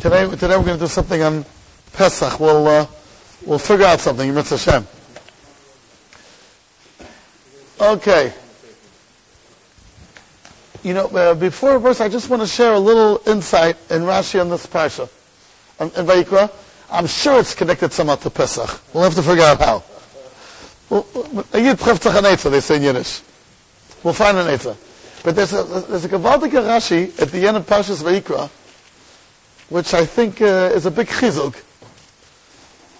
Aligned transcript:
Today, 0.00 0.26
today 0.30 0.56
we're 0.56 0.64
going 0.64 0.78
to 0.78 0.78
do 0.78 0.86
something 0.86 1.22
on 1.22 1.44
Pesach. 1.92 2.40
We'll, 2.40 2.66
uh, 2.66 2.86
we'll 3.44 3.58
figure 3.58 3.84
out 3.84 4.00
something, 4.00 4.34
Mitzvah 4.34 4.56
Hashem. 4.56 4.86
Okay. 7.78 8.32
You 10.82 10.94
know, 10.94 11.06
uh, 11.08 11.34
before 11.34 11.78
verse, 11.78 12.00
I 12.00 12.08
just 12.08 12.30
want 12.30 12.40
to 12.40 12.48
share 12.48 12.72
a 12.72 12.78
little 12.78 13.20
insight 13.26 13.76
in 13.90 14.00
Rashi 14.00 14.40
on 14.40 14.48
this 14.48 14.66
parsha, 14.66 15.10
in 15.80 15.90
Vayikra. 15.90 16.50
I'm 16.90 17.06
sure 17.06 17.38
it's 17.40 17.54
connected 17.54 17.92
somehow 17.92 18.14
to 18.14 18.30
Pesach. 18.30 18.80
We'll 18.94 19.04
have 19.04 19.16
to 19.16 19.22
figure 19.22 19.44
out 19.44 19.58
how. 19.58 19.82
They 22.48 22.60
say 22.60 22.76
in 22.76 22.82
Yiddish. 22.84 23.20
We'll 24.02 24.14
find 24.14 24.38
an 24.38 24.48
answer. 24.48 24.76
But 25.25 25.35
there's 25.35 25.53
a, 25.53 25.63
there's 25.63 26.05
a 26.05 26.09
Gavaldik 26.09 26.51
Rashi 26.51 27.19
at 27.21 27.31
the 27.31 27.47
end 27.47 27.57
of 27.57 27.65
Parshas 27.65 28.03
Vayikra, 28.03 28.49
which 29.69 29.93
I 29.93 30.05
think 30.05 30.41
uh, 30.41 30.71
is 30.73 30.85
a 30.85 30.91
big 30.91 31.07
chizuk. 31.07 31.55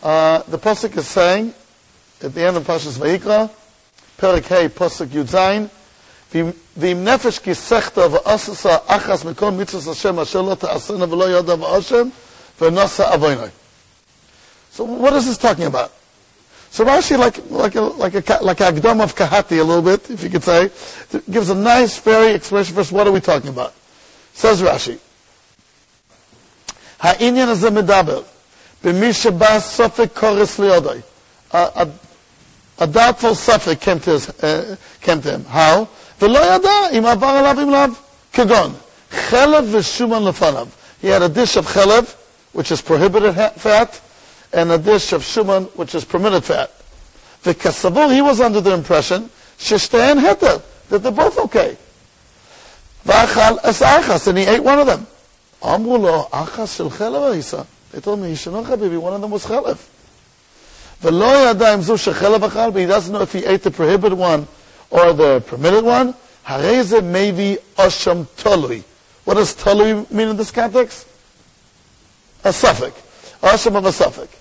Uh, 0.03 0.41
the 0.47 0.57
Pasuk 0.57 0.97
is 0.97 1.07
saying, 1.07 1.53
at 2.21 2.33
the 2.33 2.43
end 2.43 2.57
of 2.57 2.63
Parshas 2.63 2.97
Vayikra, 2.97 3.49
Perik 4.17 4.45
Hey, 4.45 4.67
Pasuk 4.67 5.07
Yud 5.07 5.27
Zayin, 5.27 5.69
ואם 6.77 7.03
נפש 7.03 7.39
כיסכת 7.39 7.97
ועשת 7.97 8.69
אחס 8.87 9.23
מכל 9.23 9.51
מצווה 9.51 9.91
השם 9.91 10.19
אשר 10.19 10.41
לא 10.41 10.55
תעשנה 10.55 11.13
ולא 11.13 11.39
ידע 11.39 11.55
באשם 11.55 12.09
ונוסע 12.61 13.13
אבוינוי. 13.13 13.49
So 14.77 14.83
what 14.83 15.13
is 15.13 15.25
this 15.25 15.37
talking 15.37 15.65
about? 15.65 15.91
So 16.69 16.85
Rashi, 16.85 17.17
like 17.17 17.37
like 17.49 17.75
a 17.75 17.81
like 17.81 18.13
a 18.13 18.43
like 18.43 18.61
a 18.61 18.71
Agdam 18.71 19.01
of 19.01 19.13
Kahati, 19.13 19.59
a 19.59 19.63
little 19.63 19.81
bit, 19.81 20.09
if 20.09 20.23
you 20.23 20.29
could 20.29 20.43
say, 20.43 20.69
gives 21.29 21.49
a 21.49 21.55
nice, 21.55 21.99
very 21.99 22.33
expression 22.33 22.73
for 22.73 22.81
us. 22.81 22.91
What 22.91 23.07
are 23.07 23.11
we 23.11 23.19
talking 23.19 23.49
about? 23.49 23.73
Says 24.33 24.61
Rashi, 24.61 24.97
Ha'inyan 26.99 27.49
is 27.49 27.63
a 27.63 27.71
medaber, 27.71 28.23
b'mi 28.81 29.13
sheba 29.13 29.59
sofek 29.59 30.07
koris 30.07 30.57
liodai. 30.59 31.03
A 32.79 32.87
doubtful 32.87 33.35
suffix 33.35 33.83
came 33.83 33.99
to 33.99 34.11
his, 34.11 34.29
uh, 34.29 34.75
came 35.01 35.21
to 35.21 35.31
him. 35.31 35.45
How? 35.45 35.87
ולא 36.21 36.55
ידע 36.55 36.97
אם 36.97 37.05
עבר 37.05 37.27
עליו 37.27 37.63
אם 37.63 37.69
לאו. 37.69 37.93
כגון, 38.33 38.73
חלב 39.11 39.75
ושומן 39.75 40.23
לפניו. 40.23 40.67
He 41.01 41.07
had 41.07 41.21
a 41.21 41.29
dish 41.29 41.57
of 41.57 41.65
chelev, 41.65 42.15
which 42.53 42.71
is 42.71 42.81
prohibited 42.81 43.35
fat, 43.57 43.99
and 44.56 44.72
a 44.72 44.78
dish 44.78 45.12
of 45.12 45.20
shuman, 45.20 45.66
which 45.76 45.94
is 45.94 46.04
permitted 46.04 46.42
fat. 46.42 46.72
The 47.42 47.54
kasavul, 47.54 48.12
he 48.12 48.22
was 48.22 48.40
under 48.40 48.62
the 48.62 48.72
impression, 48.72 49.28
shishtayan 49.58 50.18
heter, 50.18 50.62
that 50.88 51.02
they're 51.02 51.12
both 51.12 51.38
okay. 51.38 51.76
V'achal 53.04 53.58
es 53.62 53.82
achas, 53.82 54.26
and 54.28 54.38
he 54.38 54.44
ate 54.44 54.64
one 54.64 54.78
of 54.78 54.86
them. 54.86 55.06
Amru 55.62 55.98
lo, 55.98 56.28
achas 56.32 56.74
shel 56.74 56.90
chelev. 56.90 57.66
They 57.92 58.00
told 58.00 58.20
me, 58.20 58.32
Yishano 58.32 58.64
Habibi, 58.64 58.98
one 58.98 59.12
of 59.12 59.20
them 59.20 59.30
was 59.30 59.44
chelev. 59.44 59.76
V'lo 61.02 61.44
yada 61.44 61.74
im 61.74 61.82
zu 61.82 61.92
shechelev 61.92 62.48
achal, 62.48 62.72
but 62.72 62.80
he 62.80 62.86
doesn't 62.86 63.12
know 63.12 63.20
if 63.20 63.32
he 63.34 63.44
ate 63.44 63.62
the 63.62 63.70
prohibited 63.70 64.18
one 64.18 64.48
or 64.88 65.12
the 65.12 65.40
permitted 65.46 65.84
one. 65.84 66.14
Hareze 66.46 67.04
maybe 67.04 67.58
osham 67.76 68.24
tolui. 68.38 68.82
What 69.24 69.34
does 69.34 69.54
tolui 69.54 70.10
mean 70.10 70.28
in 70.28 70.36
this 70.38 70.50
context? 70.50 71.06
A 72.42 72.54
suffix. 72.54 73.02
Osham 73.42 73.76
of 73.76 73.84
a 73.84 73.92
suffix. 73.92 74.34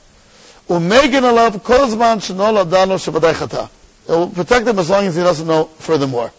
Umegan 0.68 1.22
alav 1.22 1.62
kol 1.62 1.86
zman 1.88 2.18
shenol 2.20 2.64
adano 2.64 2.96
shavadai 2.96 3.34
chata. 3.34 3.68
It 4.08 4.12
will 4.12 4.28
protect 4.28 4.66
him 4.66 4.78
as 4.78 4.90
long 4.90 5.04
as 5.06 5.16
he 5.16 5.22
doesn't 5.22 5.46
know 5.46 5.64
furthermore. 5.78 6.32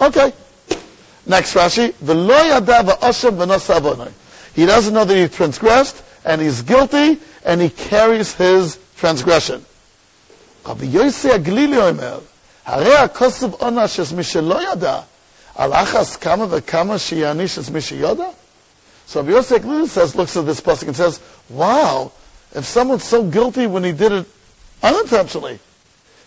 Okay. 0.00 0.32
Next 1.26 1.54
Rashi. 1.54 1.92
V'lo 1.92 2.60
yadav 2.60 2.98
osham 2.98 3.36
v'nos 3.36 4.12
He 4.54 4.66
doesn't 4.66 4.92
know 4.92 5.04
that 5.04 5.16
he 5.16 5.28
transgressed, 5.28 6.02
and 6.24 6.40
he's 6.40 6.62
guilty, 6.62 7.18
and 7.44 7.60
he 7.60 7.70
carries 7.70 8.34
his 8.34 8.78
transgression. 8.96 9.64
Rabbi 10.66 10.86
Yossi 10.86 11.30
Aglili 11.30 11.76
Omer, 11.76 12.20
הרי 12.66 12.94
הכוסף 12.94 13.52
עונש 13.58 14.00
es 14.00 14.12
מי 14.12 14.22
שלא 14.22 14.72
ידע, 14.72 15.00
על 15.54 15.72
אחס 15.72 16.16
כמה 16.16 16.46
וכמה 16.50 16.98
שיעניש 16.98 17.58
es 17.58 17.70
מי 17.70 17.80
שיודע? 17.80 18.28
So 19.06 19.20
Rabbi 19.20 19.32
Yossi 19.32 19.58
Aglili 19.58 19.86
says, 19.86 20.14
looks 20.16 20.36
at 20.36 20.46
this 20.46 20.60
pasuk 20.60 20.88
and 20.88 20.96
says, 20.96 21.20
wow, 21.50 22.10
if 22.55 22.65
someone's 22.65 23.03
so 23.03 23.23
guilty 23.23 23.67
when 23.67 23.83
he 23.83 23.91
did 23.91 24.11
it 24.11 24.25
unintentionally, 24.81 25.59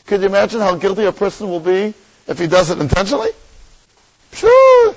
could 0.06 0.20
you 0.20 0.26
imagine 0.26 0.60
how 0.60 0.74
guilty 0.76 1.04
a 1.04 1.12
person 1.12 1.48
will 1.48 1.60
be 1.60 1.94
if 2.26 2.38
he 2.38 2.46
does 2.46 2.70
it 2.70 2.78
intentionally? 2.78 3.30
Sure. 4.32 4.94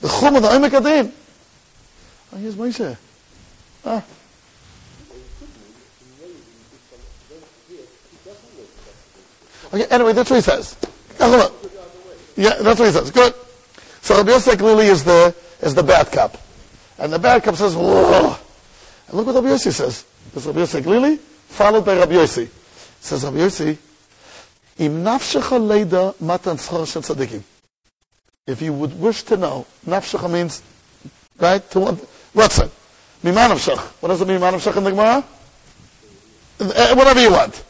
The 0.00 0.08
chum 0.08 0.36
of 0.36 0.42
the 0.42 0.48
Omek 0.48 0.72
Adin. 0.74 1.12
Oh, 2.32 2.36
here's 2.38 2.54
Moshe. 2.54 2.96
Ah. 3.84 4.04
Okay, 9.74 9.86
anyway, 9.90 10.12
that's 10.12 10.28
what 10.28 10.36
he 10.36 10.42
says. 10.42 10.76
Yeah, 12.36 12.54
that's 12.60 12.78
what 12.78 12.86
he 12.86 12.92
says. 12.92 13.10
Good. 13.10 13.34
So 14.02 14.16
Rabbi 14.16 14.32
Yossi 14.32 14.54
Glili 14.54 14.90
is 14.90 15.04
the, 15.04 15.34
is 15.60 15.74
the 15.74 15.82
bad 15.82 16.10
cup. 16.10 16.36
And 16.98 17.12
the 17.12 17.18
bad 17.18 17.42
cup 17.42 17.56
says, 17.56 17.74
whoa. 17.74 18.36
And 19.08 19.16
look 19.16 19.26
what 19.26 19.34
Rabbi 19.36 19.48
Yossi 19.48 19.72
says. 19.72 20.04
Rabbi 20.34 20.60
Yossi 20.60 20.82
Glili, 20.82 21.18
followed 21.18 21.84
by 21.84 21.96
Rabbi 21.96 22.14
Yossi. 22.14 22.48
Says 23.00 23.24
Rabbi 23.24 23.38
Yossi, 23.38 23.76
Im 24.78 25.04
nafshecha 25.04 25.58
leida 25.60 26.18
matan 26.20 26.56
tzadikim. 26.56 27.42
If 28.46 28.62
you 28.62 28.72
would 28.72 28.98
wish 28.98 29.22
to 29.24 29.36
know, 29.36 29.66
nafshecha 29.86 30.30
means, 30.30 30.62
right, 31.38 31.68
to 31.70 31.80
what, 31.80 31.94
what's 32.32 32.58
it? 32.58 32.70
Mima 33.22 33.40
nafshech. 33.40 33.78
What 34.00 34.08
does 34.08 34.20
it 34.22 34.28
mean, 34.28 34.40
mima 34.40 34.52
nafshech 34.52 34.76
in 34.76 34.84
the 34.84 34.90
Gemara? 34.90 35.24
Uh, 36.58 36.94
whatever 36.94 37.20
you 37.20 37.30
want. 37.30 37.62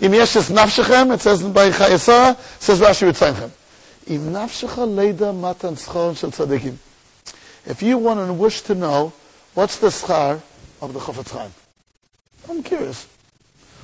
Im 0.00 0.12
nafshechem, 0.12 1.14
it 1.14 1.20
says 1.20 1.42
by 1.44 1.70
says 1.70 2.80
Rashi. 2.80 3.52
Im 4.08 4.20
nafshecha 4.32 4.86
leida 4.86 5.38
matan 5.38 5.74
tzadikim. 5.74 6.74
If 7.66 7.82
you 7.82 7.98
want 7.98 8.20
and 8.20 8.38
wish 8.38 8.62
to 8.62 8.74
know, 8.74 9.12
what's 9.54 9.78
the 9.78 9.88
schar 9.88 10.40
of 10.82 10.92
the 10.92 10.98
Chofetz 10.98 11.30
Chaim? 11.30 11.52
I'm 12.50 12.64
curious. 12.64 13.06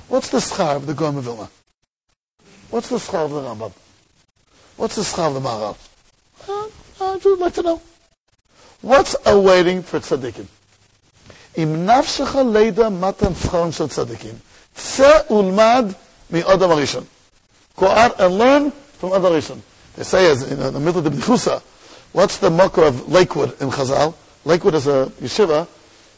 What's 0.09 0.29
the 0.29 0.39
schar 0.39 0.75
of 0.75 0.85
the 0.85 0.93
Gaon 0.93 1.21
Vilna? 1.21 1.49
What's 2.69 2.89
the 2.89 2.97
schar 2.97 3.23
of 3.23 3.31
the 3.31 3.39
Rambam? 3.39 3.71
What's 4.75 4.97
the 4.97 5.03
schar 5.03 5.29
of 5.29 5.35
the 5.35 5.39
Maharal? 5.39 5.77
Uh, 6.49 7.15
I'd 7.15 7.39
like 7.39 7.53
to 7.53 7.61
know. 7.61 7.81
What's 8.81 9.15
awaiting 9.25 9.83
for 9.83 9.99
tzaddikim? 9.99 10.47
Im 11.55 11.85
nafshecha 11.85 12.43
leida 12.43 12.91
matan 12.91 13.33
tzchon 13.33 13.73
shel 13.73 13.87
tzaddikim. 13.87 14.35
Tse 14.75 15.23
ulmad 15.29 15.95
mi 16.29 16.41
Adam 16.41 16.71
Arishon. 16.71 17.05
Go 17.77 17.87
out 17.87 18.19
and 18.19 18.37
learn 18.37 18.71
from 18.71 19.13
Adam 19.13 19.31
Arishon. 19.31 19.61
They 19.95 20.03
say 20.03 20.29
as 20.29 20.43
in 20.51 20.59
the 20.59 20.79
middle 20.79 20.99
of 20.99 21.05
the 21.05 21.09
B'chusa, 21.09 21.61
what's 22.11 22.37
the 22.37 22.49
mocker 22.49 22.83
of 22.83 23.07
Lakewood 23.07 23.61
in 23.61 23.69
Chazal? 23.69 24.13
Lakewood 24.43 24.75
is 24.75 24.87
a 24.87 25.05
yeshiva 25.21 25.67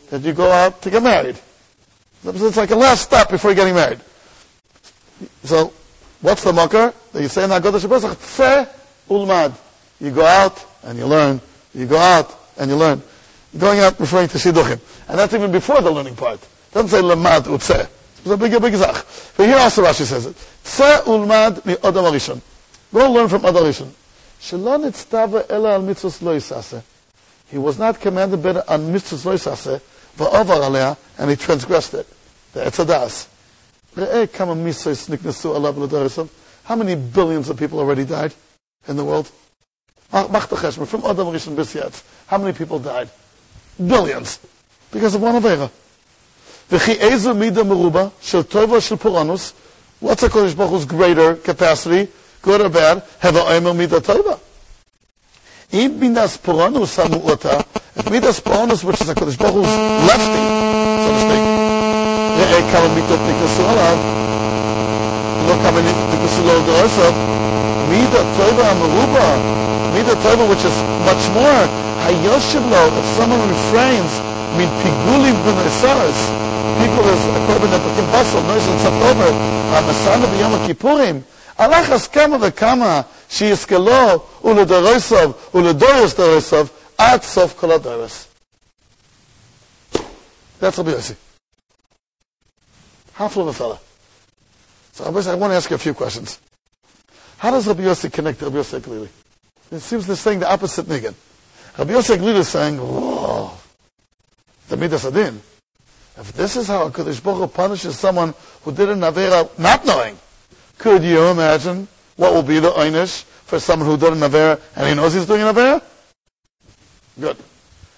that 0.09 0.21
you 0.21 0.33
go 0.33 0.51
out 0.51 0.81
to 0.81 0.89
get 0.89 1.03
married. 1.03 1.39
It's 2.23 2.57
like 2.57 2.71
a 2.71 2.75
last 2.75 3.03
step 3.03 3.29
before 3.29 3.53
getting 3.53 3.75
married. 3.75 3.99
So, 5.43 5.73
what's 6.21 6.43
the 6.43 6.53
mocker 6.53 6.93
that 7.13 7.21
you 7.21 7.27
say 7.27 7.43
in? 7.43 7.49
Tse 7.49 8.67
ulmad. 9.09 9.53
You 9.99 10.11
go 10.11 10.25
out 10.25 10.65
and 10.83 10.97
you 10.97 11.05
learn. 11.05 11.41
You 11.73 11.85
go 11.85 11.97
out 11.97 12.35
and 12.57 12.69
you 12.69 12.77
learn. 12.77 13.01
Going 13.57 13.79
out 13.79 13.99
referring 13.99 14.27
to 14.29 14.37
Shidduchim. 14.37 14.79
And 15.07 15.17
that's 15.17 15.33
even 15.33 15.51
before 15.51 15.81
the 15.81 15.91
learning 15.91 16.15
part. 16.15 16.41
It 16.41 16.73
doesn't 16.73 16.89
say 16.89 17.01
lemad 17.01 17.43
utse. 17.43 17.89
It's 18.19 18.27
a 18.27 18.37
big, 18.37 18.61
big 18.61 18.75
zach. 18.75 19.05
But 19.37 19.47
here 19.47 19.57
also 19.57 19.83
Rashi 19.83 20.03
says 20.03 20.25
it. 20.25 20.35
Tse 20.63 21.03
ulmad 21.05 21.65
mi 21.65 21.73
Adam 21.83 22.05
Arishon. 22.05 22.41
Go 22.93 23.11
learn 23.11 23.29
from 23.29 23.45
Adam 23.45 23.63
Arishon. 23.63 23.89
Shalon 24.41 24.89
itztava 24.89 25.45
ela 25.49 25.73
al 25.73 25.81
mitzvos 25.81 26.21
lo. 26.21 26.81
He 27.47 27.57
was 27.57 27.79
not 27.79 27.99
commanded 27.99 28.43
better 28.43 28.63
on 28.67 28.93
mitzvos 28.93 29.25
lo 29.25 29.79
and 30.17 31.29
he 31.29 31.35
transgressed 31.35 31.93
it. 31.93 32.07
The 32.53 32.61
Etzadas. 32.61 33.27
How 36.63 36.75
many 36.75 36.95
billions 36.95 37.49
of 37.49 37.57
people 37.57 37.79
already 37.79 38.05
died 38.05 38.33
in 38.87 38.95
the 38.95 39.03
world? 39.03 39.31
From 40.09 40.25
Adam 40.25 41.27
Rishon 41.27 41.55
Bisyatz. 41.55 42.03
How 42.27 42.37
many 42.37 42.53
people 42.53 42.79
died? 42.79 43.09
Billions. 43.77 44.39
Because 44.91 45.15
of 45.15 45.21
one 45.21 45.35
Avera. 45.41 45.69
What's 49.99 50.23
a 50.23 50.29
Kodesh 50.29 50.55
Baruch 50.55 50.87
greater 50.87 51.35
capacity, 51.35 52.11
good 52.41 52.61
or 52.61 52.69
bad? 52.69 53.03
Have 53.19 53.35
a 53.35 53.41
Omer 53.41 53.73
Midah 53.73 53.99
Toiva. 53.99 54.39
if 57.98 58.10
מידס 58.10 58.40
פורענוס, 58.40 58.84
which 58.84 59.00
is 59.00 59.08
HaKadosh 59.08 59.38
Baruch 59.38 59.54
Hu's 59.54 59.74
lefty, 60.08 60.44
so 61.02 61.10
to 61.14 61.20
speak, 61.24 61.44
ראה 62.38 62.60
כמה 62.72 62.88
מידות 62.94 63.20
נכנסו 63.28 63.68
עליו, 63.68 63.98
לא 65.48 65.54
כמה 65.62 65.80
נכנסו 65.80 66.42
לו 66.44 66.60
דורסו, 66.60 67.10
מידה 67.88 68.22
טובה 68.36 68.70
המרובה, 68.70 69.36
Mida 69.94 70.16
Tova, 70.16 70.44
which 70.50 70.64
is 70.64 70.76
much 71.06 71.24
more. 71.38 71.64
Hayoshiv 72.02 72.64
lo, 72.68 72.82
if 72.98 73.06
someone 73.16 73.42
refrains, 73.48 74.12
min 74.58 74.68
pigulim 74.82 75.36
b'nesaras, 75.44 76.18
people 76.82 77.06
is 77.14 77.22
a 77.30 77.40
korban 77.46 77.70
that 77.70 77.82
became 77.86 78.08
basal, 78.10 78.42
noise 78.42 78.66
and 78.66 78.80
satover, 78.82 79.30
masana 79.86 80.26
b'yom 80.32 80.54
kippurim, 80.66 81.22
alachas 81.56 82.08
kama 82.10 82.38
v'kama, 82.38 83.04
שיזכלו 83.28 84.20
ולדורסוב 84.44 85.32
ולדורס 85.54 86.14
דורסוב 86.14 86.70
aad 86.99 87.21
soof 87.23 87.55
kula 87.55 87.79
daay 87.79 88.27
That's 90.59 91.15
Half 93.13 93.37
of 93.37 93.47
a 93.47 93.53
fella. 93.53 93.79
So 94.93 95.05
I, 95.05 95.07
I 95.07 95.35
want 95.35 95.51
to 95.51 95.55
ask 95.55 95.69
you 95.69 95.75
a 95.75 95.79
few 95.79 95.93
questions. 95.93 96.39
How 97.37 97.51
does 97.51 97.67
Rabbi 97.67 97.83
Yossi 97.83 98.11
connect 98.11 98.39
to 98.39 98.45
Rabbi 98.45 98.57
Yossi 98.57 98.79
Glili? 98.81 99.07
It 99.71 99.79
seems 99.79 100.05
they're 100.05 100.15
saying 100.15 100.39
the 100.39 100.51
opposite 100.51 100.91
again. 100.91 101.15
Rabbi 101.77 101.93
Yossi 101.93 102.17
Glili 102.17 102.39
is 102.39 102.49
saying, 102.49 102.77
whoa, 102.77 103.51
the 104.67 104.75
Midas 104.75 105.05
Adin. 105.05 105.41
If 106.17 106.33
this 106.33 106.57
is 106.57 106.67
how 106.67 106.85
a 106.85 106.89
Baruch 106.89 107.23
Hu 107.23 107.47
punishes 107.47 107.97
someone 107.97 108.33
who 108.63 108.73
did 108.73 108.89
an 108.89 108.99
Avera 108.99 109.57
not 109.57 109.85
knowing, 109.85 110.17
could 110.77 111.03
you 111.03 111.27
imagine 111.27 111.87
what 112.17 112.33
will 112.33 112.43
be 112.43 112.59
the 112.59 112.71
Einish 112.71 113.23
for 113.23 113.59
someone 113.59 113.87
who 113.87 113.97
did 113.97 114.11
an 114.11 114.19
Avera 114.19 114.59
and 114.75 114.89
he 114.89 114.95
knows 114.95 115.13
he's 115.13 115.25
doing 115.25 115.41
an 115.41 115.55
Avera? 115.55 115.81
Good. 117.19 117.37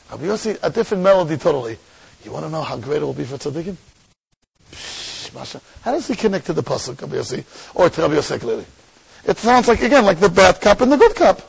Rabbi 0.09 0.23
Yossi, 0.23 0.57
a 0.63 0.69
different 0.69 1.03
melody 1.03 1.37
totally. 1.37 1.77
You 2.23 2.31
want 2.31 2.45
to 2.45 2.51
know 2.51 2.61
how 2.61 2.77
great 2.77 3.01
it 3.01 3.05
will 3.05 3.13
be 3.13 3.23
for 3.23 3.37
tzaddikim? 3.37 3.75
How 5.81 5.91
does 5.91 6.07
he 6.07 6.15
connect 6.15 6.45
to 6.47 6.53
the 6.53 6.63
pasuk 6.63 7.01
Rabbi 7.01 7.15
Yossi 7.15 7.45
or 7.75 7.89
to 7.89 8.01
Rabbi 8.01 8.15
Yossi 8.15 8.37
Glili? 8.37 8.65
It 9.23 9.37
sounds 9.37 9.67
like 9.67 9.81
again 9.81 10.03
like 10.03 10.19
the 10.19 10.29
bad 10.29 10.59
cup 10.59 10.81
and 10.81 10.91
the 10.91 10.97
good 10.97 11.15
cup. 11.15 11.41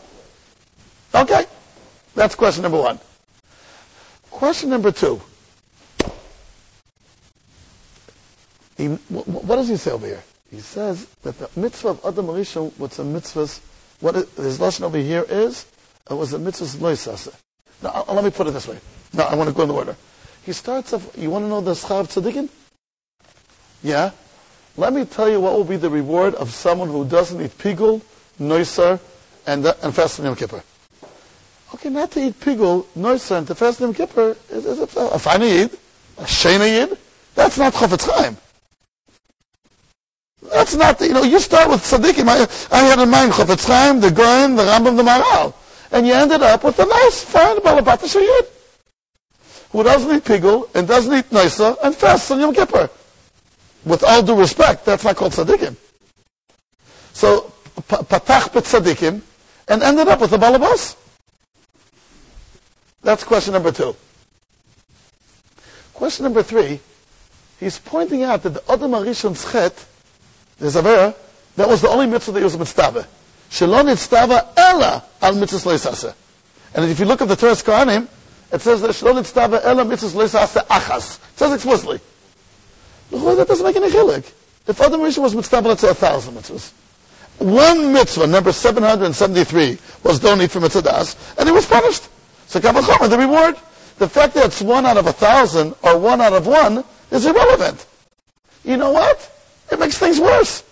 Okay, 1.14 1.44
that's 2.14 2.34
question 2.34 2.62
number 2.62 2.78
one. 2.78 2.98
Question 4.30 4.70
number 4.70 4.92
two. 4.92 5.20
He, 8.76 8.86
what 8.86 9.56
does 9.56 9.68
he 9.68 9.76
say 9.76 9.90
over 9.90 10.06
here? 10.06 10.22
He 10.50 10.60
says 10.60 11.06
that 11.22 11.38
the 11.38 11.48
mitzvah 11.58 11.88
of 11.88 12.04
Adam 12.04 12.26
Rishon, 12.26 12.72
what's 12.78 12.98
a 12.98 13.04
mitzvah, 13.04 13.48
what 14.00 14.14
his 14.36 14.60
lesson 14.60 14.84
over 14.84 14.98
here 14.98 15.24
is, 15.28 15.66
it 16.10 16.14
was 16.14 16.32
a 16.32 16.38
mitzvah 16.38 16.78
loisase. 16.78 17.34
Now, 17.82 18.04
let 18.08 18.24
me 18.24 18.30
put 18.30 18.46
it 18.46 18.52
this 18.52 18.68
way. 18.68 18.78
Now, 19.12 19.24
I 19.24 19.34
want 19.34 19.48
to 19.48 19.54
go 19.54 19.62
in 19.62 19.68
the 19.68 19.74
order. 19.74 19.96
He 20.44 20.52
starts 20.52 20.92
off, 20.92 21.16
you 21.16 21.30
want 21.30 21.44
to 21.44 21.48
know 21.48 21.60
the 21.60 21.72
schar 21.72 22.00
of 22.00 22.08
tzaddikim? 22.08 22.48
Yeah? 23.82 24.10
Let 24.76 24.92
me 24.92 25.04
tell 25.04 25.28
you 25.28 25.40
what 25.40 25.52
will 25.52 25.64
be 25.64 25.76
the 25.76 25.90
reward 25.90 26.34
of 26.36 26.50
someone 26.50 26.88
who 26.88 27.04
doesn't 27.04 27.40
eat 27.40 27.56
pigul, 27.58 28.00
noisar, 28.40 29.00
and, 29.46 29.66
uh, 29.66 29.74
and 29.82 29.94
fast 29.94 30.18
Yom 30.18 30.34
Kippur. 30.34 30.62
Okay, 31.74 31.90
not 31.90 32.10
to 32.12 32.20
eat 32.20 32.40
pigul, 32.40 32.86
noisar, 32.96 33.38
and 33.38 33.46
to 33.48 33.54
fast 33.54 33.80
Yom 33.80 33.92
Kippur 33.92 34.36
is, 34.50 34.64
is 34.64 34.96
a, 34.96 35.00
a 35.00 35.18
fine 35.18 35.42
yid, 35.42 35.72
a 36.18 36.22
shena 36.22 36.66
yid. 36.66 36.96
That's 37.34 37.58
not 37.58 37.72
chofetz 37.74 38.08
chaim. 38.08 38.36
That's 40.50 40.74
not, 40.74 41.00
you 41.00 41.12
know, 41.12 41.22
you 41.22 41.38
start 41.38 41.68
with 41.68 41.82
tzaddikim. 41.82 42.28
I, 42.28 42.76
I 42.76 42.82
had 42.84 42.98
in 42.98 43.10
mind 43.10 43.32
chofetz 43.32 43.66
chaim, 43.66 44.00
the 44.00 44.10
Goin, 44.10 44.56
the 44.56 44.62
Rambam, 44.62 44.96
the 44.96 45.02
Maharal. 45.02 45.54
And 45.92 46.06
you 46.06 46.14
ended 46.14 46.42
up 46.42 46.64
with 46.64 46.78
a 46.78 46.86
nice, 46.86 47.22
fine 47.22 47.58
balabata 47.58 48.08
shayid 48.08 48.46
who 49.72 49.82
doesn't 49.82 50.14
eat 50.14 50.24
pigul 50.24 50.68
and 50.74 50.86
doesn't 50.86 51.12
eat 51.12 51.30
noisa 51.32 51.76
and 51.82 51.94
fasts 51.94 52.30
on 52.30 52.40
Yom 52.40 52.54
Kippur. 52.54 52.90
With 53.84 54.04
all 54.04 54.22
due 54.22 54.38
respect, 54.38 54.84
that's 54.84 55.04
not 55.04 55.16
called 55.16 55.32
tzaddikim. 55.32 55.76
So, 57.12 57.52
patach 57.88 58.50
tzaddikim 58.52 59.20
and 59.68 59.82
ended 59.82 60.08
up 60.08 60.20
with 60.20 60.32
a 60.32 60.38
balabas. 60.38 60.96
That's 63.02 63.24
question 63.24 63.54
number 63.54 63.72
two. 63.72 63.96
Question 65.94 66.24
number 66.24 66.42
three, 66.42 66.80
he's 67.58 67.78
pointing 67.78 68.22
out 68.22 68.42
that 68.42 68.50
the 68.50 68.72
Adam 68.72 68.92
Arishon's 68.92 69.50
chet, 69.50 69.84
there's 70.58 70.76
a 70.76 70.82
vera, 70.82 71.14
that 71.56 71.68
was 71.68 71.82
the 71.82 71.88
only 71.88 72.06
mitzvah 72.06 72.32
that 72.32 72.40
he 72.40 72.44
was 72.44 72.58
mitzvah. 72.58 73.06
Shalom 73.52 73.84
mitzvah 73.84 74.48
ella 74.56 75.04
al 75.20 75.34
mitzvah 75.34 76.14
And 76.74 76.90
if 76.90 76.98
you 76.98 77.04
look 77.04 77.20
at 77.20 77.28
the 77.28 77.36
Toras 77.36 77.62
Kohanim, 77.62 78.08
it 78.50 78.62
says 78.62 78.80
that 78.80 78.94
Shalom 78.94 79.16
Nitztava 79.16 79.62
Ela 79.62 79.84
Mitzvahs 79.84 80.14
Leisase 80.14 80.66
Achas. 80.68 81.16
It 81.32 81.38
says 81.38 81.52
explicitly. 81.52 82.00
Look, 83.10 83.36
That 83.36 83.48
doesn't 83.48 83.66
make 83.66 83.76
any 83.76 83.90
chilik. 83.90 84.30
If 84.66 84.80
Adam 84.80 85.00
Rishon 85.00 85.22
was 85.22 85.34
mitzvah, 85.34 85.60
let's 85.60 85.82
say 85.82 85.90
a 85.90 85.94
thousand 85.94 86.34
mitzvahs. 86.34 86.72
One 87.38 87.92
mitzvah, 87.92 88.26
number 88.26 88.52
773, 88.52 89.78
was 90.02 90.18
don't 90.18 90.40
eat 90.40 90.50
from 90.50 90.62
mitzvahs, 90.62 91.36
and 91.38 91.46
he 91.46 91.52
was 91.52 91.66
punished. 91.66 92.08
So 92.46 92.58
Kavachom, 92.58 93.10
the 93.10 93.18
reward, 93.18 93.56
the 93.98 94.08
fact 94.08 94.32
that 94.34 94.46
it's 94.46 94.62
one 94.62 94.86
out 94.86 94.96
of 94.96 95.06
a 95.06 95.12
thousand 95.12 95.74
or 95.82 95.98
one 95.98 96.22
out 96.22 96.32
of 96.32 96.46
one 96.46 96.84
is 97.10 97.26
irrelevant. 97.26 97.86
You 98.64 98.78
know 98.78 98.92
what? 98.92 99.30
It 99.70 99.78
makes 99.78 99.98
things 99.98 100.18
worse. 100.18 100.62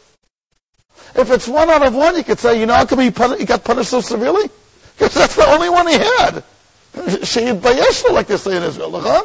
If 1.15 1.31
it's 1.31 1.49
one 1.49 1.69
out 1.71 1.83
of 1.83 1.95
one, 1.95 2.17
you 2.17 2.25
could 2.25 2.39
say, 2.39 2.59
you 2.59 2.67
know 2.67 2.75
how 2.75 2.87
come 2.87 3.01
he, 3.01 3.11
pun- 3.11 3.39
he 3.39 3.45
got 3.45 3.65
punished 3.65 3.91
so 3.91 4.01
severely? 4.01 4.49
Because 5.01 5.15
that's 5.15 5.35
the 5.35 5.47
only 5.47 5.71
one 5.71 5.87
he 5.87 5.95
had. 5.95 6.45
Sheyitbayesh 6.93 8.13
like 8.13 8.27
they 8.27 8.37
say 8.37 8.59
in 8.59 8.63
Israel. 8.63 9.01
Huh? 9.01 9.23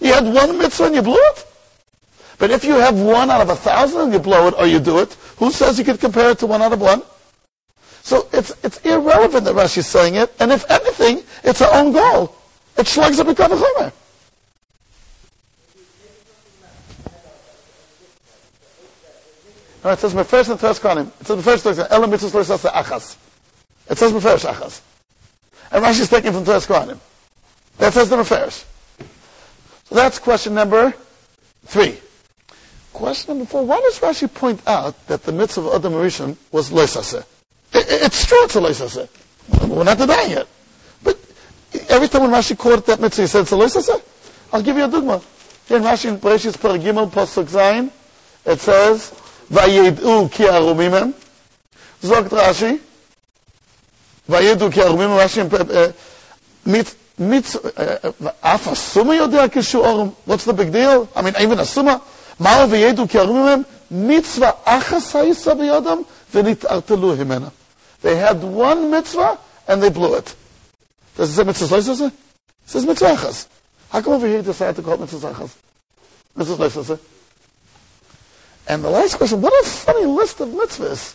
You 0.00 0.14
had 0.14 0.24
one 0.24 0.56
mitzvah 0.56 0.84
and 0.84 0.94
you 0.94 1.02
blew 1.02 1.20
it. 1.20 1.46
But 2.38 2.50
if 2.50 2.64
you 2.64 2.74
have 2.74 2.98
one 2.98 3.30
out 3.30 3.42
of 3.42 3.50
a 3.50 3.56
thousand 3.56 4.00
and 4.00 4.12
you 4.14 4.20
blow 4.20 4.48
it 4.48 4.54
or 4.56 4.66
you 4.66 4.78
do 4.78 5.00
it, 5.00 5.12
who 5.36 5.50
says 5.50 5.78
you 5.78 5.84
could 5.84 6.00
compare 6.00 6.30
it 6.30 6.38
to 6.38 6.46
one 6.46 6.62
out 6.62 6.72
of 6.72 6.80
one? 6.80 7.02
So 8.02 8.26
it's, 8.32 8.52
it's 8.64 8.78
irrelevant 8.86 9.44
that 9.44 9.54
Rashi's 9.54 9.86
saying 9.86 10.14
it, 10.14 10.32
and 10.40 10.50
if 10.50 10.64
anything, 10.70 11.24
it's 11.44 11.60
our 11.60 11.74
own 11.74 11.92
goal. 11.92 12.34
It 12.78 12.86
slugs 12.86 13.20
up 13.20 13.28
a 13.28 13.34
Kavachomer. 13.34 13.92
No, 19.84 19.90
it 19.90 19.98
says 19.98 20.14
Mefesh 20.14 20.50
and 20.50 20.58
Toras 20.58 20.80
Kohanim. 20.80 21.08
It 21.20 21.26
says 21.26 21.44
Mefesh 21.44 21.78
and 21.78 21.92
Elam 21.92 22.10
Mitzvah 22.10 22.68
Achas. 22.68 23.16
It 23.88 23.98
says 23.98 24.12
Mefesh 24.12 24.50
Achas. 24.50 24.80
And 25.70 25.84
Rashi 25.84 26.00
is 26.00 26.08
taking 26.08 26.32
from 26.32 26.44
Toras 26.44 26.66
Kohanim. 26.66 26.98
That 27.78 27.92
says 27.92 28.10
the 28.10 28.18
affairs. 28.18 28.64
So 29.84 29.94
that's 29.94 30.18
question 30.18 30.54
number 30.54 30.92
three. 31.66 31.96
Question 32.92 33.38
number 33.38 33.48
four. 33.48 33.64
Why 33.64 33.80
does 33.80 34.00
Rashi 34.00 34.32
point 34.32 34.60
out 34.66 35.06
that 35.06 35.22
the 35.22 35.32
mitzvah 35.32 35.68
of 35.68 35.84
Adam 35.84 35.92
Rishon 35.94 36.36
was 36.50 36.70
loisase? 36.70 37.24
It's 37.72 38.26
true 38.26 38.44
it's 38.44 38.56
a 38.56 38.60
loisase. 38.60 39.08
We're 39.68 39.84
not 39.84 39.98
denying 39.98 40.32
it. 40.32 40.48
But 41.02 41.18
every 41.88 42.08
time 42.08 42.22
when 42.22 42.32
Rashi 42.32 42.58
quoted 42.58 42.86
that 42.86 43.00
mitzvah, 43.00 43.22
he 43.22 43.28
said 43.28 43.42
it's 43.42 43.52
a 43.52 43.54
loisase. 43.54 44.02
I'll 44.52 44.62
give 44.62 44.76
you 44.76 44.84
a 44.84 44.88
dogma. 44.88 45.22
Here 45.66 45.76
in 45.76 45.84
Rashi 45.84 46.08
in 46.08 46.18
Bereshit 46.18 46.58
Paragimel 46.58 47.10
Pasuk 47.10 47.44
Zayin, 47.44 47.92
it 48.44 48.58
says, 48.58 49.12
"Vayed'u 49.51 50.29
ki 50.29 50.43
arumimem." 50.49 51.13
Zogt 52.03 52.31
Rashi, 52.31 52.79
"Vayed'u 54.29 54.71
ki 54.71 54.81
arumimem." 54.81 55.17
Rashi 55.17 55.43
mit 56.65 57.55
אף 58.41 58.67
הסומה 58.67 59.15
יודע 59.15 59.43
כשהוא 59.51 60.07
what's 60.27 60.45
the 60.45 60.53
big 60.53 60.71
deal? 60.71 61.07
I 61.15 61.21
mean, 61.21 61.35
even 61.39 61.59
הסומה, 61.59 61.97
מהו 62.39 62.69
וידעו 62.69 63.07
כי 63.07 63.19
הרים 63.19 63.43
מהם, 63.43 63.61
מצווה 63.91 64.51
אחס 64.63 65.15
היסה 65.15 65.55
בידם, 65.55 66.01
ונתערטלו 66.33 67.15
ממנה. 67.15 67.47
They 68.03 68.15
had 68.15 68.43
one 68.43 68.91
mitzvah, 68.91 69.37
and 69.67 69.81
they 69.81 69.89
blew 69.89 70.15
it. 70.15 70.33
Does 71.15 71.29
it 71.29 71.35
say 71.35 71.43
mitzvah 71.43 71.75
lois 71.75 72.01
It 72.01 72.11
says 72.65 72.85
mitzvah 72.85 73.15
achas. 73.15 73.47
How 73.89 74.01
come 74.01 74.13
over 74.13 74.27
here 74.27 74.37
you 74.37 74.43
decided 74.43 74.75
to 74.77 74.81
call 74.81 74.95
it 74.95 75.01
mitzvah 75.01 75.33
achas? 75.33 75.51
Mitzvah 76.35 76.55
lois 76.55 76.99
And 78.68 78.84
the 78.84 78.90
last 78.90 79.16
question, 79.16 79.40
what 79.40 79.52
a 79.64 79.66
funny 79.66 80.04
list 80.04 80.40
of 80.40 80.50
mitzvahs. 80.50 81.14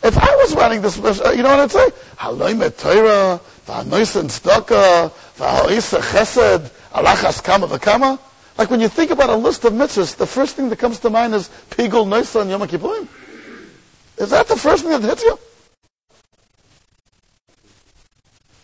If 0.00 0.18
I 0.18 0.36
was 0.36 0.54
running 0.56 0.82
this, 0.82 0.98
uh, 0.98 1.30
you 1.30 1.42
know 1.42 1.50
what 1.50 1.60
I'd 1.60 1.70
say? 1.70 1.90
Haloime 2.16 2.76
Torah, 2.76 3.40
v'anoisen 3.66 4.24
tzedakah, 4.24 5.12
v'ha'isa 5.36 6.00
chesed, 6.00 6.70
alachas 6.92 7.42
kama 7.44 7.68
v'kama. 7.68 8.18
Like 8.56 8.70
when 8.70 8.80
you 8.80 8.88
think 8.88 9.12
about 9.12 9.30
a 9.30 9.36
list 9.36 9.64
of 9.64 9.74
mitzvahs, 9.74 10.16
the 10.16 10.26
first 10.26 10.56
thing 10.56 10.68
that 10.70 10.80
comes 10.80 10.98
to 11.00 11.10
mind 11.10 11.34
is 11.34 11.48
pigul 11.70 12.08
noisa 12.08 12.40
and 12.40 12.50
yom 12.50 12.62
kippurim. 12.62 13.06
Is 14.16 14.30
that 14.30 14.48
the 14.48 14.56
first 14.56 14.82
thing 14.82 15.00
that 15.00 15.02
hits 15.02 15.22
you? 15.22 15.38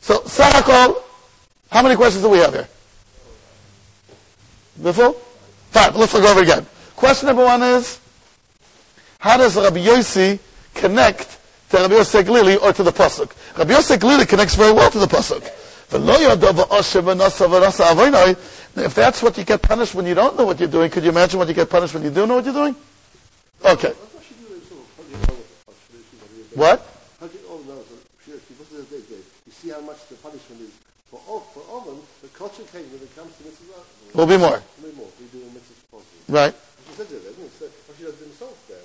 So, 0.01 0.19
Sarakol, 0.21 1.01
how 1.71 1.83
many 1.83 1.95
questions 1.95 2.25
do 2.25 2.31
we 2.31 2.39
have 2.39 2.53
here? 2.53 2.69
Before? 4.85 5.15
Five. 5.73 5.97
Let's 5.97 6.15
look 6.15 6.25
over 6.25 6.43
again. 6.43 6.65
Question 6.95 7.27
number 7.27 7.45
one 7.45 7.63
is, 7.63 7.99
how 9.19 9.37
does 9.37 9.57
Rabbi 9.57 9.79
Yossi 9.79 10.39
connect 10.75 11.41
to 11.71 11.79
Rabbi 11.79 11.95
Yossi 11.95 12.23
Glili 12.23 12.61
or 12.63 12.73
to 12.73 12.83
the 12.83 12.93
Pasuk. 12.93 13.33
Rabbi 13.57 13.73
Yossi 13.73 13.97
Glili 13.97 14.29
connects 14.29 14.55
very 14.55 14.73
well 14.73 14.91
to 14.91 14.99
the 14.99 15.07
Pasuk. 15.07 15.43
If 18.77 18.95
that's 18.95 19.23
what 19.23 19.39
you 19.39 19.45
get 19.45 19.63
punished 19.63 19.95
when 19.95 20.07
you 20.07 20.15
don't 20.15 20.37
know 20.37 20.45
what 20.45 20.59
you're 20.59 20.69
doing, 20.69 20.91
could 20.91 21.05
you 21.05 21.11
imagine 21.11 21.39
what 21.39 21.49
you 21.49 21.55
get 21.55 21.71
punished 21.71 21.95
when 21.95 22.03
you 22.03 22.11
do 22.11 22.27
know 22.27 22.37
what 22.37 22.45
you're 22.45 22.53
doing? 22.55 22.77
Okay. 23.65 23.93
What? 26.55 26.87
You 29.47 29.53
see 29.53 29.71
how 29.71 29.81
much 29.81 30.09
the 30.09 30.17
punishment 30.17 30.61
is 30.63 30.71
for 31.15 31.35
o- 31.37 31.41
for 31.53 31.63
Oven. 31.77 32.01
The 32.23 32.29
culture 32.29 32.63
came 32.73 32.83
when 32.91 33.03
it 33.03 33.15
comes 33.17 33.37
to 33.37 33.45
mitzvah. 33.45 33.81
Will 34.15 34.27
be 34.27 34.37
more. 34.37 34.63
Way 34.83 34.91
more. 34.97 35.07
We 35.21 35.27
do 35.27 35.45
mitzvah. 35.53 35.99
Right. 36.29 36.55
She 36.89 36.95
said 36.97 37.09
that, 37.09 37.17
isn't 37.17 37.45
it? 37.45 37.53
So, 37.59 37.67
she 37.97 38.05
does 38.05 38.19
himself 38.19 38.57
there. 38.69 38.79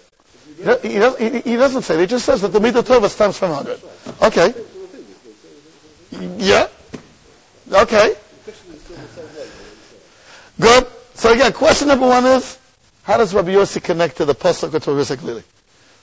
If 0.49 0.59
you 0.59 0.65
don't- 0.65 0.81
He, 0.83 0.93
he, 0.93 0.99
doesn't, 0.99 1.43
he, 1.45 1.51
he 1.51 1.55
doesn't 1.55 1.81
say. 1.83 1.99
He 1.99 2.05
just 2.05 2.25
says 2.25 2.41
that 2.41 2.49
the 2.49 2.59
midah 2.59 2.83
tova 2.83 3.05
is 3.05 3.15
times 3.15 3.37
500. 3.37 3.79
Okay. 4.21 4.51
So 4.51 4.59
the 4.59 4.87
thing 4.87 5.05
is, 6.11 6.37
it's- 6.37 6.47
Yeah. 6.47 6.67
Okay. 7.81 8.09
the 8.09 8.51
question 8.51 8.73
is 8.73 8.81
still 8.81 8.95
the 8.97 9.07
same 9.15 9.25
way. 9.35 9.47
Good. 10.59 10.87
So 11.15 11.33
again, 11.33 11.53
question 11.53 11.87
number 11.87 12.07
one 12.07 12.25
is, 12.25 12.57
how 13.03 13.17
does 13.17 13.33
Rabbi 13.33 13.51
Yossi 13.51 13.81
connect 13.83 14.17
to 14.17 14.25
the 14.25 14.35
pasuk 14.35 14.71
to 14.71 14.91
Rabbi 14.91 15.01
Yossi 15.03 15.17
Glili? 15.17 15.43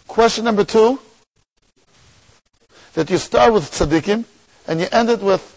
Question 0.07 0.45
number 0.45 0.65
two, 0.65 0.99
that 2.95 3.11
you 3.11 3.19
start 3.19 3.53
with 3.53 3.65
tzaddikim 3.71 4.25
and 4.69 4.81
you 4.81 4.87
end 4.93 5.11
it 5.11 5.21
with 5.21 5.53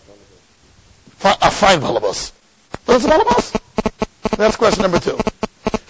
fi- 1.20 1.38
a 1.42 1.52
fine 1.52 1.80
balabas. 1.80 2.32
A 2.88 2.92
balabas? 2.98 3.60
That's 4.38 4.56
question 4.56 4.84
number 4.84 5.00
two. 5.00 5.18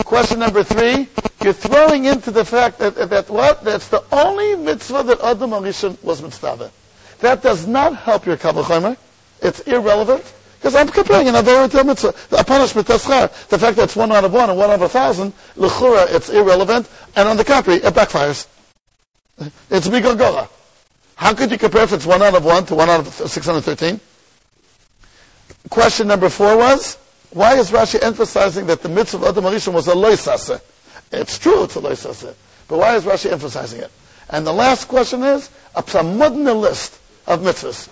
Question 0.04 0.40
number 0.40 0.64
three, 0.64 1.08
you're 1.44 1.54
throwing 1.54 2.06
into 2.06 2.32
the 2.32 2.44
fact 2.44 2.80
that, 2.80 2.96
that, 3.10 3.30
what? 3.30 3.64
That's 3.64 3.88
the 3.90 4.04
only 4.12 4.56
mitzvah 4.56 5.04
that 5.04 5.22
Adam 5.22 5.52
Arishon 5.52 6.02
was 6.04 6.22
mitzvah. 6.22 6.72
That 7.20 7.44
does 7.44 7.68
not 7.68 7.96
help 7.96 8.26
your 8.26 8.38
Kabbalah. 8.38 8.98
It's 9.42 9.60
irrelevant. 9.62 10.34
Because 10.60 10.76
I'm 10.76 10.90
comparing 10.90 11.30
an 11.30 11.36
Avera 11.36 11.70
to 11.72 11.80
a 11.80 11.84
mitzvah. 11.84 12.14
A 12.32 12.44
punishment, 12.44 12.88
taschar. 12.88 13.30
The 13.48 13.58
fact 13.58 13.78
that 13.78 13.84
it's 13.84 13.96
one 13.96 14.12
out 14.12 14.26
of 14.26 14.34
one 14.34 14.50
and 14.50 14.58
one 14.58 14.70
out 14.70 14.76
of 14.76 14.82
a 14.82 14.90
thousand, 14.90 15.32
l'chura, 15.56 16.08
it's 16.14 16.30
irrelevant. 16.30 16.90
And 17.16 17.30
on 17.30 17.38
the 17.38 17.46
contrary, 17.46 17.80
it 17.80 17.94
backfires. 17.94 18.48
It's 19.70 19.88
migogora. 19.88 20.50
How 21.16 21.34
could 21.34 21.52
you 21.52 21.58
compare 21.58 21.84
if 21.84 21.94
it's 21.94 22.06
one 22.06 22.22
out 22.22 22.36
of 22.36 22.44
one 22.44 22.66
to 22.66 22.76
one 22.76 22.90
out 22.90 23.02
of 23.02 23.08
613? 23.08 24.00
Question 25.70 26.08
number 26.08 26.30
four 26.30 26.58
was, 26.58 26.98
why 27.32 27.56
is 27.56 27.72
Rashi 27.72 28.02
emphasizing 28.02 28.66
that 28.68 28.82
the 28.82 28.90
mitzvah 28.90 29.18
of 29.18 29.38
Adam 29.38 29.44
Arishon 29.44 29.74
was 29.74 29.88
a 29.88 29.94
loisase? 29.94 30.60
It's 31.12 31.38
true 31.38 31.64
it's 31.64 31.76
a 31.76 31.82
loisase. 31.82 32.34
But 32.68 32.78
why 32.78 32.96
is 32.96 33.04
Rashi 33.04 33.32
emphasizing 33.32 33.82
it? 33.82 33.92
And 34.30 34.46
the 34.46 34.54
last 34.54 34.88
question 34.88 35.24
is, 35.24 35.50
a 35.76 35.84
psamudna 35.84 36.60
list 36.60 37.00
of 37.28 37.42
mitzvahs. 37.42 37.90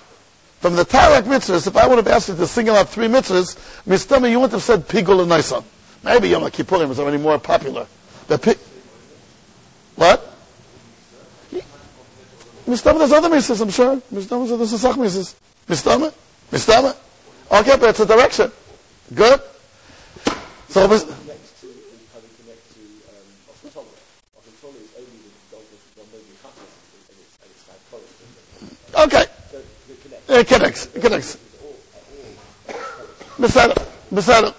From 0.59 0.75
the 0.75 0.85
Tarak 0.85 1.23
mitzvahs, 1.23 1.67
if 1.67 1.77
I 1.77 1.87
would 1.87 1.97
have 1.97 2.07
asked 2.07 2.29
you 2.29 2.35
to 2.35 2.47
single 2.47 2.75
out 2.75 2.89
three 2.89 3.07
mitzvahs, 3.07 3.55
Mistama, 3.85 4.29
you 4.29 4.39
wouldn't 4.39 4.53
have 4.53 4.63
said 4.63 4.87
Pigul 4.87 5.21
and 5.21 5.29
Nisan. 5.29 5.63
Maybe 6.03 6.29
Yom 6.29 6.43
Kippurim 6.43 6.89
was 6.89 6.99
already 6.99 7.17
more 7.17 7.39
popular. 7.39 7.85
The 8.27 8.39
pi- 8.39 8.55
what? 9.95 10.33
Mistama, 12.67 12.97
there's 12.99 13.11
other 13.11 13.29
mitzvahs, 13.29 13.61
I'm 13.61 13.69
sure. 13.69 13.97
Mistama, 14.11 14.57
there's 14.57 14.73
a 14.73 14.79
Sach 14.79 14.95
mitzvahs. 14.95 15.35
Mistama? 15.67 16.13
Mistama? 16.51 16.95
Okay, 17.51 17.77
but 17.77 17.89
it's 17.89 17.99
a 18.01 18.05
direction. 18.05 18.51
Good? 19.13 19.39
So, 20.69 20.87
mis- 20.87 21.03
to, 21.03 21.11
how 21.11 22.19
they 22.19 22.27
connect 22.43 22.59
to 22.75 22.81
um, 23.07 23.23
Osmatola. 23.49 23.85
Osmatola 24.37 24.73
is 24.83 24.91
only 24.97 25.17
the 25.23 25.55
dog 25.55 25.63
that 25.71 25.79
one 25.95 26.07
maybe 26.11 26.35
happens 26.43 26.71
and 27.07 27.17
it's, 27.23 27.39
and 27.39 27.49
it's 27.49 27.65
like 27.71 27.81
colors. 27.89 28.11
okay. 29.07 29.25
So 29.49 29.61
they 29.87 29.95
connect. 29.95 30.29
It 30.29 30.47
connects. 30.47 30.85
It 30.95 31.01
connects. 31.01 31.37
Beside 33.39 33.73
beside 34.13 34.53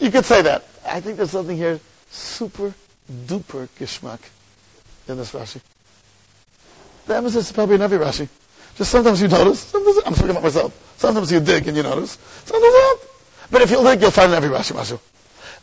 you 0.00 0.10
could 0.10 0.24
say 0.24 0.42
that. 0.42 0.64
I 0.84 1.00
think 1.00 1.16
there's 1.18 1.30
something 1.30 1.56
here 1.56 1.78
super 2.10 2.74
duper 3.26 3.68
geschmack 3.78 4.18
in 5.06 5.16
this 5.16 5.32
Rashi. 5.32 5.60
The 7.06 7.16
emphasis 7.16 7.46
is 7.46 7.52
probably 7.52 7.76
in 7.76 7.82
every 7.82 7.98
Rashi. 7.98 8.28
Just 8.76 8.90
sometimes 8.90 9.20
you 9.20 9.28
notice. 9.28 9.60
Sometimes 9.60 9.98
I'm 10.06 10.14
talking 10.14 10.30
about 10.30 10.42
myself. 10.42 10.94
Sometimes 10.96 11.30
you 11.30 11.40
dig 11.40 11.68
and 11.68 11.76
you 11.76 11.82
notice. 11.82 12.18
Sometimes 12.44 12.72
don't. 12.72 13.00
But 13.50 13.62
if 13.62 13.70
you 13.70 13.82
dig, 13.82 14.00
you'll 14.00 14.10
find 14.10 14.32
in 14.32 14.36
every 14.36 14.50
Rashi. 14.50 14.98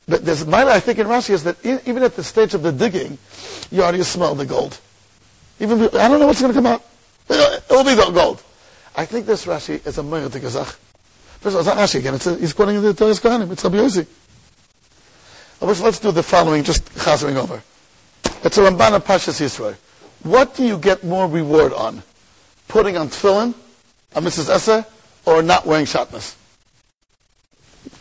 But 0.08 0.26
there's 0.26 0.46
mine 0.46 0.68
I 0.68 0.80
think 0.80 1.00
in 1.00 1.08
Rashi 1.08 1.32
is 1.32 1.44
that 1.44 1.64
even 1.66 2.04
at 2.04 2.16
the 2.16 2.24
stage 2.24 2.54
of 2.54 2.64
the 2.64 2.72
digging, 2.72 3.18
you 3.72 3.82
already 3.82 4.04
smell 4.04 4.36
the 4.36 4.46
gold. 4.46 4.80
Even 5.60 5.82
I 5.82 6.08
don't 6.08 6.20
know 6.20 6.28
what's 6.28 6.42
going 6.42 6.54
to 6.54 6.58
come 6.58 6.68
out. 6.68 6.84
It 7.30 7.64
will 7.70 7.84
be 7.84 7.96
gold. 7.96 8.42
I 8.96 9.06
think 9.06 9.26
this 9.26 9.46
Rashi 9.46 9.86
is 9.86 9.98
a 9.98 10.04
Meir 10.04 10.30
Gazach. 10.30 10.78
First 11.40 11.56
of 11.56 11.56
all, 11.56 11.60
it's 11.60 11.68
not 11.68 11.78
Rashi 11.78 12.00
again. 12.00 12.16
It's 12.16 12.28
a, 12.28 12.36
he's 12.38 12.54
quoting 12.54 12.82
the 12.82 12.94
Torah's. 12.94 13.18
It's 13.18 13.64
Rabbi 13.64 13.78
Yossi. 13.78 14.08
Let's, 15.62 16.00
do 16.00 16.12
the 16.12 16.24
following, 16.24 16.64
just 16.64 16.86
chazering 16.96 17.36
over. 17.36 17.62
It's 18.44 18.58
a 18.58 18.62
Ramban 18.62 18.96
of 18.96 19.06
Pashas 19.06 19.42
Yisrael. 19.42 19.76
What 20.24 20.56
do 20.56 20.66
you 20.66 20.78
get 20.78 21.04
more 21.04 21.28
reward 21.28 21.74
on? 21.74 22.04
Putting 22.70 22.96
on 22.96 23.10
tefillin, 23.10 23.54
a 24.16 24.22
mitzvas 24.22 24.50
asei, 24.50 24.86
or 25.26 25.42
not 25.42 25.66
wearing 25.66 25.86
shatnez? 25.86 26.36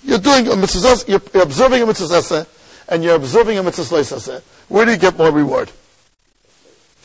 You're 0.05 0.19
doing 0.21 0.47
a 0.47 0.55
mitzvas 0.55 0.85
asei, 0.85 1.09
you're, 1.09 1.23
you're 1.35 1.43
observing 1.43 1.83
a 1.83 1.87
mitzvas 1.87 2.13
asei, 2.13 2.47
and 2.89 3.05
you're 3.05 3.17
observing 3.17 3.59
a 3.59 3.63
Mrs. 3.63 3.93
Leis 3.93 4.13
Esser. 4.13 4.43
Where 4.69 4.85
do 4.85 4.93
you 4.93 4.97
get 4.97 5.17
more 5.19 5.31
reward? 5.31 5.71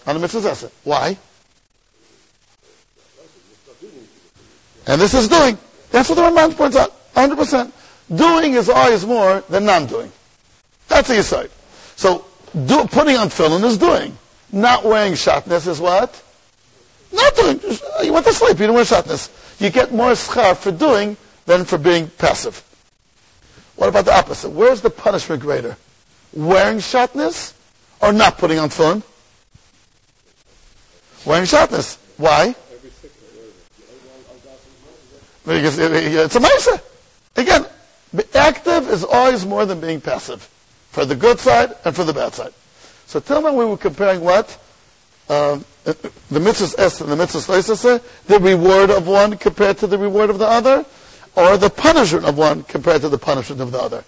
On 0.08 0.16
a 0.16 0.20
mitzvas 0.20 0.46
asei. 0.46 0.72
Why? 0.84 1.18
And 4.88 5.00
this 5.00 5.14
is 5.14 5.28
doing. 5.28 5.58
That's 5.92 6.10
what 6.10 6.16
the 6.16 6.22
Ramban 6.24 6.58
points 6.58 6.76
out. 6.76 6.92
100%. 7.16 7.72
Doing 8.14 8.54
is 8.54 8.70
always 8.70 9.06
more 9.06 9.42
than 9.50 9.66
non-doing. 9.66 10.12
That's 10.90 11.08
the 11.08 11.20
aside. 11.20 11.50
So, 11.96 12.26
do, 12.66 12.86
putting 12.88 13.16
on 13.16 13.30
tefillin 13.30 13.64
is 13.64 13.78
doing. 13.78 14.18
Not 14.52 14.84
wearing 14.84 15.14
shatnez 15.14 15.68
is 15.68 15.80
what? 15.80 16.22
Not 17.14 17.36
doing. 17.36 17.60
You 18.04 18.12
went 18.12 18.26
to 18.26 18.34
sleep, 18.34 18.58
you 18.60 18.68
didn't 18.68 18.76
wear 18.76 18.84
shatnez. 18.84 19.30
You 19.62 19.70
get 19.70 19.94
more 19.94 20.12
schar 20.12 20.58
for 20.58 20.72
doing 20.72 21.16
than 21.46 21.64
for 21.64 21.78
being 21.78 22.10
passive. 22.18 22.64
What 23.76 23.90
about 23.90 24.06
the 24.06 24.14
opposite? 24.14 24.50
Where's 24.50 24.82
the 24.82 24.90
punishment 24.90 25.42
greater? 25.42 25.78
Wearing 26.34 26.78
shatnez 26.78 27.54
or 28.02 28.12
not 28.12 28.38
putting 28.38 28.60
on 28.60 28.70
tefillin? 28.70 29.04
Wearing 31.26 31.46
shatnez. 31.46 31.98
Why? 32.18 32.56
It's 35.46 36.36
a 36.36 36.40
ma'aseh. 36.40 36.82
Again, 37.36 37.66
active 38.34 38.90
is 38.90 39.04
always 39.04 39.46
more 39.46 39.66
than 39.66 39.80
being 39.80 40.00
passive, 40.02 40.42
for 40.92 41.06
the 41.06 41.16
good 41.16 41.40
side 41.40 41.74
and 41.86 41.96
for 41.96 42.04
the 42.04 42.14
bad 42.14 42.34
side. 42.34 42.54
So 43.08 43.20
till 43.20 43.42
now 43.42 43.54
we 43.54 43.66
were 43.66 43.78
comparing 43.78 44.22
what 44.22 44.58
um, 45.34 45.66
the 45.84 46.40
mitzvahs 46.40 46.76
es 46.78 47.02
and 47.02 47.12
the 47.12 47.16
mitzvahs 47.16 47.48
leisase, 47.50 48.02
the 48.26 48.40
reward 48.40 48.90
of 48.90 49.08
one 49.08 49.38
compared 49.38 49.78
to 49.80 49.88
the 49.88 49.98
reward 49.98 50.30
of 50.30 50.40
the 50.40 50.48
other, 50.48 50.86
or 51.36 51.58
the 51.58 51.70
punishment 51.70 52.26
of 52.26 52.38
one 52.38 52.64
compared 52.64 53.02
to 53.02 53.10
the 53.10 53.18
punishment 53.18 53.62
of 53.62 53.72
the 53.72 53.80
other. 53.80 54.04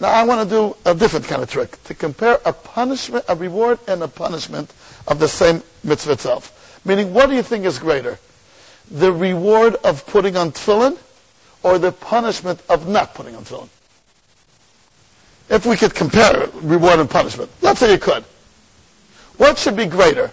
Now 0.00 0.08
I 0.08 0.24
want 0.24 0.48
to 0.48 0.54
do 0.54 0.76
a 0.84 0.94
different 0.94 1.26
kind 1.26 1.42
of 1.42 1.50
trick 1.50 1.82
to 1.84 1.94
compare 1.94 2.38
a 2.44 2.52
punishment, 2.52 3.24
a 3.28 3.34
reward, 3.34 3.78
and 3.88 4.02
a 4.02 4.08
punishment 4.08 4.72
of 5.08 5.18
the 5.18 5.28
same 5.28 5.62
mitzvah 5.84 6.12
itself. 6.12 6.80
Meaning, 6.84 7.12
what 7.12 7.28
do 7.28 7.34
you 7.34 7.42
think 7.42 7.64
is 7.64 7.78
greater? 7.78 8.18
the 8.90 9.12
reward 9.12 9.76
of 9.84 10.06
putting 10.06 10.36
on 10.36 10.52
tefillin 10.52 10.98
or 11.62 11.78
the 11.78 11.92
punishment 11.92 12.62
of 12.68 12.88
not 12.88 13.14
putting 13.14 13.34
on 13.34 13.44
tefillin? 13.44 13.68
If 15.48 15.66
we 15.66 15.76
could 15.76 15.94
compare 15.94 16.48
reward 16.54 16.98
and 17.00 17.08
punishment, 17.08 17.50
let's 17.62 17.80
say 17.80 17.92
you 17.92 17.98
could. 17.98 18.24
What 19.36 19.58
should 19.58 19.76
be 19.76 19.86
greater? 19.86 20.30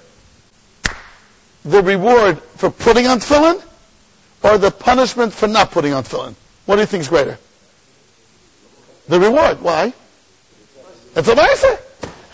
The 1.65 1.81
reward 1.81 2.39
for 2.39 2.69
putting 2.69 3.07
on 3.07 3.19
tefillin 3.19 3.63
or 4.43 4.57
the 4.57 4.71
punishment 4.71 5.33
for 5.33 5.47
not 5.47 5.71
putting 5.71 5.93
on 5.93 6.03
tefillin? 6.03 6.35
What 6.65 6.75
do 6.75 6.81
you 6.81 6.87
think 6.87 7.01
is 7.01 7.09
greater? 7.09 7.37
The 9.07 9.19
reward. 9.19 9.61
Why? 9.61 9.93
It's 11.15 11.27
a 11.27 11.35
ma'aser. 11.35 11.79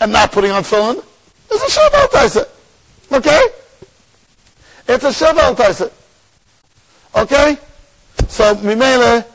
And 0.00 0.12
not 0.12 0.32
putting 0.32 0.50
on 0.50 0.62
tefillin 0.62 1.04
is 1.52 1.62
a 1.62 1.80
shaval 1.80 2.06
taisa. 2.06 2.48
Okay? 3.12 3.40
It's 4.88 5.04
a 5.04 5.08
shaval 5.08 5.54
taisa. 5.54 5.92
Okay? 7.16 7.58
So, 8.28 8.54
Mimele, 8.56 9.26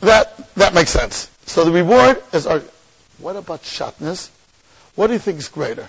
that, 0.00 0.54
that 0.54 0.74
makes 0.74 0.90
sense. 0.90 1.30
So 1.46 1.64
the 1.64 1.70
reward 1.70 2.22
is 2.32 2.46
our, 2.46 2.62
what 3.18 3.36
about 3.36 3.62
shatnez? 3.62 4.30
What 4.94 5.08
do 5.08 5.12
you 5.12 5.18
think 5.18 5.38
is 5.38 5.48
greater? 5.48 5.88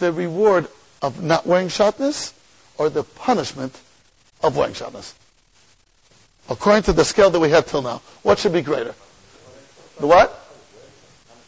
The 0.00 0.12
reward 0.12 0.66
of 1.02 1.22
not 1.22 1.46
wearing 1.46 1.68
shatnez 1.68 2.32
or 2.78 2.88
the 2.88 3.04
punishment 3.04 3.78
of 4.42 4.56
wearing 4.56 4.72
shatnez? 4.72 5.12
According 6.48 6.84
to 6.84 6.94
the 6.94 7.04
scale 7.04 7.28
that 7.28 7.38
we 7.38 7.50
have 7.50 7.66
till 7.66 7.82
now, 7.82 8.00
what 8.22 8.38
should 8.38 8.54
be 8.54 8.62
greater? 8.62 8.94
The 10.00 10.06
what? 10.06 10.48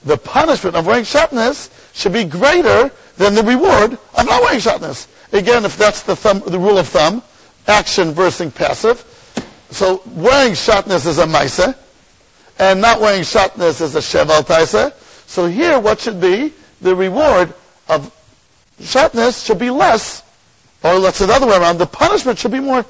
The 0.04 0.18
punishment 0.18 0.76
of 0.76 0.86
wearing 0.86 1.04
shatnez 1.04 1.70
should 1.94 2.12
be 2.12 2.24
greater 2.24 2.90
than 3.16 3.34
the 3.34 3.42
reward 3.42 3.92
of 3.92 4.26
not 4.26 4.42
wearing 4.42 4.60
shatnez. 4.60 5.08
Again, 5.32 5.64
if 5.64 5.78
that's 5.78 6.02
the 6.02 6.14
thumb, 6.14 6.42
the 6.46 6.58
rule 6.58 6.76
of 6.76 6.86
thumb, 6.86 7.22
action 7.66 8.12
versus 8.12 8.52
passive. 8.52 9.00
So 9.70 10.02
wearing 10.08 10.52
shatnez 10.52 11.06
is 11.06 11.16
a 11.16 11.24
maisa, 11.24 11.74
and 12.58 12.82
not 12.82 13.00
wearing 13.00 13.22
shatnez 13.22 13.80
is 13.80 13.94
a 13.94 14.02
sheval 14.02 14.42
taisa. 14.42 14.92
So 15.26 15.46
here, 15.46 15.80
what 15.80 16.00
should 16.00 16.20
be 16.20 16.52
the 16.82 16.94
reward 16.94 17.54
of 17.88 18.14
shatnez 18.82 19.46
should 19.46 19.58
be 19.58 19.70
less 19.70 20.22
oh, 20.84 20.96
Or 20.96 20.98
let's 20.98 21.18
say 21.18 21.26
the 21.26 21.32
other 21.32 21.46
way 21.46 21.56
around, 21.56 21.78
the 21.78 21.86
punishment 21.86 22.38
should 22.38 22.52
be 22.52 22.60
more. 22.60 22.84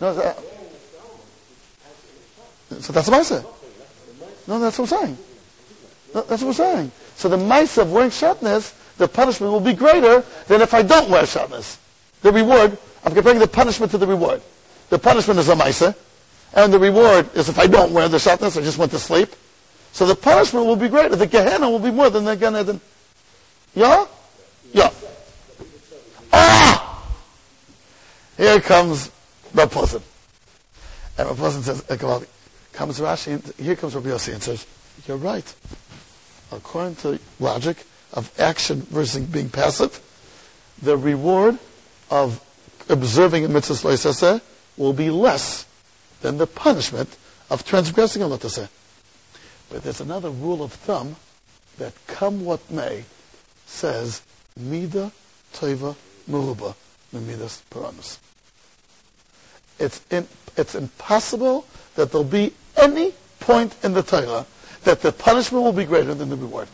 No, 0.00 0.14
that, 0.14 0.38
so 2.80 2.92
that's 2.92 3.08
what 3.08 3.32
I. 3.32 3.44
No, 4.46 4.58
that's 4.60 4.78
what 4.78 4.92
I'm 4.92 4.98
saying. 4.98 5.18
No, 6.14 6.22
that's 6.22 6.42
what 6.42 6.48
I'm 6.48 6.54
saying. 6.54 6.92
So 7.16 7.28
the 7.28 7.36
mice 7.36 7.78
of 7.78 7.92
wearing 7.92 8.10
shatnez, 8.10 8.96
the 8.96 9.08
punishment 9.08 9.52
will 9.52 9.60
be 9.60 9.72
greater 9.74 10.24
than 10.46 10.60
if 10.60 10.72
I 10.72 10.82
don't 10.82 11.10
wear 11.10 11.22
shatnez. 11.24 11.78
The 12.22 12.32
reward, 12.32 12.78
I'm 13.04 13.14
comparing 13.14 13.38
the 13.40 13.48
punishment 13.48 13.90
to 13.92 13.98
the 13.98 14.06
reward. 14.06 14.40
The 14.90 14.98
punishment 14.98 15.40
is 15.40 15.48
a 15.48 15.56
mice, 15.56 15.82
and 15.82 16.72
the 16.72 16.78
reward 16.78 17.34
is 17.34 17.48
if 17.48 17.58
I 17.58 17.66
don't 17.66 17.92
wear 17.92 18.08
the 18.08 18.18
shatnez, 18.18 18.56
I 18.58 18.62
just 18.62 18.78
went 18.78 18.92
to 18.92 18.98
sleep. 18.98 19.30
So 19.98 20.06
the 20.06 20.14
punishment 20.14 20.64
will 20.64 20.76
be 20.76 20.88
greater. 20.88 21.16
The 21.16 21.26
Gehenna 21.26 21.68
will 21.68 21.80
be 21.80 21.90
more 21.90 22.08
than 22.08 22.24
the 22.24 22.36
Gan 22.36 22.54
Eden. 22.54 22.80
Yeah? 23.74 24.06
Yeah. 24.72 24.92
Ah! 26.32 27.04
Here 28.36 28.60
comes 28.60 29.10
Puzzle. 29.52 30.00
And 31.18 31.28
Rav 31.28 31.52
says, 31.52 31.82
comes 32.72 33.00
Rashi, 33.00 33.60
here 33.60 33.74
comes 33.74 33.96
Rabbi 33.96 34.10
Yossi 34.10 34.34
and 34.34 34.40
says, 34.40 34.64
you're 35.08 35.16
right. 35.16 35.52
According 36.52 36.94
to 36.96 37.18
logic 37.40 37.84
of 38.12 38.30
action 38.38 38.82
versus 38.82 39.24
being 39.24 39.48
passive, 39.50 40.00
the 40.80 40.96
reward 40.96 41.58
of 42.08 42.40
observing 42.88 43.46
a 43.46 43.48
mitzvah 43.48 44.40
will 44.76 44.92
be 44.92 45.10
less 45.10 45.66
than 46.20 46.38
the 46.38 46.46
punishment 46.46 47.16
of 47.50 47.64
transgressing 47.64 48.22
a 48.22 48.26
loisaseh. 48.26 48.68
But 49.70 49.82
there's 49.82 50.00
another 50.00 50.30
rule 50.30 50.62
of 50.62 50.72
thumb 50.72 51.16
that 51.78 51.92
come 52.06 52.44
what 52.44 52.70
may 52.70 53.04
says 53.66 54.22
mida 54.56 55.12
toiva 55.52 55.94
meruba 56.28 56.74
midas 57.12 57.62
paramus. 57.70 58.18
It's 59.78 60.02
in, 60.10 60.26
it's 60.56 60.74
impossible 60.74 61.66
that 61.94 62.10
there'll 62.10 62.24
be 62.24 62.52
any 62.76 63.12
point 63.40 63.76
in 63.82 63.92
the 63.92 64.02
Torah 64.02 64.46
that 64.84 65.00
the 65.00 65.12
punishment 65.12 65.64
will 65.64 65.72
be 65.72 65.84
greater 65.84 66.14
than 66.14 66.28
the 66.28 66.36
reward. 66.36 66.68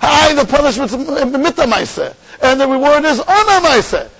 Hi, 0.00 0.34
the 0.34 0.44
punishment's 0.44 0.94
mitamaise, 0.94 2.14
and 2.42 2.60
the 2.60 2.68
reward 2.68 3.04
is 3.04 3.18
onamaise. 3.20 4.10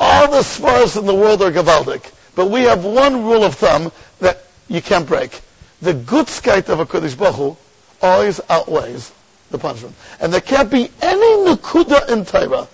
All 0.00 0.30
the 0.30 0.42
spars 0.42 0.96
in 0.96 1.06
the 1.06 1.14
world 1.14 1.42
are 1.42 1.50
gavaldik, 1.50 2.12
but 2.34 2.46
we 2.46 2.62
have 2.62 2.84
one 2.84 3.24
rule 3.24 3.44
of 3.44 3.54
thumb 3.54 3.92
that 4.20 4.44
you 4.68 4.80
can't 4.80 5.06
break. 5.06 5.40
The 5.80 5.94
good 5.94 6.28
skite 6.28 6.68
of 6.68 6.80
a 6.80 6.86
Kodesh 6.86 7.16
Baruch 7.16 7.56
always 8.02 8.40
outweighs 8.48 9.12
the 9.50 9.58
punishment. 9.58 9.94
And 10.20 10.32
there 10.32 10.40
can't 10.40 10.70
be 10.70 10.90
any 11.00 11.36
nukuda 11.46 12.08
in 12.10 12.24
Torah 12.24 12.68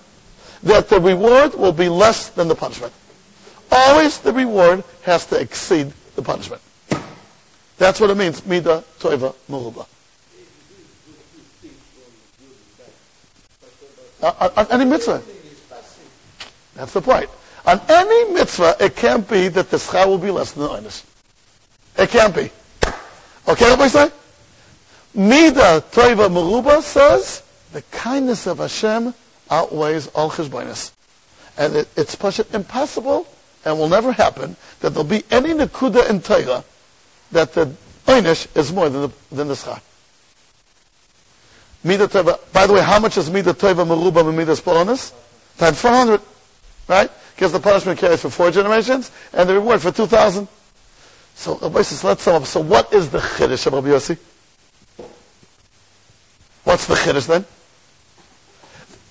that 0.63 0.89
the 0.89 0.99
reward 0.99 1.53
will 1.53 1.71
be 1.71 1.89
less 1.89 2.29
than 2.29 2.47
the 2.47 2.55
punishment. 2.55 2.93
Always 3.71 4.19
the 4.19 4.33
reward 4.33 4.83
has 5.03 5.25
to 5.27 5.39
exceed 5.39 5.93
the 6.15 6.21
punishment. 6.21 6.61
That's 7.77 7.99
what 7.99 8.09
it 8.09 8.17
means, 8.17 8.45
mida 8.45 8.83
toiva 8.99 9.35
muruba. 9.49 9.85
Uh, 14.21 14.33
on, 14.39 14.51
on 14.55 14.67
any 14.71 14.89
mitzvah. 14.89 15.21
That's 16.73 16.93
the 16.93 17.01
point. 17.01 17.29
On 17.65 17.79
any 17.89 18.33
mitzvah, 18.33 18.75
it 18.79 18.95
can't 18.95 19.27
be 19.29 19.49
that 19.49 19.69
the 19.69 19.77
schar 19.77 20.07
will 20.07 20.17
be 20.17 20.31
less 20.31 20.53
than 20.53 20.63
the 20.63 20.69
oinus. 20.69 21.03
It 21.97 22.09
can't 22.09 22.33
be. 22.33 22.49
Okay, 23.47 23.69
what 23.71 23.81
I 23.81 23.87
say? 23.87 24.11
Mida 25.13 25.83
toiva 25.91 26.29
muruba 26.29 26.81
says 26.81 27.43
the 27.71 27.81
kindness 27.83 28.47
of 28.47 28.57
Hashem 28.57 29.13
outweighs 29.49 30.07
all 30.07 30.29
cheshbonis. 30.29 30.91
And 31.57 31.75
it, 31.75 31.87
it's 31.95 32.39
impossible 32.53 33.27
and 33.63 33.79
will 33.79 33.89
never 33.89 34.11
happen 34.11 34.55
that 34.79 34.91
there'll 34.91 35.03
be 35.03 35.23
any 35.31 35.49
nekuda 35.49 36.09
in 36.09 36.21
Torah 36.21 36.63
that 37.31 37.53
the 37.53 37.71
einish 38.05 38.47
is 38.55 38.71
more 38.71 38.89
than 38.89 39.03
the, 39.03 39.11
than 39.31 39.47
the 39.47 39.53
schar. 39.53 39.81
Mida. 41.83 42.07
By 42.51 42.65
the 42.65 42.73
way, 42.73 42.81
how 42.81 42.99
much 42.99 43.17
is 43.17 43.29
mida 43.29 43.53
tova 43.53 43.85
meruba 43.85 44.27
and 44.27 44.37
midas 44.37 44.59
polonis? 44.59 45.13
Times 45.57 45.79
400, 45.79 46.19
right? 46.87 47.11
Because 47.35 47.51
the 47.51 47.59
punishment 47.59 47.99
carries 47.99 48.21
for 48.21 48.29
four 48.29 48.51
generations 48.51 49.11
and 49.33 49.47
the 49.47 49.53
reward 49.53 49.81
for 49.81 49.91
2,000. 49.91 50.47
So, 51.35 51.55
uh, 51.55 51.67
Rabbi 51.67 51.81
says, 51.83 52.03
let's 52.03 52.23
sum 52.23 52.41
up. 52.41 52.45
So 52.47 52.61
what 52.61 52.91
is 52.93 53.09
the 53.09 53.19
chiddush 53.19 53.67
of 53.67 53.73
Rabbi 53.73 53.89
Yossi? 53.89 54.17
What's 56.63 56.87
the 56.87 56.95
chiddush 56.95 57.27
then? 57.27 57.45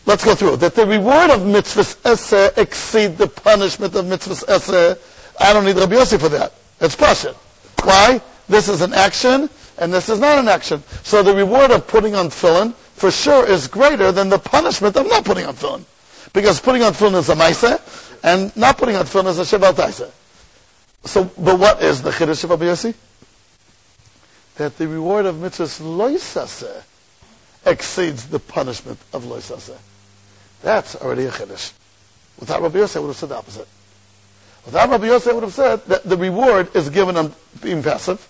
Let's 0.06 0.24
go 0.24 0.34
through. 0.34 0.56
That 0.56 0.74
the 0.74 0.86
reward 0.86 1.30
of 1.30 1.40
mitzvahs 1.40 1.96
eseh 2.02 2.58
exceed 2.58 3.16
the 3.18 3.28
punishment 3.28 3.94
of 3.94 4.06
mitzvahs 4.06 4.44
eseh. 4.44 4.98
I 5.40 5.52
don't 5.52 5.64
need 5.64 5.76
Rabbi 5.76 5.94
Yossi 5.94 6.18
for 6.18 6.28
that. 6.30 6.52
It's 6.80 6.96
passion. 6.96 7.34
Why? 7.82 8.20
This 8.48 8.68
is 8.68 8.80
an 8.80 8.92
action, 8.92 9.48
and 9.78 9.92
this 9.92 10.08
is 10.08 10.18
not 10.18 10.38
an 10.38 10.48
action. 10.48 10.82
So 11.02 11.22
the 11.22 11.34
reward 11.34 11.70
of 11.70 11.86
putting 11.86 12.14
on 12.14 12.28
tefillin, 12.28 12.74
for 12.74 13.10
sure, 13.10 13.46
is 13.46 13.68
greater 13.68 14.12
than 14.12 14.28
the 14.28 14.38
punishment 14.38 14.96
of 14.96 15.06
not 15.06 15.24
putting 15.24 15.46
on 15.46 15.54
tefillin. 15.54 15.84
Because 16.32 16.60
putting 16.60 16.82
on 16.82 16.92
tefillin 16.92 17.14
is 17.14 17.28
a 17.28 17.36
maise, 17.36 17.64
and 18.22 18.54
not 18.56 18.76
putting 18.76 18.96
on 18.96 19.04
tefillin 19.04 19.26
is 19.26 19.52
a 19.52 19.58
taise. 19.58 20.10
So, 21.04 21.24
but 21.24 21.58
what 21.58 21.82
is 21.82 22.02
the 22.02 22.10
chiddush 22.10 22.44
of 22.44 22.50
Rabbi 22.50 22.64
Yossi? 22.64 22.94
That 24.56 24.78
the 24.78 24.88
reward 24.88 25.26
of 25.26 25.36
mitzvahs 25.36 25.80
loisaseh 25.80 26.82
exceeds 27.66 28.26
the 28.28 28.38
punishment 28.38 28.98
of 29.12 29.24
loisaseh. 29.24 29.76
That's 30.62 30.96
already 30.96 31.24
a 31.26 31.30
chiddush. 31.30 31.72
Without 32.40 32.62
Rabbi 32.62 32.78
Yossi, 32.78 32.96
I 32.96 33.00
would 33.00 33.08
have 33.08 33.16
said 33.16 33.28
the 33.28 33.36
opposite. 33.36 33.68
Without 34.64 34.88
Rabbi 34.88 35.06
Yossi, 35.06 35.30
I 35.30 35.34
would 35.34 35.42
have 35.42 35.52
said 35.52 35.84
that 35.86 36.04
the 36.04 36.16
reward 36.16 36.74
is 36.74 36.88
given 36.88 37.16
on 37.16 37.34
being 37.60 37.82
passive, 37.82 38.26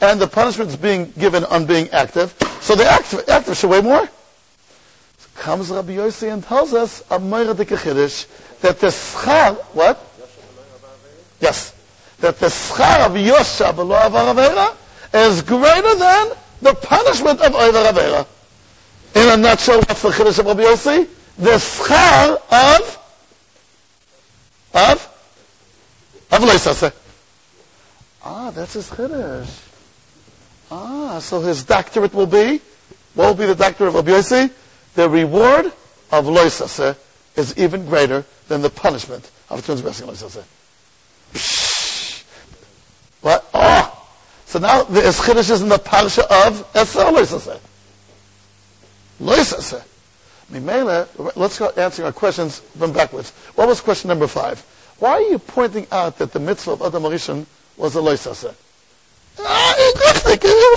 and 0.00 0.20
the 0.20 0.26
punishment 0.26 0.70
is 0.70 0.76
being 0.76 1.10
given 1.12 1.44
on 1.44 1.64
being 1.64 1.88
active. 1.90 2.34
So 2.60 2.74
the 2.74 2.84
active, 2.84 3.24
active 3.28 3.56
should 3.56 3.70
weigh 3.70 3.80
more. 3.80 4.06
So 4.06 5.28
comes 5.34 5.70
Rabbi 5.70 5.96
Yossi 5.96 6.30
and 6.32 6.44
tells 6.44 6.74
us 6.74 7.02
a 7.10 7.18
that 8.60 8.80
the 8.80 8.88
schar, 8.88 9.54
what? 9.72 10.04
Yes. 11.40 11.77
That 12.20 12.38
the 12.38 12.46
schar 12.46 13.06
of 13.06 13.12
Yosha 13.12 13.74
below 13.74 13.98
Avar 14.04 14.76
is 15.14 15.42
greater 15.42 15.94
than 15.94 16.28
the 16.62 16.74
punishment 16.74 17.40
of 17.40 17.54
Avar 17.54 17.92
Avera. 17.92 18.26
In 19.14 19.28
a 19.28 19.36
nutshell, 19.36 19.78
what's 19.78 20.02
the 20.02 20.10
Chiddush 20.10 20.38
of 20.38 20.46
Rabbi 20.46 20.62
Yossi? 20.62 21.08
the 21.38 21.52
schar 21.52 22.36
of 22.50 22.98
of 24.74 25.14
of 26.30 26.40
Leisase. 26.40 26.92
Ah, 28.24 28.50
that's 28.50 28.74
his 28.74 28.90
chiddush. 28.90 29.48
Ah, 30.70 31.18
so 31.20 31.40
his 31.40 31.64
doctorate 31.64 32.12
will 32.12 32.26
be, 32.26 32.60
what 33.14 33.28
will 33.28 33.34
be 33.34 33.46
the 33.46 33.54
doctorate 33.54 33.88
of 33.88 33.94
Rabbi 33.94 34.10
Yossi? 34.10 34.50
The 34.94 35.08
reward 35.08 35.66
of 36.10 36.26
Leisase 36.26 36.96
is 37.36 37.56
even 37.56 37.86
greater 37.86 38.24
than 38.48 38.60
the 38.60 38.70
punishment 38.70 39.30
of 39.48 39.64
transgressing 39.64 40.08
Leisase. 40.08 40.42
What? 43.20 43.48
Oh! 43.54 44.06
So 44.46 44.58
now 44.58 44.84
the 44.84 45.00
chiddush 45.00 45.50
is 45.50 45.62
in 45.62 45.68
the 45.68 45.78
parsha 45.78 46.24
of 46.46 46.60
Esau 46.74 47.10
Leisase. 47.10 47.60
Leisase. 49.20 49.84
Mimela, 50.50 51.06
let's 51.36 51.58
go 51.58 51.68
answering 51.76 52.06
our 52.06 52.12
questions 52.12 52.60
from 52.78 52.92
backwards. 52.92 53.30
What 53.54 53.68
was 53.68 53.80
question 53.80 54.08
number 54.08 54.26
five? 54.26 54.60
Why 54.98 55.10
are 55.10 55.20
you 55.20 55.38
pointing 55.38 55.86
out 55.92 56.18
that 56.18 56.32
the 56.32 56.40
mitzvah 56.40 56.72
of 56.72 56.82
Adam 56.82 57.02
Rishon 57.02 57.44
was 57.76 57.94
a 57.96 58.00
loisase? 58.00 58.54
Ah, 59.38 59.74
it 59.76 59.96
was 59.96 60.26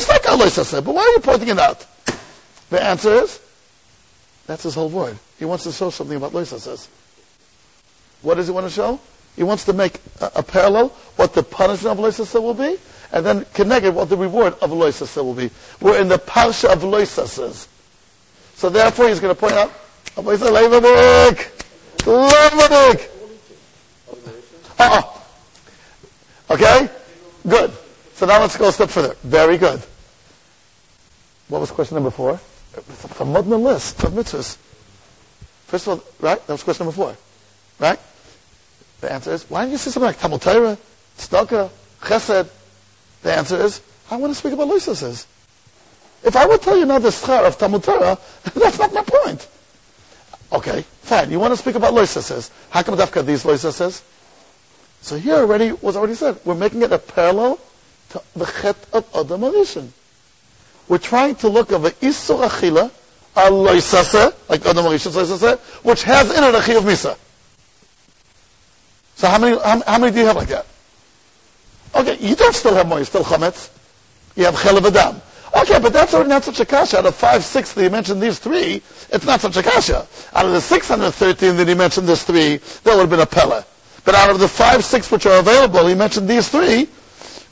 like 0.10 0.26
a 0.26 0.30
loisase, 0.30 0.84
but 0.84 0.94
why 0.94 1.02
are 1.02 1.14
you 1.14 1.20
pointing 1.20 1.48
it 1.48 1.58
out? 1.58 1.86
The 2.70 2.84
answer 2.84 3.14
is, 3.14 3.40
that's 4.46 4.64
his 4.64 4.76
whole 4.76 4.90
word. 4.90 5.18
He 5.40 5.46
wants 5.46 5.64
to 5.64 5.72
show 5.72 5.90
something 5.90 6.18
about 6.18 6.34
loisases. 6.34 6.88
What 8.22 8.36
does 8.36 8.48
he 8.48 8.54
want 8.54 8.68
to 8.68 8.72
show? 8.72 9.00
He 9.36 9.44
wants 9.44 9.66
to 9.66 9.74
make 9.74 10.00
a, 10.20 10.32
a 10.36 10.44
parallel 10.44 10.90
what 11.16 11.34
the 11.34 11.44
punishment 11.44 12.00
of 12.00 12.06
loisase 12.06 12.42
will 12.42 12.54
be, 12.54 12.78
and 13.12 13.26
then 13.26 13.46
connect 13.54 13.86
it 13.86 13.94
what 13.94 14.10
the 14.10 14.18
reward 14.18 14.54
of 14.62 14.72
loisase 14.72 15.16
will 15.24 15.34
be. 15.34 15.50
We're 15.80 16.00
in 16.00 16.08
the 16.08 16.20
parsha 16.20 16.72
of 16.72 16.82
loisases. 16.82 17.68
So 18.56 18.70
therefore, 18.70 19.08
he's 19.10 19.20
going 19.20 19.34
to 19.34 19.40
point 19.40 19.54
out, 19.54 19.72
Levadik, 20.16 21.50
Levadik. 22.00 23.08
Oh, 24.80 25.26
okay, 26.50 26.90
good. 27.48 27.72
So 28.16 28.26
now 28.26 28.40
let's 28.42 28.58
go 28.58 28.68
a 28.68 28.72
step 28.72 28.90
further. 28.90 29.16
Very 29.24 29.58
good. 29.58 29.82
What 31.48 31.62
was 31.62 31.72
question 31.72 31.96
number 31.96 32.12
four? 32.12 32.40
It's 32.76 33.20
a 33.20 33.26
modern 33.26 33.64
list 33.64 34.04
of 34.04 34.14
mitzvahs. 34.14 34.58
First 35.68 35.88
of 35.88 36.00
all, 36.00 36.06
right? 36.20 36.48
That 36.48 36.54
was 36.54 36.64
question 36.64 36.86
number 36.86 36.96
four, 36.96 37.16
right? 37.80 38.00
The 39.02 39.12
answer 39.12 39.32
is, 39.34 39.50
why 39.50 39.64
don't 39.64 39.72
you 39.72 39.78
say 39.78 39.92
something 39.92 40.08
like 40.08 40.20
Talmud 40.20 40.42
Torah, 40.42 40.78
Tzedakah, 41.18 41.70
Chesed? 42.02 42.50
The 43.24 43.34
answer 43.34 43.58
is, 43.58 43.82
I 44.10 44.16
want 44.16 44.32
to 44.32 44.36
speak 44.40 44.54
about 44.54 44.68
Lysases. 44.68 45.26
If 46.24 46.36
I 46.36 46.46
would 46.46 46.62
tell 46.62 46.78
you 46.78 46.86
now 46.86 47.00
the 47.00 47.10
schar 47.10 47.46
of 47.46 47.58
Talmud 47.58 47.84
Torah, 47.84 48.18
that's 48.54 48.78
not 48.78 48.94
my 48.94 49.04
point. 49.04 49.48
Okay, 50.54 50.82
fine. 51.02 51.32
You 51.32 51.40
want 51.40 51.54
to 51.54 51.58
speak 51.58 51.76
about 51.76 51.94
loisases. 51.94 52.52
How 52.70 52.84
come 52.84 52.96
dafka 52.98 53.26
these 53.26 53.44
loisases? 53.44 54.04
So 55.02 55.18
here 55.18 55.36
already 55.36 55.72
was 55.72 55.96
already 55.96 56.14
said. 56.14 56.40
We're 56.46 56.56
making 56.56 56.82
it 56.84 56.92
a 56.92 57.00
parallel 57.00 57.60
to 58.10 58.22
the 58.36 58.46
chet 58.46 58.76
of 58.94 59.08
Adam 59.16 59.42
Arishan. 59.42 59.88
We're 60.88 60.98
trying 60.98 61.36
to 61.36 61.48
look 61.48 61.72
at 61.72 61.82
the 61.82 61.92
Isur 62.06 62.48
Achila, 62.48 62.92
a 63.36 63.50
loisase, 63.50 64.34
like 64.50 64.66
Adam 64.66 64.86
Arishan's 64.86 65.16
loisase, 65.16 65.58
which 65.84 66.04
has 66.04 66.30
in 66.38 66.44
it 66.44 66.54
a 66.54 66.78
of 66.78 66.84
Misa. 66.84 67.18
So 69.22 69.28
how 69.28 69.38
many, 69.38 69.56
how, 69.56 69.80
how, 69.86 70.00
many 70.00 70.12
do 70.12 70.20
you 70.20 70.26
have 70.26 70.36
like 70.36 70.48
that? 70.48 70.66
Okay, 71.94 72.18
you 72.20 72.36
don't 72.36 72.56
still 72.56 72.74
have 72.74 72.88
more, 72.88 72.98
you 72.98 73.06
still 73.06 73.24
chametz. 73.24 73.70
You 74.36 74.46
have 74.46 74.60
chel 74.60 74.84
Adam. 74.84 75.22
Okay, 75.56 75.78
but 75.78 75.94
that's 75.94 76.16
already 76.16 76.30
not 76.30 76.44
such 76.44 76.60
a 76.60 76.66
kasha. 76.66 76.98
Out 76.98 77.06
of 77.06 77.14
five, 77.14 77.44
six 77.44 77.72
that 77.74 77.84
you 77.84 77.92
mentioned 77.92 78.20
these 78.20 78.40
three, 78.40 78.82
it's 79.12 79.24
not 79.24 79.40
such 79.40 79.58
a 79.58 79.62
kasha. 79.62 80.08
Out 80.34 80.46
of 80.48 80.54
the 80.54 80.60
613 80.60 81.56
that 81.56 81.68
he 81.68 81.76
mentioned 81.76 82.08
this 82.08 82.24
three, 82.24 82.58
that 82.58 82.96
would 82.96 83.02
have 83.02 83.12
been 83.12 83.20
a 83.20 83.26
pella. 83.28 83.64
But 84.06 84.16
out 84.16 84.32
of 84.32 84.40
the 84.40 84.48
five, 84.48 84.84
six 84.84 85.12
which 85.12 85.28
are 85.28 85.38
available, 85.38 85.86
he 85.86 85.94
mentioned 85.94 86.28
these 86.28 86.50
three. 86.50 86.90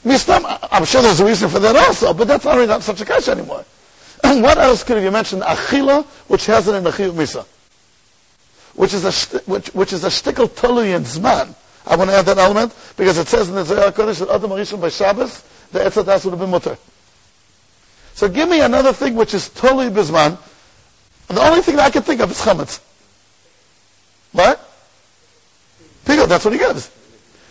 I'm 0.04 0.84
sure 0.86 1.02
there's 1.02 1.20
a 1.20 1.24
reason 1.24 1.48
for 1.48 1.60
that 1.60 1.76
also, 1.76 2.12
but 2.12 2.26
that's 2.26 2.46
already 2.46 2.66
not 2.66 2.82
such 2.82 3.00
a 3.00 3.04
kasha 3.04 3.30
anymore. 3.30 3.64
And 4.24 4.42
what 4.42 4.58
else 4.58 4.82
could 4.82 5.00
you 5.00 5.12
mentioned? 5.12 5.42
Achila, 5.42 6.04
which 6.26 6.46
has 6.46 6.66
it 6.66 6.74
in 6.74 6.82
the 6.82 6.90
misa. 6.90 7.46
Which 8.74 8.92
is 8.92 9.04
a, 9.04 9.38
which, 9.50 9.68
which 9.68 9.92
is 9.92 10.02
a 10.02 10.08
shtickle 10.08 10.52
tolu 10.54 10.82
in 10.82 11.02
zman. 11.02 11.54
I 11.86 11.96
want 11.96 12.10
to 12.10 12.16
add 12.16 12.26
that 12.26 12.38
element, 12.38 12.74
because 12.96 13.18
it 13.18 13.26
says 13.26 13.48
in 13.48 13.54
the 13.54 13.64
Zohar 13.64 13.90
Kodesh 13.90 14.18
that 14.20 14.28
Adam 14.28 14.50
Arishon 14.50 14.80
by 14.80 14.90
Shabbos, 14.90 15.42
the 15.72 15.80
Etzadas 15.80 16.24
would 16.24 16.32
have 16.32 16.40
been 16.40 16.50
mutter. 16.50 16.76
So 18.14 18.28
give 18.28 18.48
me 18.48 18.60
another 18.60 18.92
thing 18.92 19.14
which 19.14 19.32
is 19.34 19.48
totally 19.48 19.88
bisman. 19.88 20.38
The 21.28 21.40
only 21.40 21.62
thing 21.62 21.76
that 21.76 21.86
I 21.86 21.90
can 21.90 22.02
think 22.02 22.20
of 22.20 22.30
is 22.30 22.40
chametz. 22.40 22.80
What? 24.32 24.60
Pigel, 26.04 26.26
that's 26.28 26.44
what 26.44 26.52
he 26.52 26.58
gives. 26.58 26.90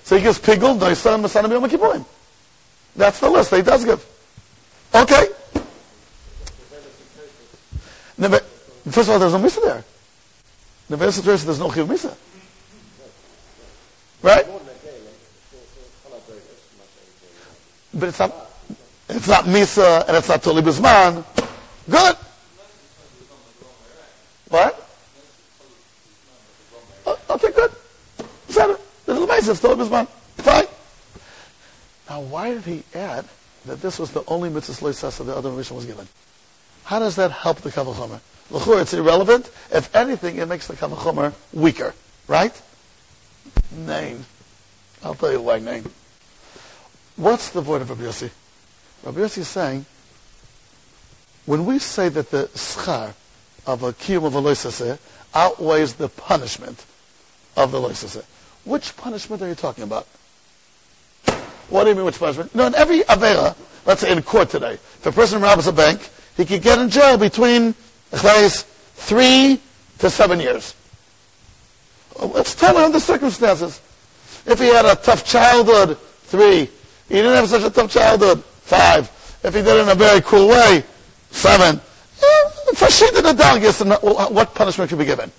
So 0.04 0.16
he 0.16 0.22
gives 0.22 0.40
pigel, 0.40 0.78
noisan, 0.78 1.24
masanam, 1.24 1.50
yom 1.50 1.70
kippurim. 1.70 2.06
That's 2.96 3.20
the 3.20 3.30
list 3.30 3.52
that 3.52 3.58
he 3.58 3.64
does 3.64 3.86
give. 3.86 4.06
Okay. 4.94 5.28
First 8.20 9.10
of 9.10 9.10
all, 9.10 9.20
there's 9.20 9.34
no 9.34 9.40
misa 9.40 9.62
there. 9.62 9.84
Never 10.90 11.12
situation, 11.12 11.46
there's 11.46 11.60
no 11.60 11.72
chiv 11.72 11.88
misa. 11.88 12.16
Right? 14.22 14.46
But 17.94 18.10
it's 18.10 18.20
not. 18.20 18.34
It's 19.10 19.28
not 19.28 19.46
Misa 19.46 20.08
and 20.08 20.18
it's 20.18 20.30
not 20.30 20.44
Tuli 20.44 20.62
Bisman. 20.62 21.26
Good. 21.90 22.16
What? 24.50 24.90
Oh, 27.08 27.20
okay, 27.32 27.52
good. 27.52 27.72
Better. 28.54 28.78
This 29.06 29.18
is 29.18 29.26
Misa, 29.26 29.50
it's 29.50 29.60
Tuli 29.60 29.76
Bisman. 29.76 30.08
Fine. 30.38 30.68
Now, 32.08 32.22
why 32.22 32.54
did 32.54 32.64
he 32.64 32.84
add 32.94 33.26
that 33.66 33.82
this 33.82 33.98
was 33.98 34.12
the 34.12 34.24
only 34.28 34.50
mitzvah 34.50 34.86
loisasa 34.86 35.26
the 35.26 35.36
other 35.36 35.52
mission 35.52 35.76
was 35.76 35.86
given? 35.86 36.08
How 36.84 37.00
does 37.00 37.16
that 37.16 37.32
help 37.32 37.62
the 37.62 37.70
Kavachomer? 37.72 38.20
L'chur, 38.52 38.82
it's 38.82 38.94
irrelevant. 38.94 39.50
If 39.72 39.96
anything, 39.96 40.38
it 40.38 40.48
makes 40.48 40.68
the 40.68 40.76
Kavachomer 40.76 41.34
weaker. 41.54 41.94
Right? 42.28 42.60
Name. 43.72 44.26
I'll 45.04 45.16
tell 45.16 45.32
you 45.32 45.42
why 45.42 45.60
name. 45.60 45.90
What's 47.16 47.50
the 47.50 47.62
word 47.62 47.82
of 47.82 47.90
Rabbi 47.90 48.04
Yossi? 48.04 48.30
Rabbi 49.04 49.20
Yossi 49.22 49.40
is 49.40 49.48
saying, 49.48 49.86
when 51.46 51.66
we 51.66 51.80
say 51.80 52.10
that 52.10 52.32
the 52.32 52.50
schar 52.54 53.14
of 53.66 53.84
a 53.84 53.94
kiyum 53.94 54.26
of 54.26 54.36
a 54.36 54.42
loisaseh 54.42 54.98
outweighs 55.34 55.94
the 55.94 56.10
punishment 56.10 56.86
of 57.56 57.72
the 57.72 57.78
loisaseh, 57.78 58.24
which 58.66 58.96
punishment 58.98 59.42
are 59.42 59.48
you 59.48 59.56
talking 59.56 59.84
about? 59.84 60.08
What 61.70 61.84
do 61.84 61.90
you 61.90 61.96
mean 61.96 62.06
which 62.06 62.20
punishment? 62.20 62.54
No, 62.54 62.68
in 62.68 62.76
every 62.76 63.02
avera, 63.02 63.56
let's 63.86 64.02
say 64.02 64.12
in 64.12 64.22
court 64.22 64.50
today, 64.50 64.74
if 64.74 65.06
a 65.06 65.12
person 65.12 65.42
robs 65.42 65.68
a 65.68 65.74
bank, 65.74 66.10
he 66.36 66.46
could 66.46 66.62
get 66.62 66.80
in 66.80 66.90
jail 66.90 67.18
between 67.18 67.74
three 68.12 69.60
to 70.00 70.10
seven 70.10 70.40
years. 70.40 70.74
Oh, 72.18 72.28
Let's 72.28 72.56
tell 72.56 72.78
him 72.78 72.92
the 72.92 73.00
circumstances. 73.00 73.82
If 74.46 74.60
he 74.60 74.68
had 74.68 74.86
a 74.86 74.96
tough 74.96 75.26
childhood, 75.26 75.98
three. 76.24 76.70
He 77.08 77.16
didn't 77.16 77.36
have 77.36 77.50
such 77.50 77.64
a 77.64 77.70
tough 77.70 77.92
childhood, 77.92 78.44
Five. 78.70 79.10
If 79.44 79.56
he 79.56 79.64
did 79.64 79.78
it 79.78 79.82
in 79.82 79.90
a 79.90 79.96
very 79.96 80.22
cool 80.22 80.50
way, 80.50 80.84
seven. 81.32 81.82
For 82.76 82.88
she 82.92 83.08
Shita 83.08 83.24
the 83.24 83.34
delegates, 83.34 83.82
uh, 83.82 84.28
what 84.30 84.54
punishment 84.54 84.92
could 84.92 85.00
be 85.00 85.06
given? 85.06 85.32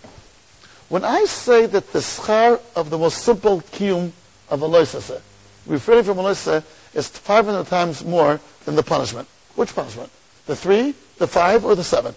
When 0.88 1.04
I 1.04 1.26
say 1.26 1.66
that 1.66 1.92
the 1.92 2.00
schar 2.00 2.60
of 2.74 2.90
the 2.90 2.98
most 2.98 3.18
simple 3.18 3.60
kiyum 3.60 4.10
of 4.48 4.62
a 4.62 4.68
loisase, 4.68 5.20
refraining 5.64 6.02
from 6.02 6.18
a 6.18 6.64
is 6.92 7.06
500 7.06 7.68
times 7.68 8.04
more 8.04 8.40
than 8.64 8.74
the 8.74 8.82
punishment. 8.82 9.28
Which 9.54 9.72
punishment? 9.76 10.10
The 10.46 10.56
three, 10.56 10.94
the 11.18 11.28
five, 11.28 11.64
or 11.64 11.76
the 11.76 11.84
seven? 11.84 12.16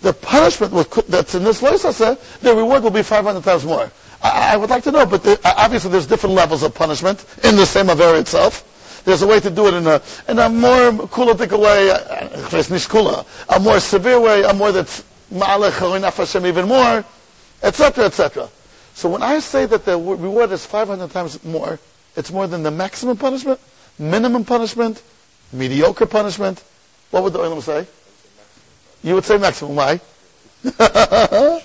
The 0.00 0.12
punishment 0.12 0.72
that's 1.08 1.34
in 1.34 1.42
this 1.42 1.60
loisase, 1.60 2.40
the 2.40 2.54
reward 2.54 2.82
will 2.84 2.90
be 2.90 3.02
500 3.02 3.42
times 3.42 3.64
more. 3.64 3.90
I, 4.22 4.54
I 4.54 4.56
would 4.56 4.70
like 4.70 4.84
to 4.84 4.92
know, 4.92 5.06
but 5.06 5.22
the, 5.22 5.40
obviously 5.44 5.90
there's 5.90 6.06
different 6.06 6.34
levels 6.34 6.62
of 6.62 6.74
punishment 6.74 7.24
in 7.42 7.56
the 7.56 7.66
same 7.66 7.86
Avera 7.86 8.20
itself. 8.20 8.64
There's 9.04 9.22
a 9.22 9.26
way 9.26 9.40
to 9.40 9.50
do 9.50 9.68
it 9.68 9.74
in 9.74 9.86
a, 9.86 10.02
in 10.28 10.38
a 10.38 10.48
more 10.48 10.92
kulatik 11.08 11.58
way, 11.58 11.90
uh, 11.90 13.56
a 13.56 13.60
more 13.60 13.80
severe 13.80 14.20
way, 14.20 14.42
a 14.42 14.52
more 14.52 14.72
that's 14.72 15.04
even 16.46 16.68
more, 16.68 17.04
etc., 17.62 18.04
etc. 18.04 18.48
So 18.94 19.08
when 19.08 19.22
I 19.22 19.38
say 19.38 19.66
that 19.66 19.84
the 19.84 19.96
reward 19.96 20.52
is 20.52 20.66
500 20.66 21.10
times 21.10 21.42
more, 21.44 21.78
it's 22.16 22.32
more 22.32 22.46
than 22.46 22.62
the 22.62 22.70
maximum 22.70 23.16
punishment, 23.16 23.60
minimum 23.98 24.44
punishment, 24.44 25.02
mediocre 25.52 26.06
punishment. 26.06 26.62
What 27.10 27.22
would 27.22 27.32
the 27.32 27.38
Olam 27.38 27.62
say? 27.62 27.86
You 29.02 29.14
would 29.14 29.24
say 29.24 29.38
maximum. 29.38 29.76
Why? 29.76 30.00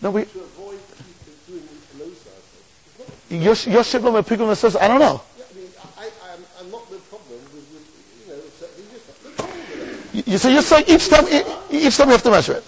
No, 0.00 0.12
we. 0.12 0.20
Your 3.30 3.54
shiblam 3.54 4.16
and 4.16 4.26
pigum 4.26 4.54
says, 4.54 4.76
I 4.76 4.86
don't 4.88 5.00
know. 5.00 5.20
You 10.12 10.22
You, 10.26 10.38
so 10.38 10.48
you're 10.48 10.62
saying 10.62 10.84
each 10.88 11.08
time, 11.08 11.26
each 11.70 11.96
time 11.96 12.08
you 12.08 12.12
have 12.12 12.22
to 12.22 12.30
measure 12.30 12.54
it. 12.54 12.64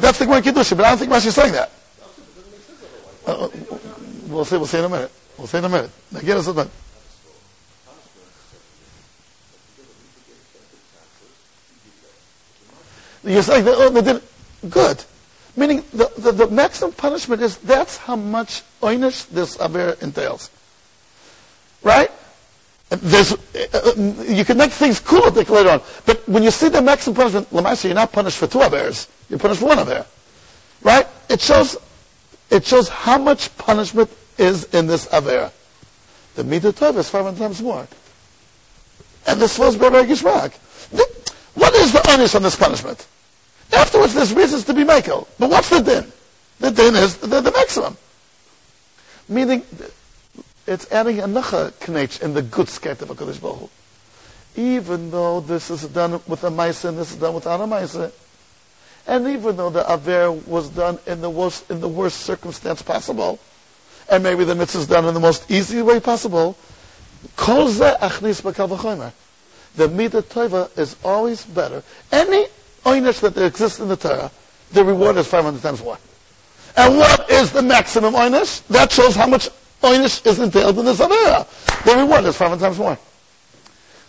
That's 0.00 0.18
the 0.18 0.26
one 0.26 0.42
Kiddush, 0.42 0.70
but 0.70 0.84
I 0.84 0.88
don't 0.90 0.98
think 0.98 1.10
Mashi's 1.10 1.34
saying 1.34 1.52
that. 1.52 1.70
Uh, 3.26 3.48
we'll 4.28 4.44
see, 4.44 4.56
we'll 4.56 4.66
see 4.66 4.78
in 4.78 4.84
a 4.84 4.88
minute. 4.88 5.10
We'll 5.38 5.46
see 5.46 5.58
in 5.58 5.64
a 5.64 5.68
minute. 5.68 5.90
Now 6.12 6.20
get 6.20 6.36
us 6.36 6.46
a 6.46 6.54
minute. 6.54 6.70
You're 13.24 13.42
saying 13.42 13.64
oh, 13.66 13.90
they 13.90 14.02
did 14.02 14.22
good. 14.70 15.04
Meaning 15.56 15.82
the, 15.92 16.10
the, 16.18 16.32
the, 16.32 16.46
maximum 16.48 16.92
punishment 16.92 17.42
is 17.42 17.56
that's 17.58 17.96
how 17.96 18.14
much 18.14 18.62
oinish 18.82 19.26
this 19.28 19.58
aver 19.58 19.96
entails. 20.00 20.50
Right? 21.82 22.10
There's, 22.88 23.32
uh, 23.32 24.14
you 24.28 24.44
can 24.44 24.58
make 24.58 24.70
things 24.70 25.00
cool 25.00 25.28
later 25.30 25.70
on. 25.70 25.82
But 26.04 26.28
when 26.28 26.42
you 26.42 26.50
see 26.50 26.68
the 26.68 26.82
maximum 26.82 27.16
punishment, 27.16 27.50
Lamaisa, 27.50 27.86
you're 27.86 27.94
not 27.94 28.12
punished 28.12 28.38
for 28.38 28.46
two 28.46 28.62
avers. 28.62 29.08
You're 29.28 29.38
punished 29.38 29.60
for 29.60 29.66
one 29.66 29.78
aver. 29.80 30.06
Right? 30.82 31.06
It 31.28 31.40
shows, 31.40 31.76
it 32.50 32.64
shows 32.64 32.88
how 32.88 33.18
much 33.18 33.56
punishment 33.56 34.10
is 34.38 34.64
in 34.74 34.86
this 34.86 35.06
Avera. 35.08 35.52
The 36.34 36.42
midah 36.42 36.72
tov 36.72 36.96
is 36.96 37.08
500 37.08 37.38
times 37.38 37.62
more. 37.62 37.86
And 39.26 39.40
this 39.40 39.58
was 39.58 39.76
Berber 39.76 40.04
Gishmak. 40.04 40.54
What 41.54 41.74
is 41.74 41.92
the 41.92 42.10
onus 42.10 42.34
on 42.34 42.42
this 42.42 42.56
punishment? 42.56 43.06
Afterwards, 43.72 44.14
there's 44.14 44.34
reasons 44.34 44.64
to 44.64 44.74
be 44.74 44.84
Michael. 44.84 45.26
But 45.38 45.50
what's 45.50 45.70
the 45.70 45.80
din? 45.80 46.12
The 46.60 46.70
din 46.70 46.94
is 46.94 47.16
the, 47.16 47.40
the 47.40 47.50
maximum. 47.50 47.96
Meaning, 49.28 49.64
it's 50.66 50.90
adding 50.92 51.20
a 51.20 51.24
nacha 51.24 51.72
knech 51.72 52.22
in 52.22 52.34
the 52.34 52.42
good 52.42 52.68
skate 52.68 53.02
of 53.02 53.08
HaKadosh 53.08 53.40
Baruch 53.40 53.58
Hu. 53.58 53.70
Even 54.56 55.10
though 55.10 55.40
this 55.40 55.70
is 55.70 55.86
done 55.88 56.12
with 56.26 56.44
a 56.44 56.50
maisa 56.50 56.90
and 56.90 56.98
this 56.98 57.10
is 57.10 57.16
done 57.16 57.34
without 57.34 57.60
a 57.60 57.64
maisa, 57.64 58.12
and 59.06 59.26
even 59.28 59.56
though 59.56 59.70
the 59.70 59.84
aver 59.90 60.32
was 60.32 60.68
done 60.70 60.98
in 61.06 61.20
the 61.20 61.30
worst, 61.30 61.70
in 61.70 61.80
the 61.80 61.88
worst 61.88 62.20
circumstance 62.20 62.82
possible, 62.82 63.38
and 64.08 64.22
maybe 64.22 64.44
the 64.44 64.54
mitzvah 64.54 64.78
is 64.80 64.86
done 64.86 65.04
in 65.06 65.14
the 65.14 65.20
most 65.20 65.50
easy 65.50 65.82
way 65.82 66.00
possible, 66.00 66.56
kol 67.36 67.68
achnis 67.68 68.42
b'kal 68.42 69.12
The 69.74 69.88
midah 69.88 70.22
tova 70.22 70.76
is 70.78 70.96
always 71.04 71.44
better. 71.44 71.82
Any 72.12 72.46
oinish 72.84 73.20
that 73.20 73.36
exists 73.36 73.80
in 73.80 73.88
the 73.88 73.96
Torah, 73.96 74.30
the 74.72 74.84
reward 74.84 75.16
is 75.16 75.26
500 75.26 75.62
times 75.62 75.82
more. 75.82 75.98
And 76.76 76.98
what 76.98 77.30
is 77.30 77.52
the 77.52 77.62
maximum 77.62 78.14
oinish? 78.14 78.66
That 78.68 78.92
shows 78.92 79.16
how 79.16 79.26
much 79.26 79.48
Oynish 79.82 80.26
is 80.26 80.38
entailed 80.38 80.78
in 80.78 80.84
the 80.84 80.92
Zavera. 80.92 81.46
The 81.84 81.96
reward 81.96 82.24
is 82.24 82.36
five 82.36 82.58
times 82.58 82.78
more. 82.78 82.98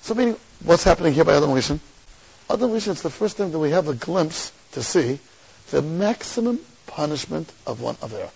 So 0.01 0.15
meaning, 0.15 0.37
what's 0.63 0.83
happening 0.83 1.13
here 1.13 1.23
by 1.23 1.35
Adam 1.35 1.49
Rishon? 1.49 1.79
Adam 2.49 2.71
Rishon, 2.71 2.91
it's 2.91 3.01
the 3.01 3.09
first 3.09 3.37
time 3.37 3.51
that 3.51 3.59
we 3.59 3.71
have 3.71 3.87
a 3.87 3.93
glimpse 3.93 4.51
to 4.71 4.81
see 4.81 5.19
the 5.69 5.81
maximum 5.81 6.59
punishment 6.87 7.51
of 7.65 7.81
one 7.81 7.95
Avera. 7.95 8.31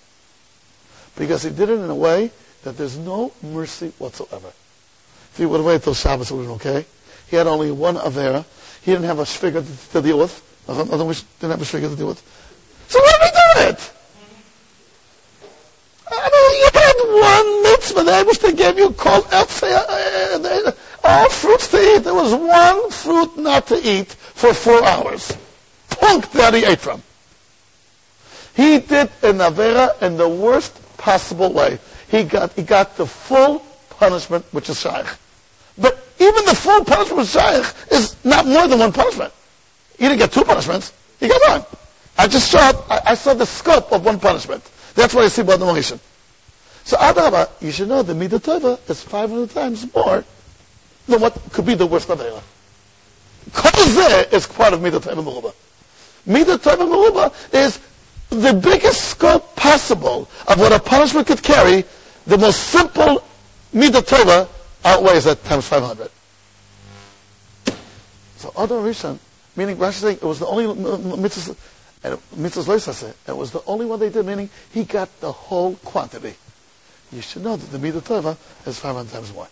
Because 1.21 1.43
he 1.43 1.51
did 1.51 1.69
it 1.69 1.73
in 1.73 1.87
a 1.87 1.93
way 1.93 2.31
that 2.63 2.75
there's 2.79 2.97
no 2.97 3.31
mercy 3.43 3.93
whatsoever. 3.99 4.47
If 4.47 5.35
he 5.37 5.45
would 5.45 5.57
have 5.57 5.65
waited 5.67 5.83
till 5.83 5.93
Shabbos, 5.93 6.31
it 6.31 6.33
would 6.33 6.47
have 6.47 6.59
been 6.59 6.71
okay. 6.73 6.85
He 7.29 7.35
had 7.35 7.45
only 7.45 7.69
one 7.69 7.95
Avera. 7.95 8.43
He 8.81 8.91
didn't 8.91 9.05
have 9.05 9.19
a 9.19 9.21
shviga 9.21 9.63
to, 9.63 9.91
to 9.91 10.01
deal 10.01 10.17
with. 10.17 10.33
Adam 10.67 10.87
Rishon 10.87 11.25
didn't 11.39 11.51
have 11.51 11.61
a 11.61 11.63
shviga 11.63 11.91
to 11.91 11.95
deal 11.95 12.07
with. 12.07 12.23
So 12.87 12.99
did 12.99 13.21
he 13.21 13.29
do 13.29 13.69
it? 13.69 13.93
I 16.09 16.27
mean, 16.33 16.53
you 16.57 16.69
had 16.73 16.97
one 17.21 17.63
mitzvah. 17.69 18.03
The 18.03 18.11
Abishter 18.11 18.57
gave 18.57 18.79
you 18.79 18.89
called 18.89 19.27
uh, 19.31 19.45
uh, 19.61 20.71
all 21.03 21.29
fruits 21.29 21.67
to 21.67 21.77
eat. 21.77 21.99
There 21.99 22.15
was 22.15 22.33
one 22.33 22.89
fruit 22.89 23.37
not 23.37 23.67
to 23.67 23.79
eat 23.87 24.07
for 24.11 24.55
four 24.55 24.83
hours. 24.83 25.37
Punk 25.87 26.31
that 26.31 26.55
he 26.55 26.65
ate 26.65 26.79
from. 26.79 27.03
He 28.55 28.79
did 28.79 29.11
an 29.21 29.37
Avera 29.37 30.01
in 30.01 30.17
the 30.17 30.27
worst 30.27 30.80
possible 31.01 31.51
way. 31.51 31.79
He 32.09 32.23
got, 32.23 32.53
he 32.53 32.61
got 32.61 32.95
the 32.95 33.05
full 33.07 33.59
punishment, 33.89 34.45
which 34.51 34.69
is 34.69 34.79
Shaykh. 34.79 35.07
But 35.77 35.97
even 36.19 36.45
the 36.45 36.55
full 36.55 36.85
punishment 36.85 37.17
with 37.17 37.29
Shaykh 37.29 37.65
is 37.91 38.15
not 38.23 38.45
more 38.45 38.67
than 38.67 38.79
one 38.79 38.93
punishment. 38.93 39.33
He 39.97 40.05
didn't 40.05 40.19
get 40.19 40.31
two 40.31 40.43
punishments. 40.43 40.93
He 41.19 41.27
got 41.27 41.41
one. 41.49 41.65
I 42.17 42.27
just 42.27 42.51
saw, 42.51 42.71
I, 42.89 43.01
I 43.07 43.13
saw 43.15 43.33
the 43.33 43.45
scope 43.45 43.91
of 43.91 44.05
one 44.05 44.19
punishment. 44.19 44.63
That's 44.93 45.13
what 45.13 45.25
I 45.25 45.27
see 45.27 45.41
about 45.41 45.59
the 45.59 45.65
Mauritian. 45.65 45.99
So 46.83 46.97
Adarabah, 46.97 47.49
you 47.61 47.71
should 47.71 47.87
know 47.87 48.03
the 48.03 48.13
Midah 48.13 48.89
is 48.89 49.03
500 49.03 49.49
times 49.49 49.91
more 49.93 50.23
than 51.07 51.21
what 51.21 51.33
could 51.51 51.65
be 51.65 51.73
the 51.73 51.87
worst 51.87 52.09
Avera. 52.09 52.41
Kol 53.53 53.71
is 54.31 54.47
part 54.47 54.73
of 54.73 54.79
Midah 54.81 54.99
Tova 54.99 55.23
Meruba. 55.23 55.53
Midah 56.27 56.57
Meruba 56.57 57.53
is 57.53 57.79
the 58.31 58.53
biggest 58.53 59.11
scope 59.11 59.55
possible 59.55 60.27
of 60.47 60.59
what 60.59 60.71
a 60.71 60.79
punishment 60.79 61.27
could 61.27 61.43
carry. 61.43 61.83
The 62.25 62.37
most 62.37 62.63
simple 62.63 63.23
Midah 63.73 64.49
outweighs 64.83 65.25
that 65.25 65.43
times 65.43 65.67
500. 65.67 66.09
So 68.37 68.51
other 68.55 68.79
reason, 68.79 69.19
meaning 69.55 69.77
Rashi 69.77 70.01
saying 70.01 70.17
it 70.17 70.25
was 70.25 70.39
the 70.39 70.47
only 70.47 70.65
mitzvah, 71.17 71.55
mitzvahs 72.35 73.13
it 73.27 73.37
was 73.37 73.51
the 73.51 73.61
only 73.67 73.85
one 73.85 73.99
they 73.99 74.09
did, 74.09 74.25
meaning 74.25 74.49
he 74.73 74.83
got 74.83 75.07
the 75.19 75.31
whole 75.31 75.75
quantity 75.85 76.33
you 77.11 77.21
should 77.21 77.43
know 77.43 77.57
that 77.57 77.77
the 77.77 77.77
Midah 77.77 78.37
is 78.65 78.79
500 78.79 79.11
times 79.11 79.33
more. 79.33 79.47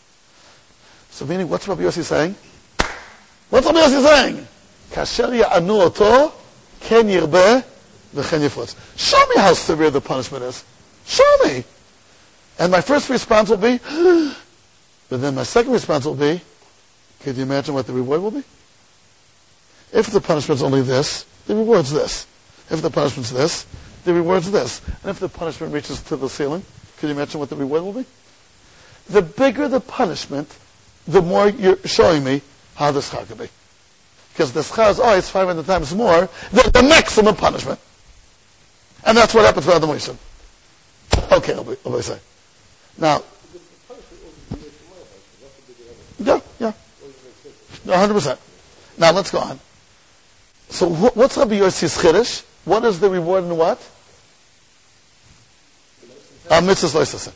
So 1.11 1.25
meaning, 1.25 1.49
what's 1.49 1.67
Rabbi 1.67 1.81
Yossi 1.81 2.03
saying? 2.03 2.35
What's 3.49 3.65
Rabbi 3.65 3.79
Yossi 3.79 4.05
saying? 4.05 4.47
Kasher 4.91 5.43
ya'anu 5.43 5.87
oto, 5.87 6.33
ken 6.79 7.07
yirbeh. 7.07 7.63
Show 8.15 9.27
me 9.27 9.35
how 9.37 9.53
severe 9.53 9.91
the 9.91 10.01
punishment 10.01 10.43
is. 10.43 10.63
Show 11.05 11.37
me. 11.45 11.63
And 12.57 12.71
my 12.71 12.81
first 12.81 13.09
response 13.09 13.49
will 13.49 13.57
be, 13.57 13.77
but 15.09 15.21
then 15.21 15.35
my 15.35 15.43
second 15.43 15.71
response 15.71 16.05
will 16.05 16.15
be, 16.15 16.41
can 17.21 17.35
you 17.35 17.43
imagine 17.43 17.73
what 17.73 17.87
the 17.87 17.93
reward 17.93 18.21
will 18.21 18.31
be? 18.31 18.43
If 19.91 20.07
the 20.07 20.21
punishment's 20.21 20.61
only 20.61 20.81
this, 20.81 21.25
the 21.47 21.55
reward's 21.55 21.91
this. 21.91 22.27
If 22.69 22.81
the 22.81 22.89
punishment's 22.89 23.31
this, 23.31 23.65
the 24.05 24.13
reward's 24.13 24.51
this. 24.51 24.81
And 25.01 25.09
if 25.09 25.19
the 25.19 25.29
punishment 25.29 25.73
reaches 25.73 26.01
to 26.03 26.15
the 26.15 26.29
ceiling, 26.29 26.63
can 26.97 27.09
you 27.09 27.15
imagine 27.15 27.39
what 27.39 27.49
the 27.49 27.55
reward 27.55 27.83
will 27.83 27.93
be? 27.93 28.05
The 29.09 29.21
bigger 29.21 29.67
the 29.67 29.79
punishment, 29.79 30.55
the 31.07 31.21
more 31.21 31.49
you're 31.49 31.79
showing 31.85 32.23
me 32.23 32.41
how 32.75 32.91
the 32.91 32.99
schar 32.99 33.27
can 33.27 33.37
be. 33.37 33.49
Because 34.33 34.53
the 34.53 34.61
schar 34.61 34.91
is 34.91 34.99
always 34.99 35.29
500 35.29 35.65
times 35.65 35.95
more 35.95 36.29
than 36.51 36.71
the 36.71 36.83
maximum 36.83 37.35
punishment. 37.35 37.79
And 39.05 39.17
that's 39.17 39.33
what 39.33 39.45
happens 39.45 39.65
with 39.65 39.75
Adam 39.75 39.89
Rishon. 39.89 40.17
Okay, 41.31 41.53
I'll 41.53 42.01
saying. 42.01 42.19
Now, 42.97 43.23
yeah, 46.19 46.39
yeah. 46.59 46.73
100%. 47.85 48.38
Now 48.97 49.12
let's 49.12 49.31
go 49.31 49.39
on. 49.39 49.59
So 50.69 50.89
what's 50.89 51.38
Rabbi 51.38 51.59
Yossi's 51.59 51.97
chiddush? 51.97 52.43
What 52.65 52.83
is 52.85 52.99
the 52.99 53.09
reward 53.09 53.45
in 53.45 53.55
what? 53.55 53.79
uh, 56.49 56.62
mitzvahs 56.62 57.33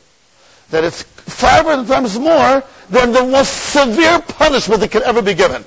That 0.70 0.84
it's 0.84 1.04
500 1.04 1.88
times 1.88 2.18
more 2.20 2.64
than 2.90 3.12
the 3.12 3.24
most 3.24 3.54
severe 3.72 4.20
punishment 4.20 4.82
that 4.82 4.92
could 4.92 5.04
ever 5.04 5.22
be 5.22 5.34
given. 5.34 5.64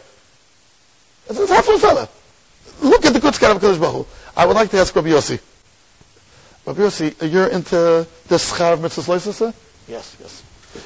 It's 1.28 1.38
a 1.38 1.46
tough 1.46 1.66
fella. 1.80 2.08
Look 2.82 3.04
at 3.06 3.12
the 3.12 3.20
good 3.20 3.34
sky 3.34 3.50
of 3.50 3.58
Kodesh 3.58 3.80
Baruch 3.80 4.06
I 4.36 4.44
would 4.44 4.54
like 4.54 4.70
to 4.70 4.78
ask 4.78 4.94
Rabbi 4.94 5.08
Yossi. 5.08 5.40
Rabbi 6.66 6.80
Yossi, 6.80 7.32
you're 7.32 7.46
into 7.46 8.06
the 8.26 8.36
schar 8.36 8.72
of 8.72 8.80
mitzvahs 8.80 9.54
Yes, 9.86 10.16
yes. 10.20 10.42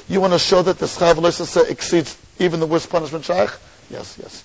You 0.07 0.21
want 0.21 0.33
to 0.33 0.39
show 0.39 0.61
that 0.61 0.77
the 0.77 0.85
schar 0.85 1.17
of 1.17 1.69
exceeds 1.69 2.17
even 2.37 2.59
the 2.59 2.67
worst 2.67 2.89
punishment 2.89 3.25
shaykh? 3.25 3.49
Yes, 3.89 4.17
yes. 4.21 4.43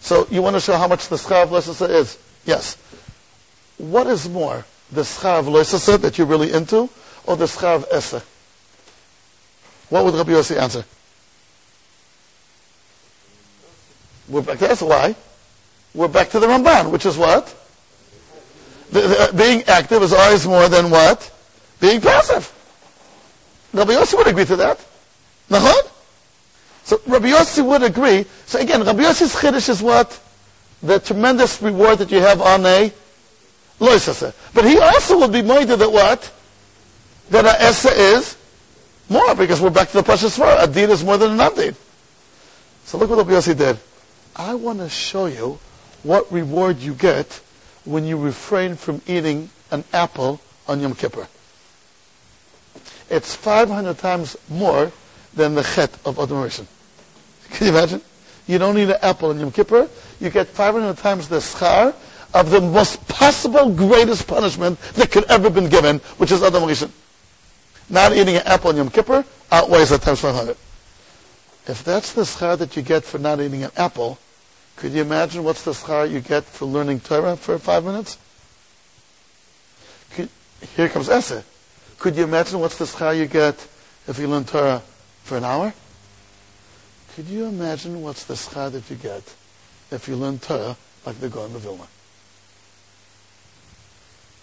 So 0.00 0.26
you 0.30 0.42
want 0.42 0.54
to 0.54 0.60
show 0.60 0.76
how 0.76 0.86
much 0.86 1.08
the 1.08 1.16
schar 1.16 1.44
of 1.44 1.90
is? 1.90 2.18
Yes. 2.44 2.76
What 3.78 4.06
is 4.06 4.28
more, 4.28 4.66
the 4.92 5.00
schar 5.00 5.38
of 5.38 6.02
that 6.02 6.18
you're 6.18 6.26
really 6.26 6.52
into, 6.52 6.90
or 7.24 7.36
the 7.36 7.46
schar 7.46 7.76
of 7.76 7.86
Esa? 7.90 8.22
What 9.88 10.04
would 10.04 10.14
Rabbi 10.14 10.32
Yossi 10.32 10.60
answer? 10.60 10.84
We're 14.28 14.42
back 14.42 14.58
to 14.58 14.70
Esa. 14.70 14.84
Why? 14.84 15.14
We're 15.94 16.08
back 16.08 16.28
to 16.30 16.38
the 16.38 16.46
Ramban, 16.46 16.90
which 16.90 17.06
is 17.06 17.16
what? 17.16 17.54
The, 18.90 19.20
uh, 19.20 19.32
being 19.32 19.62
active 19.64 20.02
is 20.02 20.12
always 20.12 20.46
more 20.46 20.68
than 20.68 20.90
what? 20.90 21.32
Being 21.80 22.00
passive. 22.00 22.52
Rabbi 23.72 23.92
Yossi 23.92 24.16
would 24.16 24.28
agree 24.28 24.44
to 24.44 24.56
that. 24.56 24.84
Nahon? 25.50 25.90
So 26.84 27.00
Rabbi 27.06 27.30
Yossi 27.30 27.64
would 27.64 27.82
agree. 27.82 28.24
So 28.46 28.58
again, 28.58 28.82
Rabbi 28.84 29.02
Yossi's 29.02 29.34
chiddush 29.34 29.68
is 29.68 29.82
what? 29.82 30.20
The 30.82 31.00
tremendous 31.00 31.60
reward 31.60 31.98
that 31.98 32.10
you 32.10 32.20
have 32.20 32.40
on 32.40 32.64
a 32.64 32.92
loisase. 33.80 34.34
But 34.54 34.64
he 34.64 34.78
also 34.78 35.18
would 35.20 35.32
be 35.32 35.42
minded 35.42 35.78
that 35.78 35.90
what? 35.90 36.32
That 37.30 37.44
a 37.44 37.60
Esa 37.60 37.90
is 37.90 38.36
more, 39.08 39.34
because 39.34 39.60
we're 39.60 39.70
back 39.70 39.88
to 39.90 39.94
the 39.94 40.02
Pashas 40.02 40.38
Svara. 40.38 40.62
A 40.64 40.66
deed 40.66 40.90
is 40.90 41.02
more 41.04 41.16
than 41.16 41.38
an 41.38 41.54
deed. 41.54 41.74
So 42.84 42.98
look 42.98 43.10
what 43.10 43.18
Rabbi 43.18 43.32
Yossi 43.32 43.56
did. 43.56 43.78
I 44.36 44.54
want 44.54 44.78
to 44.78 44.88
show 44.88 45.26
you 45.26 45.58
what 46.02 46.30
reward 46.30 46.78
you 46.78 46.94
get 46.94 47.40
when 47.86 48.04
you 48.04 48.18
refrain 48.18 48.76
from 48.76 49.00
eating 49.06 49.48
an 49.70 49.84
apple 49.92 50.40
on 50.68 50.80
Yom 50.80 50.94
Kippur. 50.94 51.26
It's 53.08 53.34
500 53.34 53.96
times 53.98 54.36
more 54.48 54.92
than 55.34 55.54
the 55.54 55.62
chet 55.62 55.96
of 56.04 56.18
Adam 56.18 56.38
Rishon. 56.38 56.66
Can 57.50 57.68
you 57.68 57.72
imagine? 57.72 58.02
You 58.46 58.58
don't 58.58 58.76
eat 58.78 58.90
an 58.90 58.98
apple 59.02 59.30
on 59.30 59.40
Yom 59.40 59.52
Kippur. 59.52 59.88
You 60.20 60.30
get 60.30 60.48
500 60.48 60.96
times 60.98 61.28
the 61.28 61.36
schar 61.36 61.94
of 62.34 62.50
the 62.50 62.60
most 62.60 63.06
possible 63.08 63.70
greatest 63.70 64.26
punishment 64.26 64.78
that 64.94 65.10
could 65.10 65.24
ever 65.24 65.48
been 65.48 65.68
given, 65.68 65.98
which 66.18 66.32
is 66.32 66.42
Adam. 66.42 66.68
Not 67.88 68.12
eating 68.12 68.36
an 68.36 68.42
apple 68.46 68.70
on 68.70 68.76
Yom 68.76 68.90
Kippur 68.90 69.24
outweighs 69.52 69.90
that 69.90 70.02
times 70.02 70.20
500. 70.20 70.56
If 71.68 71.82
that's 71.84 72.12
the 72.12 72.22
schar 72.22 72.58
that 72.58 72.76
you 72.76 72.82
get 72.82 73.04
for 73.04 73.18
not 73.18 73.40
eating 73.40 73.64
an 73.64 73.70
apple, 73.76 74.18
could 74.76 74.92
you 74.92 75.00
imagine 75.00 75.42
what's 75.42 75.64
the 75.64 75.72
schar 75.72 76.10
you 76.10 76.20
get 76.20 76.44
for 76.44 76.66
learning 76.66 77.00
Torah 77.00 77.36
for 77.36 77.58
five 77.58 77.84
minutes? 77.84 78.18
Could, 80.10 80.28
here 80.76 80.88
comes 80.88 81.08
Esa. 81.08 81.44
Could 81.98 82.14
you 82.16 82.24
imagine 82.24 82.60
what's 82.60 82.76
the 82.76 82.84
schar 82.84 83.16
you 83.16 83.26
get 83.26 83.54
if 84.06 84.18
you 84.18 84.28
learn 84.28 84.44
Torah 84.44 84.82
for 85.24 85.38
an 85.38 85.44
hour? 85.44 85.72
Could 87.14 87.28
you 87.28 87.46
imagine 87.46 88.02
what's 88.02 88.24
the 88.24 88.34
schar 88.34 88.70
that 88.70 88.88
you 88.90 88.96
get 88.96 89.34
if 89.90 90.06
you 90.06 90.16
learn 90.16 90.38
Torah 90.38 90.76
like 91.06 91.18
the 91.20 91.30
Gaon 91.30 91.54
of 91.54 91.62
Vilna? 91.62 91.86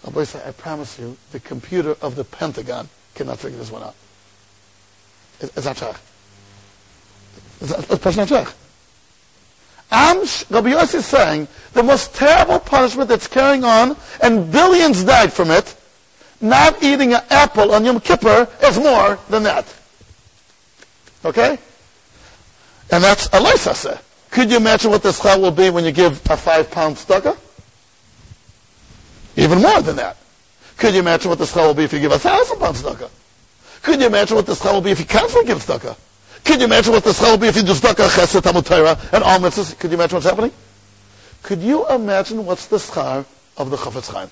Oh, 0.06 0.20
I 0.46 0.50
promise 0.50 0.98
you, 0.98 1.16
the 1.30 1.40
computer 1.40 1.96
of 2.02 2.16
the 2.16 2.24
Pentagon 2.24 2.88
cannot 3.14 3.38
figure 3.38 3.58
this 3.58 3.70
one 3.70 3.84
out. 3.84 3.94
It's 5.40 5.64
not. 5.64 6.00
It's 7.60 8.16
not 8.16 8.54
Shach. 9.90 10.50
Am, 10.50 10.54
Rabbi 10.54 10.70
Yossi 10.70 10.96
is 10.96 11.06
saying 11.06 11.48
the 11.72 11.82
most 11.82 12.14
terrible 12.14 12.58
punishment 12.58 13.08
that's 13.08 13.26
carrying 13.26 13.64
on, 13.64 13.96
and 14.22 14.50
billions 14.50 15.04
died 15.04 15.32
from 15.32 15.50
it, 15.50 15.74
not 16.40 16.82
eating 16.82 17.14
an 17.14 17.22
apple 17.30 17.72
on 17.72 17.84
Yom 17.84 18.00
Kippur 18.00 18.48
is 18.62 18.78
more 18.78 19.18
than 19.28 19.42
that. 19.44 19.64
Okay? 21.24 21.58
And 22.90 23.02
that's 23.02 23.26
a 23.26 23.40
loisase. 23.40 24.00
Could 24.30 24.50
you 24.50 24.56
imagine 24.56 24.90
what 24.90 25.02
the 25.02 25.10
schar 25.10 25.40
will 25.40 25.50
be 25.50 25.70
when 25.70 25.84
you 25.84 25.92
give 25.92 26.20
a 26.30 26.36
five 26.36 26.70
pound 26.70 26.98
stucker? 26.98 27.36
Even 29.36 29.62
more 29.62 29.80
than 29.80 29.96
that. 29.96 30.16
Could 30.76 30.94
you 30.94 31.00
imagine 31.00 31.28
what 31.28 31.38
the 31.38 31.44
schar 31.44 31.66
will 31.66 31.74
be 31.74 31.84
if 31.84 31.92
you 31.92 32.00
give 32.00 32.12
a 32.12 32.18
thousand 32.18 32.58
pounds 32.58 32.82
tzedakah? 32.82 33.10
Could 33.82 34.00
you 34.00 34.06
imagine 34.06 34.36
what 34.36 34.46
the 34.46 34.52
schar 34.52 34.72
will 34.72 34.80
be 34.80 34.90
if 34.90 34.98
you 34.98 35.06
constantly 35.06 35.46
give 35.46 35.58
tzedakah? 35.58 35.96
Could 36.44 36.60
you 36.60 36.66
imagine 36.66 36.92
what 36.92 37.04
the 37.04 37.10
schar 37.10 37.30
will 37.32 37.38
be 37.38 37.48
if 37.48 37.56
you 37.56 37.62
do 37.62 37.72
tzedakah, 37.72 38.08
chesed, 38.08 38.42
Talmud 38.42 38.66
Torah, 38.66 38.98
and 39.12 39.24
all 39.24 39.38
mitzvahs? 39.38 39.78
Could 39.78 39.90
you 39.90 39.96
imagine 39.96 40.16
what's 40.16 40.26
happening? 40.26 40.52
Could 41.42 41.60
you 41.60 41.88
imagine 41.88 42.44
what's 42.44 42.66
the 42.66 42.76
schar 42.76 43.24
of 43.56 43.70
the 43.70 43.76
Chafetz 43.76 44.12
Chaim? 44.12 44.30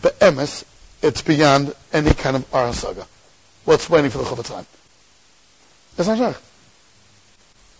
Be'emes, 0.00 0.64
it's 1.02 1.22
beyond 1.22 1.74
any 1.92 2.12
kind 2.12 2.36
of 2.36 2.50
arasaga. 2.50 3.06
What's 3.64 3.88
waiting 3.88 4.10
for 4.10 4.18
the 4.18 4.24
Chafetz 4.24 4.52
Chaim? 4.52 4.66
It's 5.96 6.08
not 6.08 6.18
shaykh. 6.18 6.36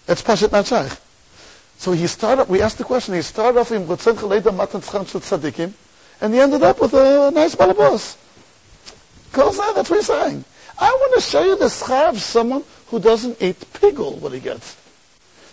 It's 0.08 0.22
Pashat 0.22 0.52
not 0.52 0.66
shaykh. 0.66 0.98
So 1.76 1.92
he 1.92 2.06
started, 2.06 2.48
we 2.48 2.62
asked 2.62 2.78
the 2.78 2.84
question, 2.84 3.14
he 3.14 3.22
started 3.22 3.58
off 3.58 3.72
in 3.72 3.84
B'tzim 3.86 4.14
Chaleda 4.14 4.54
Matan 4.54 4.80
Tzcham 4.80 5.06
Shul 5.08 5.20
Tzadikim, 5.20 5.72
and 6.20 6.32
he 6.32 6.40
ended 6.40 6.62
up 6.62 6.80
with 6.80 6.94
a 6.94 7.30
nice 7.34 7.54
balabos. 7.54 8.16
On, 9.38 9.74
that's 9.74 9.90
what 9.90 9.96
he's 9.96 10.06
saying. 10.06 10.44
I 10.78 10.90
want 10.90 11.14
to 11.14 11.20
show 11.20 11.44
you 11.44 11.56
the 11.56 11.66
schar 11.66 12.08
of 12.08 12.20
someone 12.20 12.64
who 12.88 12.98
doesn't 12.98 13.40
eat 13.40 13.58
pigul, 13.74 14.18
what 14.18 14.32
he 14.32 14.40
gets. 14.40 14.76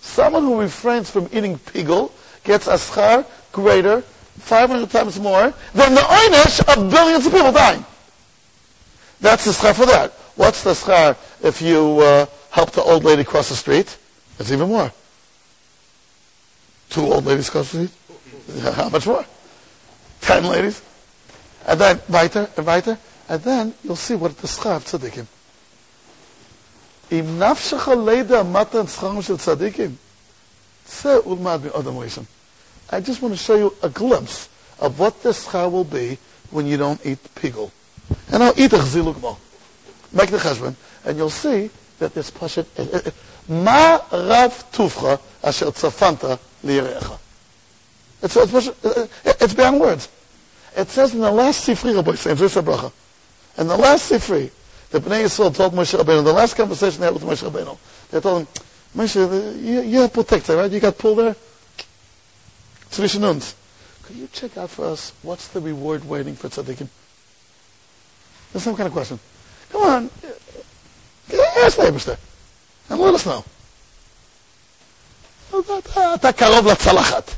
Someone 0.01 0.43
who 0.43 0.59
refrains 0.59 1.09
from 1.09 1.29
eating 1.31 1.57
pigul 1.57 2.11
gets 2.43 2.67
a 2.67 2.73
schar 2.73 3.25
greater, 3.51 4.01
500 4.01 4.89
times 4.89 5.19
more, 5.19 5.53
than 5.73 5.93
the 5.93 6.01
einish 6.01 6.59
of 6.67 6.89
billions 6.89 7.25
of 7.25 7.31
people 7.31 7.51
dying. 7.51 7.85
That's 9.19 9.45
the 9.45 9.51
schar 9.51 9.75
for 9.75 9.85
that. 9.85 10.11
What's 10.35 10.63
the 10.63 10.71
schar 10.71 11.15
if 11.43 11.61
you 11.61 11.99
uh, 11.99 12.25
help 12.49 12.71
the 12.71 12.81
old 12.81 13.03
lady 13.03 13.23
cross 13.23 13.49
the 13.49 13.55
street? 13.55 13.97
It's 14.39 14.51
even 14.51 14.69
more. 14.69 14.91
Two 16.89 17.01
old 17.01 17.25
ladies 17.25 17.49
cross 17.49 17.71
the 17.71 17.87
street? 17.87 18.63
How 18.73 18.89
much 18.89 19.05
more? 19.05 19.25
Ten 20.21 20.45
ladies? 20.45 20.81
And 21.67 21.79
then, 21.79 22.01
weiter, 22.09 22.49
and 22.57 22.65
weiter, 22.65 22.97
and 23.30 23.42
then 23.42 23.74
you'll 23.82 23.96
see 23.96 24.14
what 24.14 24.36
the 24.38 24.46
schar 24.46 24.76
of 24.76 24.84
tzaddikim. 24.84 25.26
אם 27.12 27.42
נפשך 27.42 27.88
לידע 28.06 28.42
מתן 28.42 28.86
שכרם 28.86 29.22
של 29.22 29.38
צדיקים, 29.38 29.94
צא 30.84 31.18
ולמד 31.26 31.60
מאדם 31.64 31.98
ראשון. 31.98 32.24
I 32.90 33.00
just 33.00 33.22
want 33.22 33.32
to 33.32 33.36
show 33.36 33.54
you 33.54 33.74
a 33.82 33.88
glimpse 33.88 34.48
of 34.80 34.98
what 34.98 35.22
the 35.22 35.30
schar 35.30 35.70
will 35.70 35.84
be 35.84 36.18
when 36.50 36.66
you 36.66 36.76
don't 36.76 37.04
eat 37.04 37.18
pigul. 37.34 37.70
And 38.30 38.42
I'll 38.42 38.58
eat 38.58 38.72
a 38.72 38.78
chziluk 38.78 39.20
mo. 39.20 39.36
Make 40.12 40.30
the 40.30 40.38
cheshbon, 40.38 40.74
and 41.04 41.16
you'll 41.16 41.30
see 41.30 41.70
that 41.98 42.14
this 42.14 42.30
pashat, 42.30 42.66
מה 43.48 43.96
רב 44.12 44.52
טובך 44.70 45.16
אשר 45.42 45.70
צפנת 45.70 46.24
ליראיך. 46.64 47.12
It's, 48.22 48.36
it's, 48.36 48.70
it's 49.24 49.54
beyond 49.54 49.80
words. 49.80 50.08
It 50.76 50.88
says 50.88 51.14
in 51.14 51.20
the 51.20 51.30
last 51.30 51.66
Sifri, 51.68 51.94
Rabbi 51.94 52.14
Saint 52.16 52.38
Bracha, 52.38 52.90
in 53.58 53.66
the 53.68 53.76
last 53.76 54.10
Sifri, 54.10 54.50
the 54.90 55.00
Bnei 55.00 55.24
Yisrael 55.24 55.54
told 55.54 55.72
Moshe 55.72 55.98
Rabbeinu, 55.98 56.24
the 56.24 56.32
last 56.32 56.56
conversation 56.56 57.00
they 57.00 57.06
had 57.06 57.14
with 57.14 57.22
Moshe 57.24 57.48
Rabbeinu, 57.48 57.76
they 58.10 58.20
told 58.20 58.42
him, 58.42 58.48
Moshe, 58.96 59.62
you, 59.62 59.80
you 59.82 60.00
have 60.00 60.12
protector, 60.12 60.56
right? 60.56 60.70
You 60.70 60.80
got 60.80 60.96
pulled 60.98 61.18
there? 61.18 61.36
Zwischen 62.90 63.24
uns. 63.24 63.54
Could 64.04 64.16
you 64.16 64.28
check 64.32 64.56
out 64.56 64.70
for 64.70 64.86
us 64.86 65.12
what's 65.22 65.48
the 65.48 65.60
reward 65.60 66.04
waiting 66.08 66.36
for 66.36 66.48
tzaddikim? 66.48 66.88
That's 68.52 68.64
some 68.64 68.76
kind 68.76 68.86
of 68.86 68.92
question. 68.92 69.18
Come 69.70 69.82
on. 69.82 70.10
Ask 71.58 71.76
the 71.76 72.18
and 72.88 73.00
let 73.00 73.14
us 73.14 73.26
know. 73.26 73.44
אתה 76.14 76.32
קרוב 76.32 76.66
לצלחת. 76.66 77.30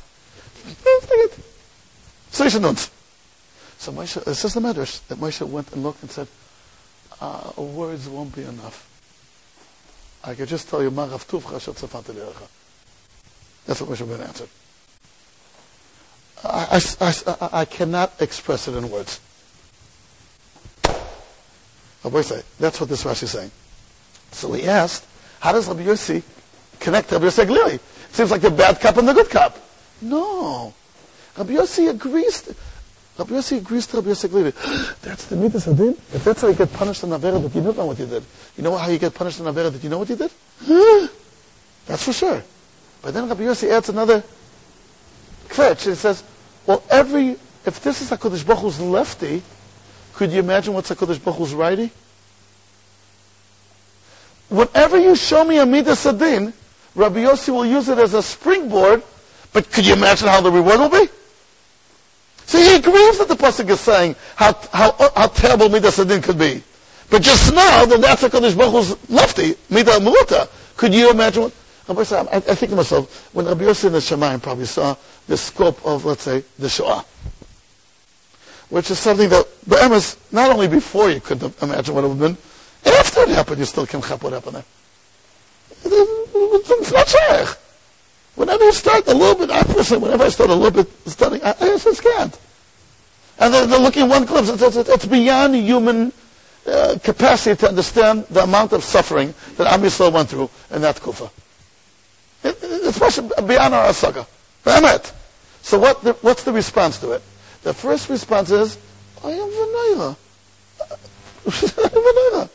Zwischen 2.33 2.64
uns. 2.64 2.88
So 3.84 3.91
Moshe, 3.91 4.15
it 4.26 4.36
says 4.36 4.54
the 4.54 4.62
Medrash 4.62 5.06
that 5.08 5.17
Moshe 5.17 5.46
went 5.46 5.74
and 5.74 5.84
looked 5.84 6.02
and 6.04 6.10
said, 6.10 6.30
uh, 7.19 7.52
words 7.58 8.08
won't 8.08 8.34
be 8.34 8.43
enough. 8.43 8.89
I 10.24 10.36
could 10.36 10.48
just 10.48 10.69
tell 10.69 10.82
you, 10.82 10.89
That's 10.89 11.26
what 11.28 11.43
Moshe 13.89 14.08
Ben 14.08 14.22
answered. 14.22 14.48
I, 16.46 16.82
I, 17.02 17.13
I, 17.28 17.50
I, 17.60 17.65
cannot 17.65 18.13
express 18.22 18.69
it 18.69 18.76
in 18.78 18.89
words. 18.89 19.19
Rabbi 22.06 22.22
that's 22.60 22.80
what 22.80 22.88
this 22.88 23.04
Rashi 23.04 23.24
is 23.24 23.32
saying. 23.32 23.52
So 24.32 24.54
he 24.54 24.63
asked, 24.63 25.06
how 25.41 25.52
does 25.52 25.67
Rabbi 25.67 25.84
Yossi 25.84 26.24
connect 26.80 27.10
to 27.10 27.15
Rabbi 27.15 27.26
Yossi 27.26 27.46
Glili? 27.46 27.74
It 27.74 27.82
seems 28.15 28.32
like 28.32 28.39
the 28.39 28.50
bad 28.50 28.80
cup 28.80 28.96
and 28.96 29.06
the 29.06 29.13
good 29.13 29.30
cup. 29.30 29.58
No. 30.02 30.74
Rabbi 31.38 31.56
Yossi 31.56 31.89
agrees. 31.89 32.48
Rabbi 33.17 33.36
Yossi 33.36 33.58
agrees 33.58 33.86
to 33.88 33.97
Rabbi 33.97 34.10
Yossi 34.10 34.28
Glili. 34.28 35.02
That's 35.02 35.26
the 35.26 35.36
midas 35.36 35.67
adin. 35.67 35.95
If 36.13 36.23
that's 36.23 36.41
how 36.41 36.47
you 36.47 36.56
get 36.56 36.73
punished 36.73 37.04
in 37.04 37.10
Avera 37.10 37.41
that 37.41 37.54
you 37.54 37.62
don't 37.62 37.78
know 37.78 37.86
what 37.86 37.99
you 37.99 38.08
did. 38.08 38.23
You 38.58 38.63
know 38.63 38.76
how 38.76 38.89
you 38.89 38.97
get 38.97 39.13
punished 39.13 39.39
in 39.39 39.45
Avera 39.45 39.71
that 39.71 39.84
you 39.84 39.89
know 39.89 39.99
what 39.99 40.10
you 40.10 40.15
did? 40.15 40.32
that's 41.86 42.06
for 42.06 42.13
sure. 42.13 42.43
But 43.04 43.13
then 43.13 43.30
Rabbi 43.30 43.43
Yossi 43.43 43.69
adds 43.69 43.89
another 43.89 44.23
kvetch. 45.47 45.86
He 45.88 45.93
says, 45.93 46.23
well, 46.65 46.82
every, 46.89 47.38
if 47.65 47.82
this 47.84 48.02
is 48.02 48.10
HaKadosh 48.10 48.45
Baruch 48.47 48.62
Hu's 48.62 48.80
lefty, 48.80 49.43
could 50.13 50.32
you 50.32 50.39
imagine 50.39 50.73
what's 50.73 50.89
HaKadosh 50.89 51.23
Baruch 51.23 51.38
Hu's 51.38 51.54
righty? 51.54 51.91
Whenever 54.49 54.99
you 54.99 55.15
show 55.15 55.43
me 55.43 55.60
a 55.60 55.65
Midas 55.65 56.06
Adin, 56.08 56.52
Rabbi 56.95 57.26
Yossi 57.26 57.49
will 57.49 57.65
use 57.65 57.89
it 57.89 57.99
as 57.99 58.15
a 58.15 58.23
springboard, 58.23 59.04
but 59.52 59.71
could 59.71 59.86
you 59.86 59.93
imagine 59.93 60.28
how 60.28 60.41
the 60.41 60.52
reward 60.52 60.80
will 60.80 60.89
be? 60.89 61.12
So 62.45 62.60
he 62.60 62.75
agrees 62.75 63.17
that 63.19 63.27
the 63.27 63.36
Pasuk 63.36 63.69
is 63.69 63.79
saying 63.79 64.15
how, 64.36 64.53
how, 64.71 64.91
how 65.15 65.27
terrible 65.27 65.69
Midas 65.69 65.99
Adin 65.99 66.21
could 66.21 66.38
be. 66.38 66.63
But 67.10 67.21
just 67.21 67.53
now, 67.53 67.86
the 67.86 67.97
that's 67.97 68.23
HaKadosh 68.23 68.58
Baruch 68.58 68.71
Hu's 68.71 69.10
lefty, 69.10 69.53
Midah 69.69 69.99
Muruta. 69.99 70.49
Could 70.77 70.93
you 70.93 71.12
imagine 71.12 71.43
what? 71.43 71.53
I, 71.89 72.38
I 72.38 72.39
think 72.56 72.69
to 72.71 72.75
myself, 72.77 73.34
when 73.34 73.45
Rabbi 73.45 73.65
Yossi 73.65 73.86
in 73.86 73.93
the 73.93 73.99
Shemayim 73.99 74.41
probably 74.41 74.65
saw 74.65 74.95
the 75.27 75.36
scope 75.38 75.86
of, 75.86 76.06
let's 76.06 76.23
say, 76.23 76.43
the 76.58 76.69
Shoah. 76.69 77.06
Which 78.69 78.89
is 78.89 78.99
something 78.99 79.29
that, 79.29 79.45
Be'emes, 79.67 80.17
not 80.32 80.51
only 80.51 80.67
before 80.67 81.10
you 81.10 81.19
couldn't 81.19 81.62
imagine 81.62 81.93
what 81.93 82.03
it 82.03 82.08
would 82.08 82.19
have 82.19 82.36
been, 82.36 82.93
after 82.93 83.21
it 83.21 83.29
happened, 83.29 83.60
you 83.60 83.65
still 83.65 83.86
can't 83.86 84.03
help 84.03 84.23
what 84.23 84.34
happened 84.34 84.56
there. 84.56 84.65
It's 85.86 86.91
not 86.91 87.08
shaykh. 87.08 87.58
Whenever 88.36 88.63
you 88.63 88.72
start 88.72 89.08
a 89.08 89.13
little 89.13 89.36
bit, 89.36 89.52
I 89.52 89.63
personally, 89.63 90.04
whenever 90.04 90.24
I 90.24 90.30
start 90.30 90.50
a 90.50 90.56
little 90.56 90.84
bit 90.84 90.91
studying, 91.08 91.43
I, 91.43 91.52
I 91.60 91.78
just 91.78 92.02
can't. 92.02 92.39
And 93.39 93.54
they're, 93.54 93.67
they're 93.67 93.80
looking 93.80 94.10
one 94.10 94.26
glimpse. 94.26 94.50
It's, 94.50 94.62
it's, 94.76 94.89
it's 94.89 95.06
beyond 95.06 95.56
human 95.56 96.12
uh, 96.65 96.98
capacity 97.04 97.56
to 97.58 97.69
understand 97.69 98.26
the 98.26 98.43
amount 98.43 98.74
of 98.74 98.84
suffering 98.84 99.34
that 99.58 99.67
Am 99.67 99.82
Yisrael 99.82 100.12
went 100.12 100.30
through 100.30 100.50
in 100.72 100.82
that 100.82 101.00
kufa. 101.00 101.30
It, 102.43 102.58
it's 102.62 103.00
beyond 103.00 103.74
our 103.74 103.88
asaga. 103.89 104.26
Be'emet. 104.63 105.13
So 105.62 105.80
what 105.80 106.02
the, 106.04 106.13
what's 106.22 106.43
the 106.43 106.52
response 106.54 107.00
to 107.00 107.12
it? 107.12 107.22
The 107.63 107.74
first 107.74 108.10
response 108.10 108.52
is, 108.52 108.78
I 109.24 109.32
am. 109.32 109.50
Vanayra. 109.50 110.17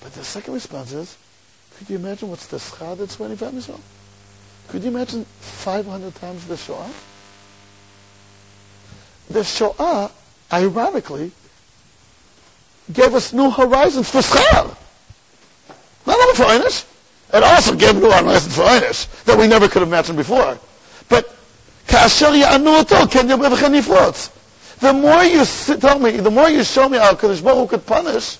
But 0.00 0.14
the 0.14 0.24
second 0.24 0.54
response 0.54 0.92
is, 0.92 1.18
could 1.76 1.90
you 1.90 1.96
imagine 1.96 2.30
what's 2.30 2.46
the 2.46 2.56
schar 2.56 2.96
that's 2.96 3.16
25 3.16 3.52
years 3.52 3.68
old? 3.68 3.82
Could 4.69 4.83
you 4.83 4.89
imagine 4.89 5.25
500 5.41 6.15
times 6.15 6.45
the 6.47 6.57
Shoah? 6.57 6.89
The 9.29 9.43
Shoah, 9.43 10.11
ironically, 10.51 11.31
gave 12.91 13.15
us 13.15 13.33
new 13.33 13.49
horizons 13.49 14.09
for 14.09 14.19
schar. 14.21 14.75
Not 16.05 16.19
only 16.19 16.35
for 16.35 16.43
Einish, 16.43 16.85
it 17.33 17.43
also 17.43 17.75
gave 17.75 17.95
new 17.95 18.11
horizons 18.11 18.55
for 18.55 18.63
Einish 18.63 19.23
that 19.25 19.37
we 19.37 19.47
never 19.47 19.67
could 19.67 19.81
have 19.81 19.87
imagined 19.87 20.17
before. 20.17 20.57
But 21.09 21.31
כאשר 21.87 22.33
יענו 22.35 22.77
אותו, 22.77 22.95
כן 23.11 23.29
ירבה 23.29 23.53
וכן 23.53 23.75
יפרוץ. 23.75 24.29
The 24.81 24.93
more 24.93 25.23
you 25.23 25.45
tell 25.79 25.99
me, 25.99 26.11
the 26.17 26.29
more 26.31 26.49
you 26.49 26.63
show 26.63 26.89
me 26.89 26.97
how 26.97 27.13
Kadosh 27.13 27.41
Baruch 27.41 27.57
Hu 27.59 27.67
could 27.67 27.85
punish, 27.85 28.37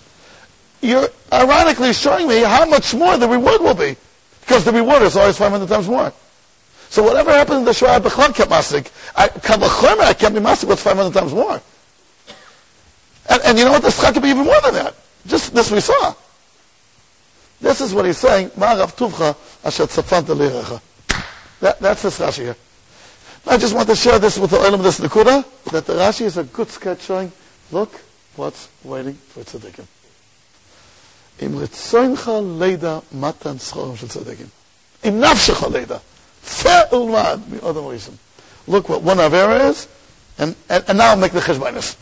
you're 0.82 1.08
ironically 1.32 1.94
showing 1.94 2.28
me 2.28 2.40
how 2.42 2.66
much 2.66 2.94
more 2.94 3.18
the 3.18 3.28
reward 3.28 3.62
will 3.62 3.74
be. 3.74 3.96
Because 4.51 4.65
the 4.65 4.73
reward 4.73 5.03
is 5.03 5.17
always 5.17 5.39
500 5.39 5.69
times 5.69 5.87
more. 5.87 6.13
So 6.89 7.05
whatever 7.05 7.31
happened 7.31 7.59
in 7.59 7.65
the 7.67 7.73
Shoah 7.73 8.01
Bechlal 8.01 8.35
kept 8.35 8.51
masik. 8.51 8.91
I 9.15 9.27
I 9.27 10.13
can't 10.13 10.35
be 10.35 10.41
masik 10.41 10.67
what's 10.67 10.83
500 10.83 11.15
times 11.15 11.33
more. 11.33 11.63
And, 13.29 13.43
and 13.45 13.57
you 13.57 13.65
know 13.65 13.71
what? 13.71 13.83
The 13.83 13.91
schar 13.91 14.13
could 14.13 14.25
be 14.25 14.31
even 14.31 14.45
more 14.45 14.61
than 14.65 14.75
that. 14.75 14.97
Just 15.25 15.55
this 15.55 15.71
we 15.71 15.79
saw. 15.79 16.17
This 17.61 17.81
is 17.81 17.95
what 17.95 18.07
he's 18.07 18.19
saying. 18.19 18.51
That, 18.57 18.91
that's 21.61 22.03
this 22.03 22.19
Rashi 22.19 22.43
here. 22.43 22.57
I 23.47 23.57
just 23.57 23.73
want 23.73 23.89
to 23.89 23.95
share 23.95 24.19
this 24.19 24.37
with 24.37 24.51
the 24.51 24.57
Olam 24.57 24.83
this 24.83 24.99
Nakuda, 24.99 25.45
that 25.71 25.87
the 25.87 25.93
Rashi 25.93 26.23
is 26.23 26.39
a 26.39 26.43
good 26.45 26.71
sketch 26.71 27.03
showing, 27.03 27.31
look 27.71 28.01
what's 28.35 28.69
waiting 28.83 29.15
for 29.15 29.45
tzaddikim. 29.45 29.87
Ritzoincha 31.49 32.41
leida 32.59 33.03
matan 33.13 33.59
schorim 33.59 33.97
shel 33.97 34.09
tzaddikim. 34.09 34.49
Im 35.03 35.21
nafshecha 35.21 35.71
leida. 35.71 36.01
Tseh 36.45 36.91
ulmad 36.91 37.47
mi 37.49 37.59
odom 37.59 37.87
rishon. 37.91 38.15
Look 38.67 38.89
what 38.89 39.03
one 39.03 39.19
avera 39.19 39.69
is, 39.71 39.89
And, 40.39 40.55
and, 40.69 40.85
and 40.89 40.99
now 40.99 41.15
make 41.17 41.33
the 41.33 41.41
cheshbonis. 41.41 41.97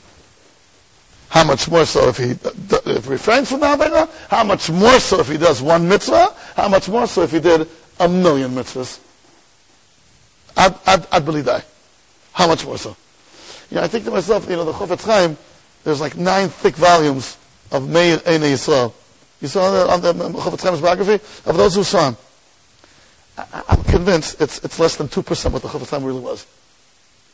How 1.28 1.44
much 1.44 1.68
more 1.68 1.84
so 1.84 2.08
if 2.08 2.16
he 2.16 2.32
uh, 2.32 2.78
if 2.86 3.08
refrains 3.08 3.50
from 3.50 3.60
the 3.60 3.68
Havana? 3.68 4.08
How 4.28 4.44
much 4.44 4.70
more 4.70 4.98
so 4.98 5.20
if 5.20 5.28
he 5.28 5.36
does 5.36 5.60
one 5.60 5.88
mitzvah? 5.88 6.34
How 6.56 6.68
much 6.68 6.88
more 6.88 7.06
so 7.06 7.22
if 7.22 7.32
he 7.32 7.40
did 7.40 7.68
a 8.00 8.08
million 8.08 8.52
mitzvahs? 8.52 9.00
I'd, 10.56 10.74
I'd, 10.86 11.06
I'd 11.12 11.24
believe 11.24 11.44
that. 11.44 11.66
How 12.32 12.46
much 12.46 12.64
more 12.64 12.78
so? 12.78 12.96
You 13.70 13.76
know, 13.76 13.82
I 13.82 13.88
think 13.88 14.04
to 14.04 14.10
myself, 14.10 14.48
you 14.48 14.56
know, 14.56 14.64
the 14.64 14.72
Chofetz 14.72 15.04
Chaim, 15.04 15.36
there's 15.84 16.00
like 16.00 16.16
nine 16.16 16.48
thick 16.48 16.76
volumes 16.76 17.36
of 17.70 17.88
Meir 17.88 18.18
Einei 18.18 18.54
Yisrael. 18.54 18.92
You 19.40 19.48
saw 19.48 19.70
that 19.70 19.88
on 19.88 20.00
the 20.00 20.12
Chofetz 20.38 20.62
Chaim's 20.62 20.80
biography? 20.80 21.14
Of 21.48 21.56
those 21.56 21.74
who 21.74 21.84
saw 21.84 22.08
him. 22.08 22.16
I, 23.36 23.62
am 23.68 23.84
convinced 23.84 24.40
it's, 24.40 24.58
it's 24.64 24.78
less 24.78 24.96
than 24.96 25.08
2% 25.08 25.52
what 25.52 25.62
the 25.62 25.68
Chofetz 25.68 25.90
Chaim 25.90 26.04
really 26.04 26.20
was. 26.20 26.46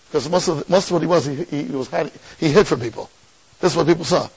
Because 0.09 0.29
most 0.29 0.49
of, 0.49 0.69
most 0.69 0.89
of 0.89 0.93
what 0.93 1.03
he 1.03 1.09
was, 1.09 1.25
he, 1.25 1.45
he, 1.45 1.65
was 1.65 1.89
hiding, 1.89 2.13
he 2.39 2.51
hid 2.51 2.67
from 2.67 2.81
people. 2.81 3.11
This 3.61 3.73
is 3.73 3.77
what 3.77 3.87
people 3.87 4.05
saw. 4.05 4.29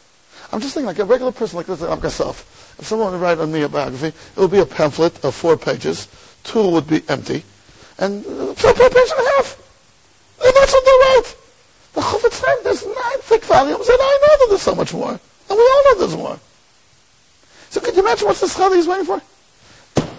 I'm 0.51 0.61
just 0.61 0.73
thinking, 0.73 0.87
like 0.87 0.99
a 0.99 1.05
regular 1.05 1.33
person 1.33 1.57
like 1.57 1.65
this, 1.65 1.81
like 1.81 2.01
myself, 2.01 2.75
if 2.79 2.87
someone 2.87 3.11
would 3.11 3.21
write 3.21 3.37
on 3.37 3.51
me 3.51 3.63
a 3.63 3.69
biography, 3.69 4.07
it 4.07 4.37
would 4.37 4.51
be 4.51 4.59
a 4.59 4.65
pamphlet 4.65 5.23
of 5.25 5.35
four 5.35 5.57
pages, 5.57 6.07
two 6.43 6.69
would 6.69 6.87
be 6.87 7.03
empty, 7.09 7.43
and 7.99 8.25
uh, 8.25 8.53
four 8.53 8.73
page 8.73 8.93
and 8.95 9.27
a 9.27 9.31
half. 9.35 9.61
And 10.41 10.55
that's 10.55 10.71
what 10.71 10.85
they 10.85 10.91
wrote. 10.91 11.37
The 11.93 12.01
Chofetz 12.01 12.43
Chaim, 12.45 12.57
there's 12.63 12.85
nine 12.85 13.19
thick 13.21 13.43
volumes, 13.43 13.89
and 13.89 13.97
I 13.99 14.19
know 14.21 14.37
that 14.37 14.45
there's 14.49 14.61
so 14.61 14.75
much 14.75 14.93
more. 14.93 15.11
And 15.11 15.19
we 15.49 15.57
all 15.57 15.83
know 15.83 15.99
there's 15.99 16.15
more. 16.15 16.39
So 17.69 17.81
could 17.81 17.95
you 17.95 18.01
imagine 18.01 18.27
what's 18.27 18.41
the 18.41 18.47
schar 18.47 18.73
he's 18.73 18.87
waiting 18.87 19.05
for? 19.05 19.21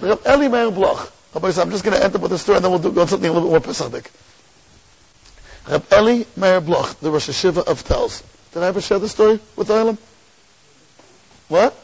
Eli 0.02 0.48
Meir 0.48 0.70
Bloch. 0.70 1.12
I'm 1.34 1.70
just 1.70 1.84
going 1.84 1.96
to 1.96 2.02
end 2.02 2.14
up 2.14 2.20
with 2.20 2.30
the 2.30 2.38
story, 2.38 2.56
and 2.56 2.64
then 2.64 2.72
we'll 2.72 2.80
do, 2.80 2.92
go 2.92 3.02
on 3.02 3.08
something 3.08 3.28
a 3.28 3.32
little 3.32 3.50
bit 3.50 3.66
more 3.66 3.74
Pesadik. 3.74 4.10
Rab 5.68 5.84
Eli 5.92 6.24
Meir 6.36 6.60
Bloch, 6.60 6.98
the 7.00 7.10
Rosh 7.10 7.28
Hashiva 7.28 7.66
of 7.66 7.84
Telz. 7.84 8.22
Did 8.52 8.62
I 8.62 8.68
ever 8.68 8.80
share 8.80 8.98
the 8.98 9.08
story 9.08 9.38
with 9.56 9.68
Olam? 9.68 9.98
What? 11.48 11.74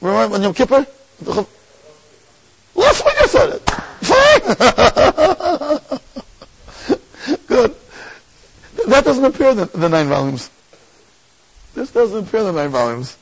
Remember 0.00 0.36
on 0.36 0.42
Yom 0.42 0.54
Kippur? 0.54 0.86
Last 2.74 3.04
week 3.04 3.16
I 3.20 3.26
said 3.26 3.50
it. 3.54 3.62
Fine. 4.00 4.40
Good. 7.46 7.74
That 8.86 9.04
doesn't 9.04 9.24
appear 9.24 9.50
in 9.50 9.56
the, 9.56 9.64
the, 9.66 9.88
nine 9.88 10.06
volumes. 10.06 10.50
This 11.74 11.90
doesn't 11.90 12.28
appear 12.28 12.40
in 12.40 12.46
the 12.46 12.52
nine 12.52 12.70
volumes. 12.70 13.16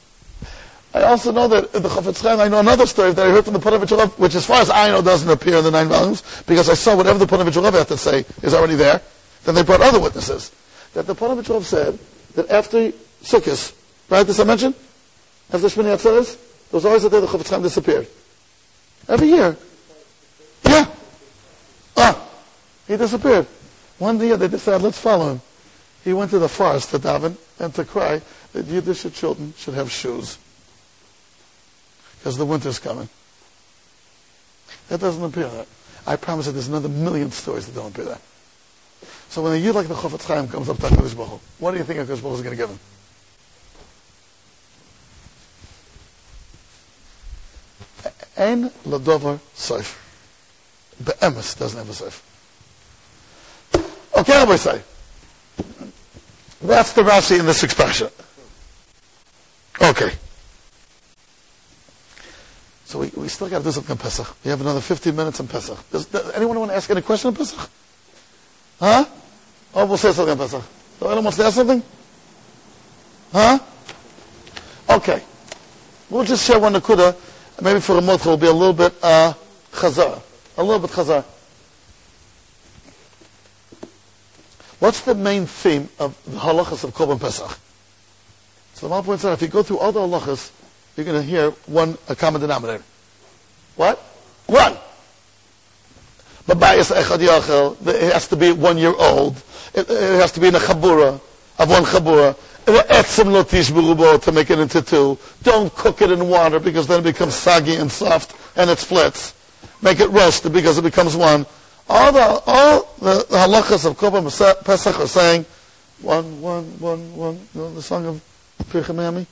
I 0.97 1.03
also 1.03 1.31
know 1.31 1.47
that 1.49 1.75
in 1.75 1.83
the 1.83 1.91
Chofetz 1.91 2.23
Chaim, 2.23 2.41
I 2.41 2.49
know 2.49 2.61
another 2.61 2.87
story 2.87 3.13
that 3.13 3.27
I 3.27 3.31
heard 3.31 3.45
from 3.45 3.53
the 3.53 3.61
Ponevezher 3.61 4.09
which 4.19 4.35
as 4.35 4.47
far 4.47 4.63
as 4.63 4.71
I 4.71 4.89
know 4.89 5.03
doesn't 5.03 5.29
appear 5.29 5.59
in 5.59 5.65
the 5.65 5.71
nine 5.71 5.89
volumes, 5.89 6.23
because 6.47 6.71
I 6.71 6.75
saw 6.75 6.97
whatever 6.97 7.19
the 7.19 7.27
Ponevezher 7.27 7.71
had 7.71 7.89
to 7.89 7.99
say 7.99 8.25
is 8.43 8.55
already 8.55 8.77
there. 8.77 9.03
Then 9.45 9.55
they 9.55 9.63
brought 9.63 9.83
other 9.83 10.01
witnesses 10.01 10.53
that 10.95 11.07
the 11.07 11.15
Paravitchov 11.15 11.65
said 11.65 11.99
that 12.35 12.51
after 12.51 12.93
Sukkot, 13.23 13.75
right, 14.09 14.27
this 14.27 14.41
I 14.41 14.45
mentioned? 14.45 14.75
After 15.53 15.67
Shmini 15.67 15.95
Atzeres, 15.95 16.37
there 16.71 16.79
was 16.79 16.87
always 16.87 17.05
a 17.05 17.11
day 17.11 17.21
the 17.21 17.27
Chofetz 17.27 17.51
Chaim 17.51 17.61
disappeared. 17.61 18.09
Every 19.07 19.29
year. 19.29 19.55
Yeah. 20.65 20.87
Ah, 21.99 22.27
he 22.89 22.97
disappeared. 22.97 23.47
One 23.99 24.19
year 24.19 24.39
they 24.39 24.49
decided, 24.49 24.83
let's 24.83 24.99
follow 24.99 25.33
him. 25.33 25.43
He 26.05 26.15
went 26.15 26.31
to 26.31 26.39
the 26.39 26.49
forest 26.49 26.89
to 26.93 26.99
daven 26.99 27.37
and 27.61 27.75
to 27.75 27.85
cry 27.85 28.23
that 28.55 28.65
Yiddish 28.65 29.13
children 29.13 29.53
should 29.59 29.75
have 29.75 29.93
shoes. 29.93 30.39
Because 32.27 32.39
the 32.39 32.45
winter's 32.45 32.81
coming. 32.81 33.09
That 34.89 34.99
doesn't 34.99 35.23
appear 35.23 35.47
there. 35.47 35.67
I 36.09 36.17
promise 36.17 36.47
that 36.47 36.53
there's 36.55 36.67
another 36.67 36.89
million 36.89 37.31
stories 37.31 37.67
that 37.67 37.77
don't 37.77 37.93
appear 37.93 38.07
there. 38.07 38.19
So 39.29 39.43
when 39.43 39.53
a 39.53 39.57
yid 39.57 39.77
like 39.77 39.87
the 39.87 39.95
Chofetz 39.95 40.27
Chaim 40.27 40.49
comes 40.49 40.69
up 40.69 40.79
to 40.79 40.83
HaKadosh 40.87 41.17
Baruch 41.17 41.41
what 41.61 41.71
do 41.71 41.79
you 41.79 41.85
think 41.85 42.01
HaKadosh 42.01 42.21
Baruch 42.21 42.39
is 42.39 42.43
going 42.43 42.57
to 42.57 42.57
give 42.57 42.69
him? 42.69 42.81
Ein 48.37 48.71
ladover 48.85 49.39
soif. 49.55 49.97
Be'emes 51.05 51.57
doesn't 51.57 51.79
have 51.79 51.89
a 51.89 51.93
soif. 51.93 52.23
Okay, 54.19 54.33
Rabbi 54.33 54.57
say. 54.57 54.83
That's 56.61 56.93
the 56.93 57.03
Rashi 57.03 57.39
in 57.39 57.47
this 57.47 57.63
expression. 57.63 58.09
Okay. 59.81 60.11
So 62.87 63.01
we, 63.01 63.11
we 63.17 63.27
still 63.27 63.49
got 63.49 63.59
to 63.59 63.65
do 63.65 63.73
something 63.73 63.91
on 63.91 63.99
Pesach. 63.99 64.37
We 64.45 64.51
have 64.51 64.61
another 64.61 64.81
15 64.81 65.15
minutes 65.15 65.41
on 65.41 65.49
Pesach. 65.49 65.91
Does, 65.91 66.07
does 66.07 66.31
anyone 66.35 66.61
want 66.61 66.71
to 66.71 66.77
ask 66.77 66.89
any 66.89 67.03
question 67.03 67.29
on 67.29 67.35
Pesach? 67.35 67.69
Huh? 68.79 69.05
Oh, 69.75 69.87
we'll 69.87 69.97
say 69.97 70.13
something 70.13 70.39
Pesach. 70.39 70.63
So 71.01 71.07
anyone 71.07 71.25
wants 71.25 71.37
to 71.39 71.45
ask 71.45 71.57
something? 71.57 71.83
Huh? 73.33 73.59
Okay. 74.89 75.21
We'll 76.09 76.25
just 76.25 76.47
share 76.47 76.61
one 76.61 76.75
nakuda. 76.75 77.17
Maybe 77.61 77.81
for 77.81 77.99
a 77.99 78.01
month 78.01 78.25
it 78.25 78.29
will 78.29 78.37
be 78.37 78.47
a 78.47 78.53
little 78.53 78.73
bit 78.73 78.95
uh, 79.03 79.35
chazar. 79.73 80.23
A 80.57 80.63
little 80.63 80.79
bit 80.79 80.91
chazar. 80.91 81.25
What's 84.79 85.01
the 85.01 85.17
main 85.17 85.47
theme 85.47 85.89
of 85.99 86.17
the 86.25 86.39
halachas 86.39 86.85
of 86.85 86.95
Korban 86.95 87.21
Pesach? 87.21 87.59
So 88.75 88.87
the 88.87 88.91
Mal 88.91 89.03
points 89.03 89.25
out, 89.25 89.33
if 89.33 89.43
you 89.43 89.49
go 89.49 89.65
through 89.65 89.79
all 89.79 89.91
the 89.91 90.01
halachas, 90.01 90.53
you're 90.97 91.05
going 91.05 91.21
to 91.21 91.27
hear 91.27 91.51
one, 91.67 91.99
a 92.09 92.17
common 92.17 92.41
denominator. 92.41 92.83
What? 93.77 93.99
One. 94.47 94.77
Babayas 96.47 96.95
echad 96.95 97.87
it 97.87 98.13
has 98.13 98.29
to 98.29 98.37
be 98.37 98.53
one 98.53 98.79
year 98.79 98.95
old. 98.97 99.37
It, 99.75 99.91
it 99.91 100.21
has 100.21 100.33
to 100.33 100.41
be 100.41 100.49
in 100.49 100.55
a 100.55 100.59
chabura, 100.59 101.21
of 101.59 101.69
one 101.69 101.83
chabura. 101.83 102.37
To 102.67 104.33
make 104.33 104.51
it 104.51 104.59
into 104.59 104.83
two. 104.83 105.19
Don't 105.45 105.73
cook 105.75 106.03
it 106.03 106.11
in 106.11 106.29
water 106.29 106.59
because 106.59 106.89
then 106.89 107.01
it 107.01 107.05
becomes 107.05 107.35
soggy 107.35 107.77
and 107.77 107.91
soft 107.91 108.35
and 108.57 108.69
it 108.71 108.79
splits. 108.79 109.35
Make 109.83 110.01
it 110.01 110.09
roasted 110.09 110.53
because 110.53 110.79
it 110.79 110.83
becomes 110.83 111.15
one. 111.15 111.47
All 111.89 112.11
the 112.11 112.43
all 112.47 112.93
the, 112.99 113.25
the 113.31 113.37
halachas 113.37 113.87
of 113.87 113.97
Korban 113.97 114.25
Pesach 114.65 114.99
are 114.99 115.07
saying 115.07 115.47
one, 116.01 116.41
one, 116.41 116.65
one, 116.81 117.15
one. 117.15 117.35
You 117.55 117.61
know 117.61 117.75
the 117.75 117.83
song 117.83 118.07
of 118.07 118.21
Pirchemami? 118.65 119.27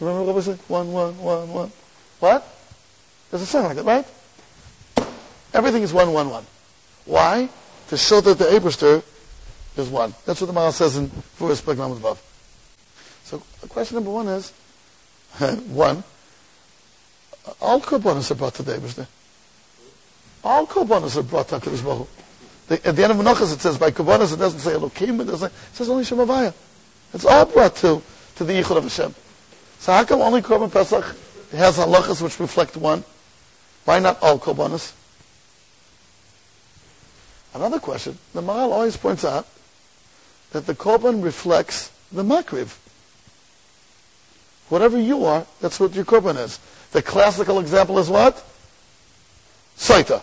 Remember 0.00 0.22
what 0.24 0.36
we 0.36 0.42
say? 0.42 0.54
One, 0.68 0.92
one, 0.92 1.18
one, 1.18 1.48
one. 1.52 1.72
What? 2.20 2.46
A 3.32 3.38
sound 3.38 3.66
like 3.66 3.76
that, 3.76 3.84
right? 3.84 4.06
Everything 5.52 5.82
is 5.82 5.92
one, 5.92 6.12
one, 6.12 6.30
one. 6.30 6.44
Why? 7.04 7.48
To 7.88 7.96
show 7.96 8.20
that 8.20 8.38
the 8.38 8.44
Abrister 8.44 9.02
is 9.76 9.88
one. 9.88 10.14
That's 10.24 10.40
what 10.40 10.46
the 10.46 10.52
Maharal 10.52 10.72
says 10.72 10.96
in 10.96 11.08
Furis 11.08 11.62
Paglam 11.62 11.96
above. 11.96 12.22
So 13.24 13.42
question 13.68 13.96
number 13.96 14.10
one 14.10 14.28
is, 14.28 14.50
one, 15.68 16.02
all 17.60 17.80
korbanos 17.80 18.30
are 18.30 18.34
brought 18.34 18.54
to 18.54 18.62
the 18.62 18.74
Abrister. 18.74 19.06
All 20.44 20.66
korbanos 20.66 21.16
are 21.16 21.22
brought 21.22 21.48
to 21.48 21.56
HaKadosh 21.58 21.84
Baruch 21.84 22.08
At 22.84 22.96
the 22.96 23.02
end 23.02 23.12
of 23.12 23.18
Menachas 23.18 23.54
it 23.54 23.60
says, 23.60 23.78
by 23.78 23.90
korbanos 23.90 24.32
it 24.32 24.38
doesn't 24.38 24.60
say 24.60 24.72
Elokim, 24.72 25.20
it, 25.20 25.24
doesn't, 25.24 25.52
it 25.52 25.74
says 25.74 25.88
only 25.88 26.04
Shemavaya. 26.04 26.54
It's 27.12 27.24
all 27.24 27.46
brought 27.46 27.76
to, 27.76 28.02
to 28.36 28.44
the 28.44 28.52
Yichud 28.54 28.76
of 28.76 28.84
Hashem. 28.84 29.14
So 29.78 29.92
how 29.92 30.04
come 30.04 30.20
only 30.20 30.42
Korban 30.42 30.72
Pesach 30.72 31.04
has 31.52 31.78
halachas 31.78 32.20
which 32.20 32.38
reflect 32.40 32.76
one? 32.76 33.04
Why 33.84 34.00
not 34.00 34.22
all 34.22 34.38
korbanos? 34.38 34.92
Another 37.54 37.78
question, 37.78 38.18
the 38.34 38.42
Maharal 38.42 38.72
always 38.72 38.96
points 38.96 39.24
out 39.24 39.46
that 40.50 40.66
the 40.66 40.74
korban 40.74 41.24
reflects 41.24 41.90
the 42.12 42.22
makriv. 42.22 42.76
Whatever 44.68 45.00
you 45.00 45.24
are, 45.24 45.46
that's 45.60 45.80
what 45.80 45.94
your 45.94 46.04
korban 46.04 46.36
is. 46.36 46.58
The 46.92 47.02
classical 47.02 47.58
example 47.60 47.98
is 47.98 48.10
what? 48.10 48.44
Saita. 49.76 50.22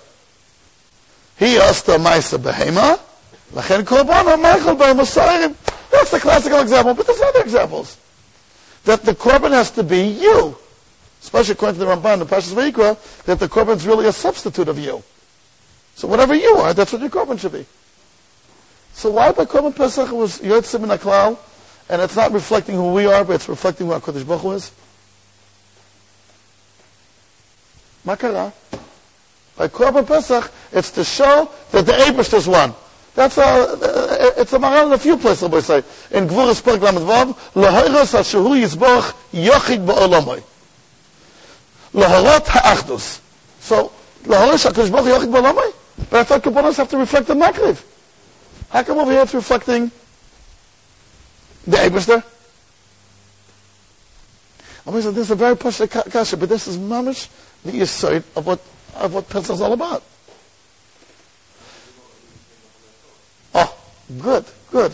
He 1.37 1.57
asked 1.57 1.87
the 1.87 1.97
Maisa 1.97 2.37
Behema, 2.37 2.99
Lachen 3.51 3.83
korban 3.83 4.41
Michael 4.41 4.75
Behemosayim. 4.75 5.55
That's 5.89 6.11
the 6.11 6.19
classical 6.19 6.59
example, 6.59 6.93
but 6.93 7.07
there's 7.07 7.21
other 7.21 7.41
examples. 7.41 7.97
That 8.85 9.03
the 9.03 9.13
korban 9.13 9.51
has 9.51 9.71
to 9.71 9.83
be 9.83 10.01
you. 10.03 10.57
Especially 11.21 11.53
according 11.53 11.79
to 11.79 11.85
the 11.85 11.91
Ramban, 11.91 12.19
the 12.19 12.25
Pashas 12.25 12.53
Vayikra, 12.53 13.23
that 13.23 13.39
the 13.39 13.47
korban 13.47 13.75
is 13.75 13.87
really 13.87 14.07
a 14.07 14.13
substitute 14.13 14.67
of 14.67 14.77
you. 14.77 15.03
So 15.95 16.07
whatever 16.07 16.35
you 16.35 16.55
are, 16.57 16.73
that's 16.73 16.93
what 16.93 17.01
your 17.01 17.09
korban 17.09 17.39
should 17.39 17.53
be. 17.53 17.65
So 18.93 19.09
why 19.09 19.31
by 19.31 19.45
korban 19.45 19.75
Pesach 19.75 20.11
was 20.11 20.39
Yotzim 20.39 20.83
in 20.83 20.89
Aklal, 20.89 21.37
and 21.89 22.01
it's 22.01 22.15
not 22.15 22.31
reflecting 22.31 22.75
who 22.75 22.93
we 22.93 23.05
are, 23.07 23.25
but 23.25 23.33
it's 23.33 23.49
reflecting 23.49 23.87
who 23.87 23.93
HaKadosh 23.93 24.27
Baruch 24.27 24.41
Hu 24.41 24.51
is? 24.51 24.71
Makara. 28.05 28.53
By 29.57 29.67
korban 29.67 30.05
Pesach, 30.05 30.51
it's 30.71 30.91
to 30.91 31.03
show 31.03 31.49
that 31.71 31.85
the 31.85 31.93
Abish 31.93 32.33
is 32.37 32.47
one. 32.47 32.73
That's 33.15 33.37
a, 33.37 33.41
uh, 33.41 34.31
it's 34.37 34.51
a 34.51 34.59
Maharal 34.59 34.87
in 34.87 34.93
a 34.93 34.97
few 34.97 35.17
places, 35.17 35.51
I 35.51 35.59
say. 35.61 35.77
In 36.11 36.27
Gvuras 36.27 36.61
Perk 36.61 36.81
Lamed 36.81 36.99
Vav, 36.99 37.33
Lahoiros 37.53 38.13
HaShehu 38.13 38.61
Yizborach 38.61 39.13
Yochid 39.31 39.85
Ba'olamai. 39.85 40.43
Lahorot 41.93 42.45
Ha'achdus. 42.45 43.21
So, 43.61 43.93
Lahoiros 44.23 44.69
HaKadosh 44.69 44.91
Baruch 44.91 45.07
Yochid 45.07 45.31
Ba'olamai? 45.31 45.73
But 46.09 46.19
I 46.19 46.23
thought 46.25 46.43
Kabbalas 46.43 46.75
have 46.75 46.89
to 46.89 46.97
reflect 46.97 47.27
the 47.27 47.35
Makriv. 47.35 47.81
How 48.69 48.83
come 48.83 48.97
over 48.97 49.11
here 49.11 49.21
it's 49.21 49.33
reflecting 49.33 49.89
the 51.65 51.77
Eberster? 51.77 52.21
I 54.85 54.91
mean, 54.91 55.01
this 55.01 55.15
is 55.17 55.31
a 55.31 55.35
very 55.35 55.55
push 55.55 55.81
kasha, 55.87 56.37
but 56.37 56.49
this 56.49 56.67
is 56.67 56.77
mamish 56.77 57.29
the 57.63 57.71
yisoid 57.71 58.23
of 58.35 58.45
what 58.45 58.59
of 58.95 59.13
what 59.13 59.27
Pesach 59.29 59.55
is 59.55 59.61
all 59.61 59.73
about. 59.73 60.03
Good, 64.21 64.45
good. 64.71 64.91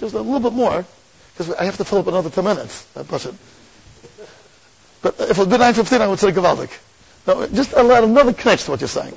Just 0.00 0.14
a 0.14 0.20
little 0.20 0.40
bit 0.40 0.52
more, 0.52 0.84
because 1.32 1.54
I 1.54 1.64
have 1.64 1.76
to 1.76 1.84
fill 1.84 1.98
up 1.98 2.06
another 2.06 2.30
10 2.30 2.44
minutes. 2.44 2.86
I 2.96 3.02
push 3.02 3.26
it. 3.26 3.34
But 5.02 5.14
if 5.20 5.30
it 5.32 5.36
had 5.36 5.50
been 5.50 5.60
9.15, 5.60 6.00
I 6.00 6.08
would 6.08 6.18
say 6.18 6.32
Gavaldik. 6.32 6.70
Now, 7.26 7.46
just 7.48 7.72
another 7.74 8.32
connection 8.32 8.66
to 8.66 8.70
what 8.72 8.80
you're 8.80 8.88
saying. 8.88 9.14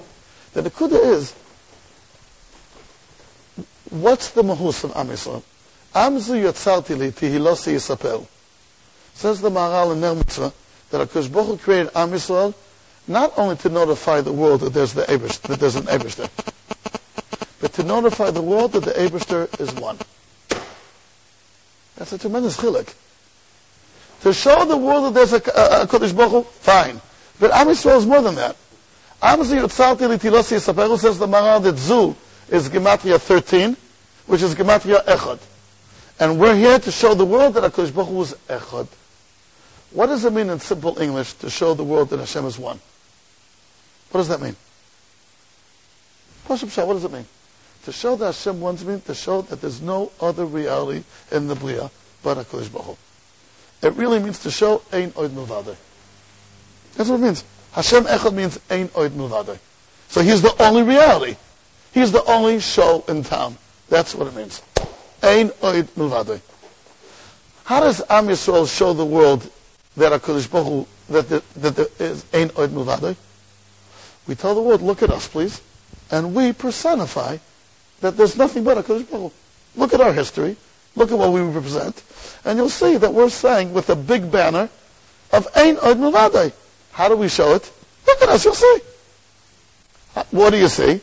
The 0.54 0.64
Nakuda 0.64 1.02
is, 1.14 1.34
what's 3.90 4.32
the 4.32 4.44
mahus 4.44 4.84
of 4.84 4.96
Am? 4.96 5.08
Amzu 5.08 6.42
yatzarti 6.42 6.98
li 6.98 7.12
tihilosi 7.12 7.76
yisapel. 7.76 8.28
Says 9.14 9.42
the 9.42 9.50
Maharal 9.50 9.94
in 9.94 10.02
Ner 10.02 10.16
Mitzvah, 10.16 10.54
that 10.92 11.10
HaKadosh 11.10 11.32
Baruch 11.32 11.62
created 11.62 11.92
Am 11.96 12.54
not 13.08 13.34
only 13.38 13.56
to 13.56 13.70
notify 13.70 14.22
the 14.22 14.32
world 14.32 14.62
that 14.62 14.74
there's, 14.74 14.94
the 14.94 15.04
Eberst, 15.04 15.42
that 15.44 15.60
there's 15.60 15.76
an 15.76 15.84
Eberster, 15.84 16.30
but 17.60 17.74
to 17.74 17.84
notify 17.84 18.32
the 18.32 18.42
world 18.42 18.74
that 18.74 18.84
the 18.84 18.92
Eberster 18.92 19.60
is 19.60 19.74
one. 19.74 19.98
That's 21.96 22.14
a 22.14 22.18
tremendous 22.18 22.58
chilik. 22.58 22.94
To 24.22 24.34
show 24.34 24.66
the 24.66 24.78
world 24.78 25.06
that 25.06 25.14
there's 25.14 25.34
a, 25.34 25.38
a, 25.38 25.84
a 25.84 25.88
Kodesh 25.88 26.16
Baruch 26.16 26.32
Hu, 26.32 26.44
fine. 26.44 27.02
But 27.40 27.52
Am 27.52 27.68
Yisrael 27.68 27.98
is 27.98 28.06
more 28.06 28.22
than 28.22 28.36
that. 28.36 28.56
Am 29.22 29.40
Yitzalti 29.40 30.18
Litilosi 30.18 30.58
Yisaperu 30.58 30.98
says 30.98 31.18
the 31.18 31.28
Maharal 31.28 31.64
that 31.64 31.78
Zu 31.78 32.16
is 32.50 32.70
Gematria 32.70 33.20
13, 33.20 33.76
which 34.28 34.42
is 34.42 34.54
Gematria 34.54 35.04
Echad. 35.06 35.40
And 36.20 36.40
we're 36.40 36.56
here 36.56 36.80
to 36.80 36.92
show 36.92 37.14
the 37.14 37.26
world 37.26 37.56
that 37.56 37.72
HaKadosh 37.72 37.94
Baruch 37.94 38.10
Hu 38.10 38.22
is 38.22 38.34
Echad. 38.48 38.88
What 39.92 40.08
does 40.08 40.26
it 40.26 40.34
mean 40.34 40.50
in 40.50 40.60
simple 40.60 41.00
English 41.00 41.34
to 41.34 41.50
show 41.50 41.74
the 41.74 41.84
world 41.84 42.10
that 42.10 42.20
Hashem 42.20 42.46
is 42.46 42.60
one? 42.60 42.80
What 44.12 44.20
does 44.20 44.28
that 44.28 44.42
mean? 44.42 44.56
What 46.46 46.60
does 46.60 47.04
it 47.04 47.12
mean? 47.12 47.26
To 47.88 47.94
show 47.94 48.18
that 48.18 48.26
Hashem 48.26 48.60
wants 48.60 48.84
me, 48.84 49.00
to 49.06 49.16
show 49.16 49.44
that 49.44 49.62
there's 49.62 49.82
no 49.82 50.12
other 50.20 50.46
reality 50.46 51.06
in 51.32 51.48
the 51.48 51.56
Bria 51.56 51.90
but 52.22 52.36
HaKadosh 52.36 52.74
Baruch. 52.74 52.98
It 53.82 53.94
really 53.94 54.20
means 54.20 54.40
to 54.40 54.52
show 54.52 54.82
Ein 54.92 55.12
Oid 55.12 55.30
Milvade. 55.30 55.78
That's 56.96 57.10
what 57.10 57.22
it 57.22 57.24
means. 57.24 57.46
Hashem 57.72 58.04
Echad 58.04 58.34
means 58.34 58.60
Ein 58.70 58.90
Oid 58.90 59.12
Milvade. 59.12 59.58
So 60.10 60.22
he's 60.22 60.42
the 60.42 60.54
only 60.62 60.84
reality. 60.84 61.38
He's 61.94 62.12
the 62.12 62.26
only 62.26 62.60
show 62.60 63.06
in 63.08 63.24
town. 63.24 63.58
That's 63.88 64.14
what 64.14 64.28
it 64.28 64.36
means. 64.36 64.62
Ein 65.24 65.52
Oid 65.64 65.86
Milvade. 65.96 66.42
How 67.64 67.80
does 67.80 68.02
Am 68.10 68.28
Yisrael 68.28 68.68
show 68.68 68.92
the 68.92 69.06
world 69.06 69.50
that 69.96 70.12
HaKadosh 70.12 70.52
Baruch 70.52 70.90
that, 71.08 71.30
that 71.30 71.76
there 71.78 71.88
is 72.00 72.26
Ein 72.34 72.50
Oid 72.50 72.68
Milvade? 72.68 73.16
We 74.28 74.36
tell 74.36 74.56
the 74.56 74.62
world, 74.62 74.82
look 74.82 75.02
at 75.04 75.10
us, 75.10 75.30
please. 75.30 75.62
And 76.12 76.36
we 76.36 76.52
personify 76.52 77.38
that 78.02 78.18
there's 78.18 78.38
nothing 78.38 78.64
but 78.64 78.78
HaKadosh 78.78 79.10
Baruch. 79.10 79.34
Look 79.76 79.94
at 79.94 80.02
our 80.02 80.14
history. 80.14 80.56
Look 80.96 81.12
at 81.12 81.18
what 81.18 81.32
we 81.32 81.42
represent. 81.42 82.04
And 82.44 82.58
you'll 82.58 82.70
see 82.70 82.98
that 82.98 83.14
we're 83.14 83.30
saying 83.30 83.74
with 83.74 83.90
a 83.90 83.96
big 83.96 84.32
banner 84.32 84.70
of 85.32 85.48
Ein 85.56 85.78
Od 85.78 85.98
Milvadei. 85.98 86.52
How 86.92 87.08
do 87.08 87.16
we 87.16 87.30
show 87.30 87.54
it? 87.54 87.72
Look 88.08 88.22
at 88.22 88.30
us, 88.30 88.46
you'll 88.46 88.56
see. 88.56 88.80
What 90.32 90.52
do 90.52 90.58
you 90.58 90.68
see? 90.68 91.02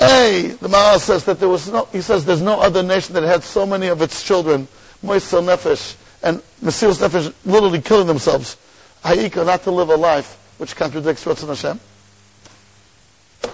A, 0.00 0.56
the 0.60 0.68
Maharal 0.68 0.98
says 0.98 1.24
that 1.26 1.38
there 1.38 1.48
was 1.48 1.70
no, 1.70 1.84
he 1.92 2.00
says 2.00 2.24
there's 2.24 2.40
no 2.40 2.60
other 2.60 2.82
nation 2.82 3.14
that 3.14 3.22
had 3.22 3.42
so 3.42 3.66
many 3.66 3.88
of 3.88 4.00
its 4.00 4.24
children, 4.24 4.66
Moisel 5.04 5.42
Nefesh, 5.44 5.94
and 6.22 6.38
Mesilas 6.62 7.06
Nefesh, 7.06 7.32
literally 7.44 7.80
killing 7.80 8.06
themselves. 8.06 8.56
Ha'ika, 9.04 9.44
not 9.44 9.62
to 9.64 9.70
live 9.70 9.90
a 9.90 9.96
life 9.96 10.38
which 10.58 10.74
contradicts 10.74 11.24
Ratzon 11.24 11.48
Hashem. 11.48 11.80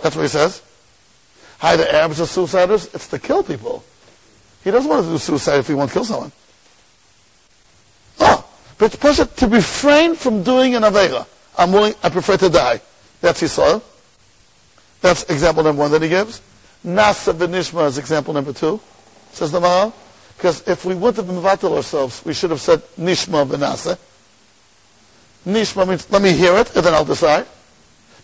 That's 0.02 0.16
what 0.16 0.22
he 0.22 0.28
says. 0.28 0.62
Hi, 1.58 1.76
the 1.76 1.92
Arabs 1.94 2.20
are 2.20 2.24
suiciders. 2.24 2.94
It's 2.94 3.08
to 3.08 3.18
kill 3.18 3.42
people. 3.42 3.82
He 4.62 4.70
doesn't 4.70 4.88
want 4.90 5.04
to 5.04 5.10
do 5.10 5.18
suicide 5.18 5.60
if 5.60 5.68
he 5.68 5.74
to 5.74 5.86
kill 5.88 6.04
someone. 6.04 6.32
Oh, 8.20 8.46
but 8.78 8.86
it's 8.86 8.96
person 8.96 9.28
to 9.28 9.46
refrain 9.46 10.16
from 10.16 10.42
doing 10.42 10.74
an 10.74 10.82
Avera. 10.82 11.26
I'm 11.56 11.72
willing, 11.72 11.94
I 12.02 12.10
prefer 12.10 12.36
to 12.36 12.50
die. 12.50 12.80
That's 13.20 13.40
Yisrael. 13.42 13.82
That's 15.00 15.22
example 15.24 15.62
number 15.62 15.80
one 15.80 15.90
that 15.92 16.02
he 16.02 16.08
gives. 16.08 16.42
Nasa 16.84 17.32
v'nishma 17.32 17.86
is 17.86 17.98
example 17.98 18.34
number 18.34 18.52
two, 18.52 18.80
says 19.32 19.52
the 19.52 19.60
Maharal. 19.60 19.92
Because 20.36 20.66
if 20.68 20.84
we 20.84 20.94
would 20.94 21.16
have 21.16 21.26
mevatel 21.26 21.76
ourselves, 21.76 22.22
we 22.24 22.34
should 22.34 22.50
have 22.50 22.60
said 22.60 22.82
nishma 22.98 23.46
v'nasa. 23.46 23.98
Nishma 25.46 25.88
means, 25.88 26.10
let 26.10 26.20
me 26.20 26.32
hear 26.32 26.56
it, 26.58 26.74
and 26.76 26.84
then 26.84 26.92
I'll 26.92 27.04
decide. 27.04 27.46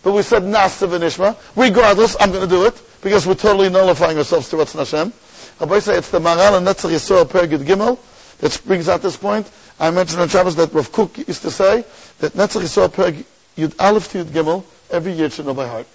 But 0.03 0.11
we 0.11 0.21
said 0.21 0.43
nasa 0.43 0.87
v'nishma. 0.87 1.37
Regardless, 1.55 2.17
I'm 2.19 2.31
going 2.31 2.47
to 2.47 2.55
do 2.55 2.65
it, 2.65 2.79
because 3.01 3.25
we're 3.25 3.35
totally 3.35 3.69
nullifying 3.69 4.17
ourselves 4.17 4.49
to 4.49 4.57
what's 4.57 4.73
Hashem. 4.73 5.11
Say 5.11 5.97
it's 5.97 6.09
the 6.09 6.19
Maharal 6.19 6.57
and 6.57 6.67
Netzach 6.67 6.91
Yisrael 6.91 7.25
Pergid 7.25 7.65
Gimel 7.65 7.97
that 8.39 8.61
brings 8.65 8.89
out 8.89 9.01
this 9.01 9.15
point. 9.15 9.49
I 9.79 9.91
mentioned 9.91 10.21
on 10.21 10.27
Shabbos 10.27 10.55
that 10.57 10.73
Rav 10.73 10.91
Kook 10.91 11.17
used 11.17 11.41
to 11.43 11.51
say 11.51 11.85
that 12.19 12.33
Netzach 12.33 12.61
Yisrael 12.61 12.91
Perg 12.91 13.23
Yud 13.57 13.75
Aleph 13.79 14.11
to 14.11 14.23
Yud 14.23 14.31
Gimel 14.31 14.65
every 14.91 15.13
year 15.13 15.29
should 15.29 15.45
know 15.45 15.53
by 15.53 15.67
heart. 15.67 15.87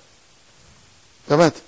Comment. 1.28 1.62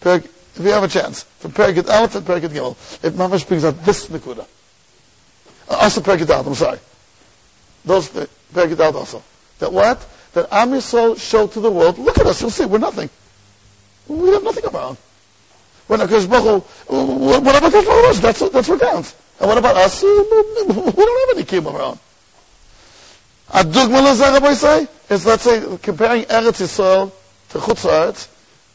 Perg, 0.00 0.24
if 0.24 0.58
you 0.58 0.70
have 0.70 0.84
a 0.84 0.88
chance, 0.88 1.22
from 1.22 1.52
Pergid 1.52 1.88
Aleph 1.88 2.16
and 2.16 2.26
Pergid 2.26 2.50
Gimel, 2.50 3.04
it 3.04 3.14
mamash 3.14 3.48
brings 3.48 3.64
out 3.64 3.82
this 3.84 4.08
Nikuda. 4.08 4.46
Uh, 5.68 5.74
also 5.74 6.00
Pergid 6.02 6.28
Aleph, 6.28 6.46
I'm 6.46 6.54
sorry. 6.54 6.78
Those, 7.84 8.10
Pergid 8.10 8.78
Aleph 8.78 8.96
also. 8.96 9.22
That 9.60 9.72
what? 9.72 10.06
That 10.34 10.48
Am 10.50 10.70
Yisrael 10.70 11.20
showed 11.20 11.52
to 11.52 11.60
the 11.60 11.70
world, 11.70 11.98
look 11.98 12.18
at 12.18 12.26
us, 12.26 12.40
you'll 12.40 12.50
see, 12.50 12.64
we're 12.64 12.78
nothing. 12.78 13.10
We 14.08 14.30
have 14.30 14.42
nothing 14.42 14.64
own. 14.74 14.96
When 15.86 16.00
HaKadosh 16.00 16.30
Baruch 16.30 16.64
what 16.88 17.56
about 17.56 17.72
Hu? 17.72 18.20
That's, 18.20 18.50
that's 18.50 18.68
what 18.68 18.80
counts. 18.80 19.16
And 19.40 19.48
what 19.48 19.58
about 19.58 19.76
us? 19.76 20.02
We 20.02 20.08
don't 20.08 20.86
have 20.86 21.36
any 21.36 21.44
kiyum 21.44 21.72
around. 21.72 21.98
A 23.54 23.64
lazar, 23.64 24.32
Rabbi 24.32 24.54
say, 24.54 24.88
is 25.10 25.26
let's 25.26 25.42
say 25.42 25.76
comparing 25.82 26.22
Eretz 26.24 26.62
Yisrael 26.62 27.12
to 27.50 27.58
Chutz. 27.58 28.28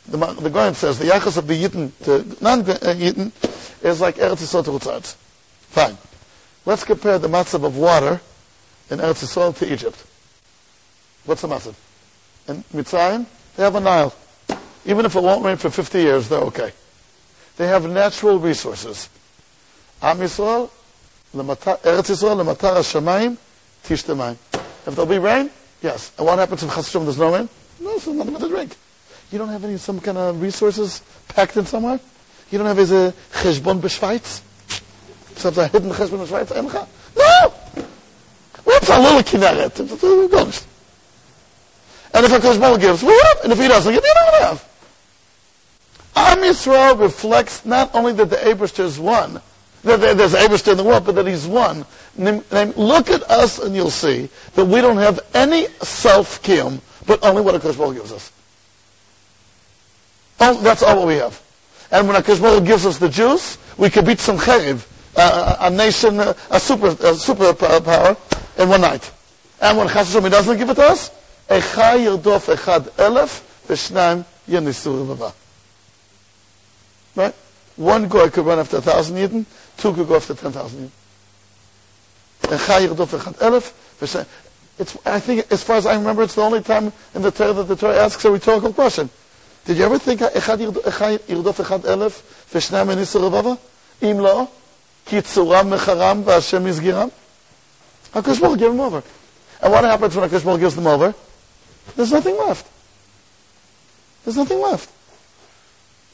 The, 0.07 0.17
the 0.17 0.73
says 0.73 0.99
the 0.99 1.05
yachas 1.05 1.37
of 1.37 1.47
the 1.47 1.55
Yitten 1.55 1.91
to 2.03 2.23
non-Yitten 2.41 3.31
uh, 3.43 3.47
is 3.87 3.99
like 3.99 4.15
Eretz 4.17 4.43
Yisrael 4.43 4.63
to 4.65 4.71
Chutz. 4.71 5.15
Fine. 5.61 5.97
Let's 6.65 6.83
compare 6.83 7.17
the 7.17 7.27
matzav 7.27 7.63
of 7.63 7.77
water 7.77 8.21
in 8.89 8.99
Eretz 8.99 9.23
Yisrael 9.23 9.57
to 9.57 9.73
Egypt. 9.73 10.05
What's 11.27 11.41
the 11.41 11.49
matzav? 11.49 11.75
In 12.47 12.63
Mitzrayim, 12.73 13.25
they 13.57 13.63
have 13.63 13.75
a 13.75 13.81
Nile. 13.81 14.15
Even 14.85 15.05
if 15.05 15.13
it 15.13 15.21
won't 15.21 15.43
rain 15.43 15.57
for 15.57 15.69
50 15.69 15.99
years, 15.99 16.29
they're 16.29 16.39
okay. 16.39 16.71
They 17.57 17.67
have 17.67 17.85
natural 17.89 18.39
resources. 18.39 19.09
Am 20.01 20.19
Yisrael, 20.19 20.69
Eretz 21.35 21.83
Yisrael, 21.83 22.41
Lematar 22.41 22.77
HaShamayim, 22.77 23.37
Tish 23.83 24.07
If 24.07 24.95
there'll 24.95 25.05
be 25.05 25.17
rain, 25.17 25.49
yes. 25.81 26.13
And 26.17 26.25
what 26.25 26.39
happens 26.39 26.63
if 26.63 26.73
Chas 26.73 26.93
there's 26.93 27.17
no 27.17 27.33
rain? 27.35 27.49
No, 27.81 27.97
so 27.97 28.13
nothing 28.13 28.31
but 28.31 28.39
to 28.39 28.47
drink. 28.47 28.77
You 29.29 29.37
don't 29.37 29.49
have 29.49 29.65
any, 29.65 29.75
some 29.75 29.99
kind 29.99 30.17
of 30.17 30.41
resources 30.41 31.01
packed 31.27 31.57
in 31.57 31.65
somewhere? 31.65 31.99
You 32.51 32.57
don't 32.57 32.67
have 32.67 32.79
a 32.79 33.07
uh, 33.07 33.11
cheshbon 33.33 33.81
b'Schweiz? 33.81 34.41
Some 35.35 35.57
a 35.57 35.67
hidden 35.67 35.89
cheshbon 35.91 36.25
b'Schweiz? 36.25 36.87
No! 37.17 37.53
What's 38.63 38.89
a 38.89 38.97
little 38.97 39.19
kinneret? 39.19 40.67
And 42.17 42.25
if 42.25 42.31
a 42.31 42.39
Kosh 42.39 42.81
gives, 42.81 43.03
we 43.03 43.13
have. 43.13 43.43
And 43.43 43.53
if 43.53 43.59
he 43.59 43.67
doesn't 43.67 43.93
give, 43.93 44.03
you 44.03 44.13
don't 44.15 44.41
have. 44.41 44.67
Am 46.15 46.39
Yisrael 46.39 46.99
reflects 46.99 47.63
not 47.63 47.93
only 47.93 48.11
that 48.13 48.31
the 48.31 48.37
Abrister 48.37 48.79
is 48.79 48.97
one, 48.97 49.39
that 49.83 49.99
there's 50.17 50.33
Abrister 50.33 50.71
in 50.71 50.77
the 50.77 50.83
world, 50.83 51.05
but 51.05 51.13
that 51.13 51.27
he's 51.27 51.45
one. 51.45 51.85
Look 52.17 53.11
at 53.11 53.21
us 53.29 53.59
and 53.59 53.75
you'll 53.75 53.91
see 53.91 54.29
that 54.55 54.65
we 54.65 54.81
don't 54.81 54.97
have 54.97 55.19
any 55.35 55.67
self-kim, 55.83 56.81
but 57.05 57.23
only 57.23 57.43
what 57.43 57.53
a 57.53 57.59
Baruch 57.59 57.97
gives 57.97 58.11
us. 58.11 58.31
Oh, 60.39 60.59
that's 60.61 60.81
all 60.81 60.97
what 60.97 61.07
we 61.07 61.17
have. 61.17 61.39
And 61.91 62.07
when 62.07 62.15
a 62.17 62.23
Baruch 62.23 62.65
gives 62.65 62.87
us 62.87 62.97
the 62.97 63.09
juice, 63.09 63.59
we 63.77 63.91
can 63.91 64.05
beat 64.05 64.17
some 64.17 64.39
chayv, 64.39 64.87
a 65.15 65.69
nation, 65.69 66.19
a 66.19 66.59
super, 66.59 66.97
a 66.99 67.13
super 67.13 67.53
power, 67.53 68.17
in 68.57 68.69
one 68.69 68.81
night. 68.81 69.11
And 69.61 69.77
when 69.77 69.87
Chas 69.87 70.11
Hashem 70.11 70.31
doesn't 70.31 70.57
give 70.57 70.71
it 70.71 70.75
to 70.77 70.83
us, 70.83 71.11
Echa 71.48 71.96
yirdof 71.96 72.54
echad 72.54 72.84
elef, 72.96 73.42
v'shnaim 73.68 74.24
yenisur 74.48 75.06
v'va. 75.06 75.32
Right? 77.14 77.34
One 77.76 78.08
goy 78.08 78.30
could 78.30 78.46
run 78.46 78.58
after 78.58 78.78
a 78.78 78.82
thousand 78.82 79.16
yidden, 79.16 79.44
two 79.76 79.92
could 79.92 80.08
go 80.08 80.16
after 80.16 80.34
ten 80.34 80.52
thousand 80.52 80.80
yidden. 80.80 80.90
It's, 84.78 84.96
I 85.06 85.20
think, 85.20 85.52
as 85.52 85.62
far 85.62 85.76
as 85.76 85.86
I 85.86 85.94
remember, 85.94 86.22
it's 86.22 86.34
the 86.34 86.42
only 86.42 86.62
time 86.62 86.92
in 87.14 87.22
the 87.22 87.30
Torah 87.30 87.52
that 87.52 87.64
the 87.64 87.76
Torah 87.76 87.96
asks 87.96 88.24
a 88.24 88.30
rhetorical 88.30 88.72
question. 88.72 89.08
Did 89.64 89.76
you 89.76 89.84
ever 89.84 89.98
think 89.98 90.22
אחד 90.22 90.58
ירדוף 91.28 91.60
אחד 91.60 91.86
אלף 91.86 92.22
ושניים 92.54 92.88
מניסו 92.88 93.26
רבבה? 93.26 93.52
אם 94.02 94.20
לא, 94.20 94.46
כי 95.06 95.22
צורם 95.22 95.70
מחרם 95.70 96.22
והשם 96.24 96.66
יסגירם? 96.66 97.08
HaKadosh 98.14 98.40
Baruch 98.40 98.58
give 98.58 98.72
them 98.72 98.80
over. 98.80 99.02
And 99.60 99.72
what 99.72 99.84
happens 99.84 100.16
when 100.16 100.28
HaKadosh 100.28 100.44
Baruch 100.44 100.60
gives 100.60 100.74
them 100.74 100.86
over? 100.86 101.14
There's 101.95 102.11
nothing 102.11 102.37
left. 102.37 102.69
There's 104.23 104.37
nothing 104.37 104.61
left. 104.61 104.91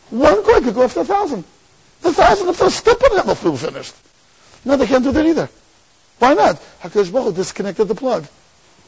One 0.09 0.43
coin 0.43 0.63
could 0.63 0.76
go 0.76 0.84
after 0.84 1.01
a 1.01 1.05
thousand. 1.05 1.43
The 2.01 2.13
thousand, 2.13 2.49
if 2.49 2.59
they're 2.59 2.69
stupid, 2.69 3.11
have 3.13 3.30
a 3.30 3.36
food 3.36 3.57
finished. 3.59 3.95
No, 4.65 4.78
they 4.78 4.86
can't 4.86 5.03
do 5.03 5.11
that 5.11 5.26
either. 5.26 5.49
Why 6.19 6.34
not? 6.34 6.61
HaKadosh 6.82 7.11
Baruch 7.11 7.36
disconnected 7.36 7.88
the 7.88 7.95
plug. 7.95 8.26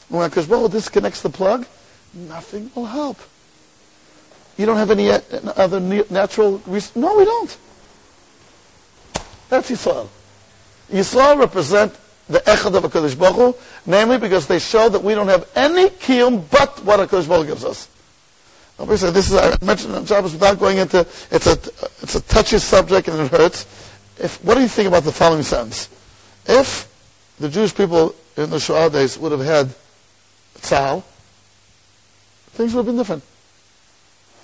When 0.10 0.30
HaKadosh 0.30 0.50
Baruch 0.50 0.72
disconnects 0.72 1.22
the 1.22 1.30
plug, 1.30 1.66
nothing 2.14 2.70
will 2.76 2.86
help. 2.86 3.18
You 4.58 4.66
don't 4.66 4.78
have 4.78 4.92
any 4.92 5.10
uh, 5.12 5.20
other 5.56 5.80
natural 5.80 6.60
reason. 6.66 7.02
No, 7.02 7.18
we 7.18 7.26
don't. 7.26 7.58
That's 9.50 9.70
Yisrael. 9.70 10.08
Yisrael 10.92 11.40
represent 11.40 11.96
the 12.28 12.40
Echad 12.40 12.76
of 12.76 12.84
HaKadosh 12.84 13.18
Baruch 13.18 13.36
Hu, 13.36 13.56
namely 13.86 14.18
because 14.18 14.48
they 14.48 14.60
show 14.60 14.90
that 14.90 15.04
we 15.04 15.14
don't 15.14 15.28
have 15.28 15.50
any 15.56 15.90
kiyum 15.90 16.50
but 16.50 16.84
what 16.84 17.00
HaKadosh 17.00 17.28
Baruch 17.28 17.46
Hu 17.48 17.52
gives 17.54 17.66
us. 17.66 17.90
Obviously, 18.78 19.12
this 19.12 19.32
is, 19.32 19.38
I 19.38 19.56
mentioned 19.64 19.96
on 19.96 20.06
Shabbos 20.06 20.34
without 20.34 20.60
going 20.60 20.80
into, 20.80 21.00
it's 21.32 21.48
a, 21.48 21.54
it's 22.02 22.16
a 22.16 22.22
touchy 22.22 22.58
subject 22.58 23.08
and 23.08 23.20
it 23.20 23.32
hurts. 23.32 23.66
If, 24.18 24.44
what 24.44 24.56
do 24.56 24.62
you 24.62 24.68
think 24.68 24.88
about 24.88 25.04
the 25.04 25.12
following 25.12 25.44
sentence? 25.44 25.90
If 26.46 26.92
the 27.40 27.48
Jewish 27.48 27.74
people 27.74 28.16
in 28.36 28.50
the 28.50 28.60
Shoah 28.60 28.90
days 28.90 29.18
would 29.18 29.32
have 29.32 29.42
had 29.42 29.74
Tzal, 30.60 31.04
things 32.52 32.74
would 32.74 32.80
have 32.80 32.86
been 32.86 32.98
different. 32.98 33.24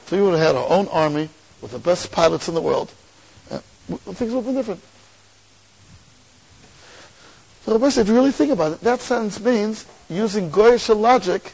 So 0.06 0.18
we 0.18 0.24
would 0.24 0.38
have 0.38 0.48
had 0.48 0.56
our 0.56 0.70
own 0.70 0.88
army 0.90 1.30
with 1.62 1.72
the 1.72 1.80
best 1.80 2.12
pilots 2.12 2.48
in 2.48 2.54
the 2.54 2.62
world. 2.62 2.92
Uh, 3.50 3.60
things 4.14 4.32
would 4.32 4.44
have 4.44 4.46
been 4.46 4.56
different. 4.56 4.82
So 7.66 7.78
basically, 7.78 8.02
if 8.02 8.08
you 8.10 8.16
really 8.16 8.32
think 8.32 8.52
about 8.52 8.74
it, 8.74 8.82
that 8.82 9.02
sentence 9.02 9.40
means 9.40 9.86
using 10.10 10.50
Goyish 10.50 10.96
logic 10.96 11.54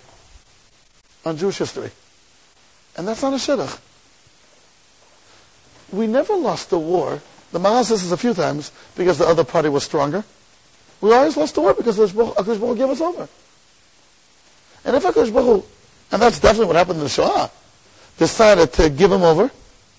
on 1.26 1.38
Jewish 1.38 1.58
history. 1.58 1.91
And 2.95 3.08
that's 3.08 3.22
not 3.22 3.34
a 3.34 3.36
shidduch. 3.36 3.80
We 5.91 6.08
never 6.08 6.36
lost 6.36 6.70
the 6.70 6.80
war. 6.80 7.22
The 7.51 7.60
Maharal 7.60 7.84
says 7.84 8.03
this 8.03 8.12
a 8.12 8.18
few 8.18 8.34
times 8.34 8.72
because 8.95 9.18
the 9.18 9.28
other 9.28 9.43
party 9.43 9.70
was 9.70 9.84
stronger. 9.84 10.24
We 10.99 11.14
always 11.14 11.38
lost 11.38 11.55
the 11.55 11.62
war 11.62 11.74
because 11.74 11.97
Akash 11.97 12.60
Baruch 12.60 12.78
gave 12.78 12.89
us 12.89 13.01
over. 13.01 13.28
And 14.84 14.95
if 14.95 15.03
Akash 15.03 15.32
Baruch, 15.34 15.66
and 16.12 16.22
that's 16.22 16.39
definitely 16.39 16.68
what 16.68 16.76
happened 16.76 16.97
in 16.97 17.03
the 17.03 17.10
Shoah, 17.10 17.51
decided 18.18 18.74
to 18.74 18.89
give 18.89 19.12
him 19.12 19.22
over, 19.22 19.51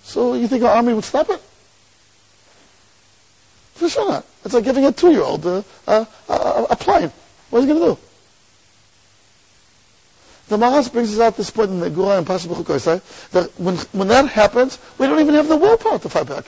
so 0.03 0.35
you 0.35 0.49
think 0.49 0.65
our 0.65 0.75
army 0.75 0.95
would 0.95 1.05
stop 1.05 1.31
it? 1.31 1.41
For 3.79 3.89
sure. 3.89 4.25
It's 4.45 4.55
like 4.55 4.65
giving 4.65 4.85
a 4.87 4.91
two-year-old 4.91 5.47
a, 5.47 5.65
a, 5.87 6.07
a, 6.29 6.67
a 6.71 6.77
plane. 6.77 7.13
What 7.51 7.61
is 7.61 7.67
he 7.67 7.73
going 7.73 7.81
to 7.81 7.95
do? 7.95 7.99
The 10.49 10.57
Maharal 10.57 10.93
brings 10.93 11.15
us 11.15 11.21
out 11.21 11.37
this 11.37 11.51
point 11.51 11.71
in 11.71 11.79
the 11.79 11.89
Gura 11.89 12.19
and 12.19 12.27
Pasha 12.27 12.49
that 12.49 13.51
when, 13.57 13.77
when 13.93 14.09
that 14.09 14.29
happens, 14.31 14.81
we 14.99 15.07
don't 15.07 15.21
even 15.21 15.35
have 15.35 15.47
the 15.47 15.57
willpower 15.57 16.01
to 16.01 16.09
fight 16.09 16.27
back. 16.27 16.47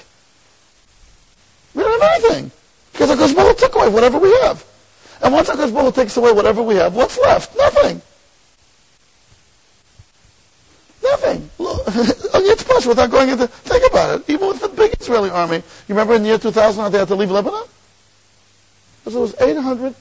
We 1.73 1.85
don't 1.85 2.03
have 2.03 2.25
anything. 2.25 2.51
Because 2.93 3.11
Akash 3.11 3.37
Baruch 3.37 3.59
took 3.59 3.77
away 3.77 3.89
whatever 3.91 4.19
we 4.19 4.33
have. 4.43 4.65
And 5.23 5.33
once 5.33 5.51
Akash 5.51 5.73
Baruch 5.73 5.95
takes 5.95 6.17
away 6.17 6.33
whatever 6.33 6.63
we 6.63 6.75
have, 6.75 6.97
what's 6.97 7.17
left? 7.19 7.57
Nothing. 7.57 8.03
Nothing. 11.11 11.51
it's 11.59 12.63
possible 12.65 12.91
without 12.91 13.11
going 13.11 13.31
into, 13.31 13.47
think 13.47 13.85
about 13.91 14.21
it. 14.21 14.31
Even 14.31 14.49
with 14.49 14.61
the 14.61 14.69
big 14.69 14.95
Israeli 15.01 15.31
army, 15.31 15.57
you 15.57 15.63
remember 15.89 16.15
in 16.15 16.23
the 16.23 16.29
year 16.29 16.39
2000 16.39 16.83
how 16.83 16.89
they 16.89 16.99
had 16.99 17.09
to 17.09 17.15
leave 17.15 17.31
Lebanon? 17.31 17.65
Because 19.01 19.13
there 19.15 19.23
was 19.23 19.35
800 19.41 19.95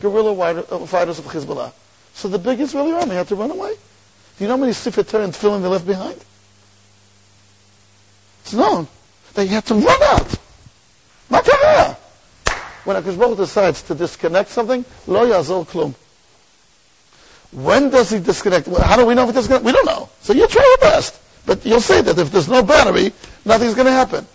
guerrilla 0.00 0.32
uh, 0.32 0.86
fighters 0.86 1.18
of 1.18 1.24
Hezbollah. 1.26 1.72
So 2.12 2.28
the 2.28 2.38
big 2.38 2.60
Israeli 2.60 2.92
army 2.92 3.14
had 3.14 3.28
to 3.28 3.36
run 3.36 3.50
away. 3.50 3.74
Do 4.36 4.44
you 4.44 4.48
know 4.48 4.56
how 4.56 4.60
many 4.60 4.72
Sefer 4.72 5.02
Torah 5.02 5.24
and 5.24 5.32
Tefillin 5.32 5.62
they 5.62 5.68
left 5.68 5.86
behind? 5.86 6.22
It's 8.42 8.52
known. 8.52 8.86
They 9.34 9.46
had 9.46 9.64
to 9.66 9.74
run 9.74 10.02
out. 10.02 10.38
When 12.84 13.02
HaKadosh 13.02 13.18
Baruch 13.18 13.38
decides 13.38 13.82
to 13.84 13.94
disconnect 13.94 14.50
something, 14.50 14.84
lo 15.06 15.26
yazol 15.26 15.66
klum. 15.66 15.94
When 17.54 17.90
does 17.90 18.10
he 18.10 18.18
disconnect? 18.18 18.66
How 18.66 18.96
do 18.96 19.06
we 19.06 19.14
know 19.14 19.22
if 19.22 19.28
he 19.28 19.34
disconnects? 19.34 19.64
We 19.64 19.72
don't 19.72 19.86
know. 19.86 20.08
So 20.20 20.32
you 20.32 20.46
try 20.48 20.62
your 20.62 20.90
best. 20.90 21.20
But 21.46 21.64
you'll 21.64 21.80
say 21.80 22.00
that 22.00 22.18
if 22.18 22.30
there's 22.32 22.48
no 22.48 22.62
battery, 22.62 23.12
nothing's 23.44 23.74
going 23.74 23.86
to 23.86 23.92
happen. 23.92 24.26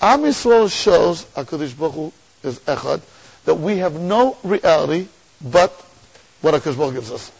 Am 0.00 0.22
Yisrael 0.22 0.70
shows 0.70 1.24
HaKadosh 1.36 1.78
Baruch 1.78 1.94
Hu 1.94 2.12
is 2.42 2.60
echad, 2.60 3.00
that 3.44 3.54
we 3.54 3.78
have 3.78 4.00
no 4.00 4.36
reality 4.42 5.08
but 5.40 5.70
what 6.40 6.54
HaKadosh 6.54 6.76
Baruch 6.76 6.94
gives 6.94 7.12
us. 7.12 7.32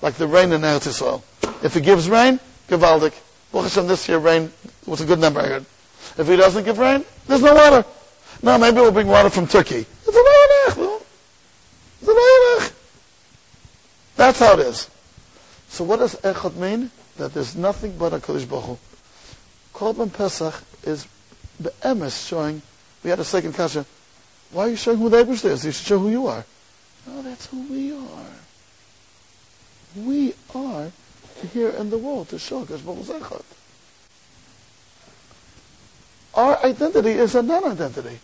Like 0.00 0.14
the 0.14 0.26
rain 0.26 0.52
in 0.52 0.60
Eretz 0.60 0.86
Yisrael. 0.86 1.22
If 1.64 1.74
he 1.74 1.80
gives 1.80 2.08
rain, 2.08 2.38
Gavaldik. 2.68 3.14
Baruch 3.52 3.68
Hashem, 3.68 3.86
this 3.86 4.08
year 4.08 4.18
rain 4.18 4.52
was 4.86 5.00
a 5.00 5.06
good 5.06 5.18
number 5.18 5.40
I 5.40 5.46
heard. 5.46 5.66
If 6.18 6.26
he 6.26 6.36
doesn't 6.36 6.64
give 6.64 6.78
rain, 6.78 7.04
there's 7.26 7.42
no 7.42 7.54
water. 7.54 7.84
No, 8.42 8.58
maybe 8.58 8.76
we'll 8.76 8.92
bring 8.92 9.06
water 9.06 9.30
from 9.30 9.46
Turkey. 9.46 9.86
It's 10.06 10.08
a 10.08 11.02
It's 12.00 12.08
a 12.08 12.12
That's 14.22 14.38
how 14.38 14.52
it 14.52 14.60
is. 14.60 14.88
So 15.68 15.82
what 15.82 15.98
does 15.98 16.14
Echad 16.14 16.54
mean? 16.54 16.92
That 17.16 17.34
there's 17.34 17.56
nothing 17.56 17.98
but 17.98 18.12
HaKadosh 18.12 18.48
Baruch 18.48 18.64
Hu. 18.64 18.78
Korban 19.74 20.12
Pesach 20.12 20.62
is 20.84 21.08
the 21.58 21.70
emes 21.82 22.28
showing, 22.28 22.62
we 23.02 23.10
had 23.10 23.18
a 23.18 23.24
second 23.24 23.54
kasha, 23.54 23.84
why 24.52 24.66
are 24.66 24.68
you 24.68 24.76
showing 24.76 24.98
who 24.98 25.08
the 25.08 25.24
Abish 25.24 25.44
is? 25.44 25.64
You 25.64 25.72
should 25.72 25.86
show 25.86 25.98
who 25.98 26.10
you 26.10 26.28
are. 26.28 26.44
No, 27.04 27.22
that's 27.22 27.46
who 27.46 27.62
we 27.62 27.92
are. 27.92 28.36
We 29.96 30.34
are 30.54 30.92
here 31.52 31.70
in 31.70 31.90
the 31.90 31.98
world 31.98 32.28
to 32.28 32.38
show 32.38 32.64
Hakadosh 32.64 33.08
Baruch 33.18 33.44
Our 36.34 36.64
identity 36.64 37.10
is 37.10 37.34
a 37.34 37.42
non-identity. 37.42 38.20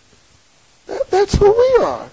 That, 0.86 1.11
that's 1.11 1.34
who 1.34 1.51
we 1.51 1.84
are. 1.84 2.09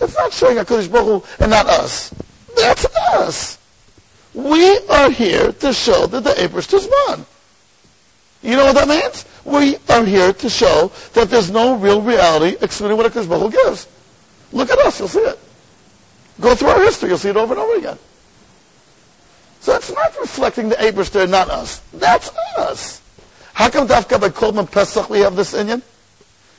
It's 0.00 0.14
not 0.14 0.32
showing 0.32 0.58
Hakadosh 0.58 0.92
Baruch 0.92 1.24
Hu 1.24 1.42
and 1.42 1.50
not 1.50 1.66
us. 1.66 2.14
That's 2.56 2.84
us. 3.12 3.58
We 4.34 4.78
are 4.88 5.10
here 5.10 5.52
to 5.52 5.72
show 5.72 6.06
that 6.06 6.24
the 6.24 6.30
Abrish 6.30 6.72
is 6.72 6.88
one. 7.08 7.26
You 8.42 8.56
know 8.56 8.66
what 8.66 8.74
that 8.76 8.88
means? 8.88 9.24
We 9.44 9.76
are 9.88 10.04
here 10.04 10.32
to 10.32 10.50
show 10.50 10.92
that 11.14 11.30
there's 11.30 11.50
no 11.50 11.76
real 11.76 12.00
reality 12.00 12.56
excluding 12.60 12.96
what 12.96 13.10
Hakadosh 13.10 13.28
Baruch 13.28 13.52
gives. 13.52 13.88
Look 14.52 14.70
at 14.70 14.78
us, 14.78 14.98
you'll 14.98 15.08
see 15.08 15.20
it. 15.20 15.38
Go 16.40 16.54
through 16.54 16.68
our 16.68 16.82
history, 16.82 17.08
you'll 17.08 17.18
see 17.18 17.30
it 17.30 17.36
over 17.36 17.54
and 17.54 17.62
over 17.62 17.76
again. 17.76 17.98
So 19.60 19.74
it's 19.74 19.92
not 19.92 20.16
reflecting 20.20 20.68
the 20.68 20.76
Abrister, 20.76 21.28
not 21.28 21.50
us. 21.50 21.80
That's 21.92 22.30
us. 22.56 23.02
How 23.54 23.68
come 23.70 23.88
Dafka 23.88 24.20
by 24.20 24.28
Korban 24.28 24.70
Pesach 24.70 25.10
we 25.10 25.18
have 25.20 25.34
this 25.34 25.52
Indian? 25.52 25.82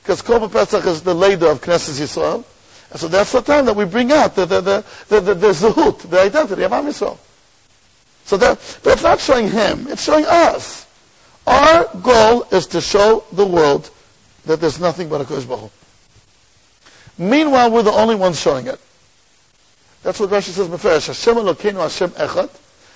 Because 0.03 0.21
Korban 0.21 0.51
Pesach 0.51 0.85
is 0.85 1.01
the 1.01 1.13
leader 1.13 1.47
of 1.49 1.61
Knesset 1.61 1.99
Yisrael. 1.99 2.43
And 2.91 2.99
so 2.99 3.07
that's 3.07 3.31
the 3.31 3.41
time 3.41 3.65
that 3.65 3.75
we 3.75 3.85
bring 3.85 4.11
out 4.11 4.35
the, 4.35 4.45
the, 4.45 4.61
the, 4.61 4.85
the, 5.09 5.19
the, 5.21 5.33
the 5.35 5.47
Zahut, 5.47 6.09
the 6.09 6.21
identity 6.21 6.63
of 6.63 6.73
Am 6.73 6.85
Yisrael. 6.85 7.17
So 8.25 8.37
that, 8.37 8.59
it's 8.83 9.03
not 9.03 9.19
showing 9.19 9.49
him, 9.49 9.87
it's 9.87 10.03
showing 10.03 10.25
us. 10.27 10.87
Our 11.45 11.85
goal 12.01 12.43
is 12.51 12.67
to 12.67 12.81
show 12.81 13.23
the 13.31 13.45
world 13.45 13.89
that 14.45 14.61
there's 14.61 14.79
nothing 14.79 15.09
but 15.09 15.21
a 15.21 15.23
Kodesh 15.23 15.47
Baruch 15.47 15.71
Meanwhile, 17.17 17.71
we're 17.71 17.83
the 17.83 17.91
only 17.91 18.15
ones 18.15 18.39
showing 18.39 18.67
it. 18.67 18.79
That's 20.03 20.19
what 20.19 20.29
Rashi 20.29 20.51
says. 20.51 21.07
Hashem 21.07 21.35
Elokeinu 21.35 21.81
Hashem 21.81 22.11
Echad. 22.11 22.49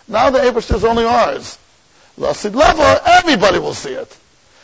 Now 0.07 0.29
the 0.29 0.39
Abrish 0.39 0.73
is 0.73 0.85
only 0.85 1.03
ours. 1.03 1.57
Lasid 2.17 2.53
Lever, 2.55 3.01
everybody 3.05 3.59
will 3.59 3.73
see 3.73 3.93
it. 3.93 4.17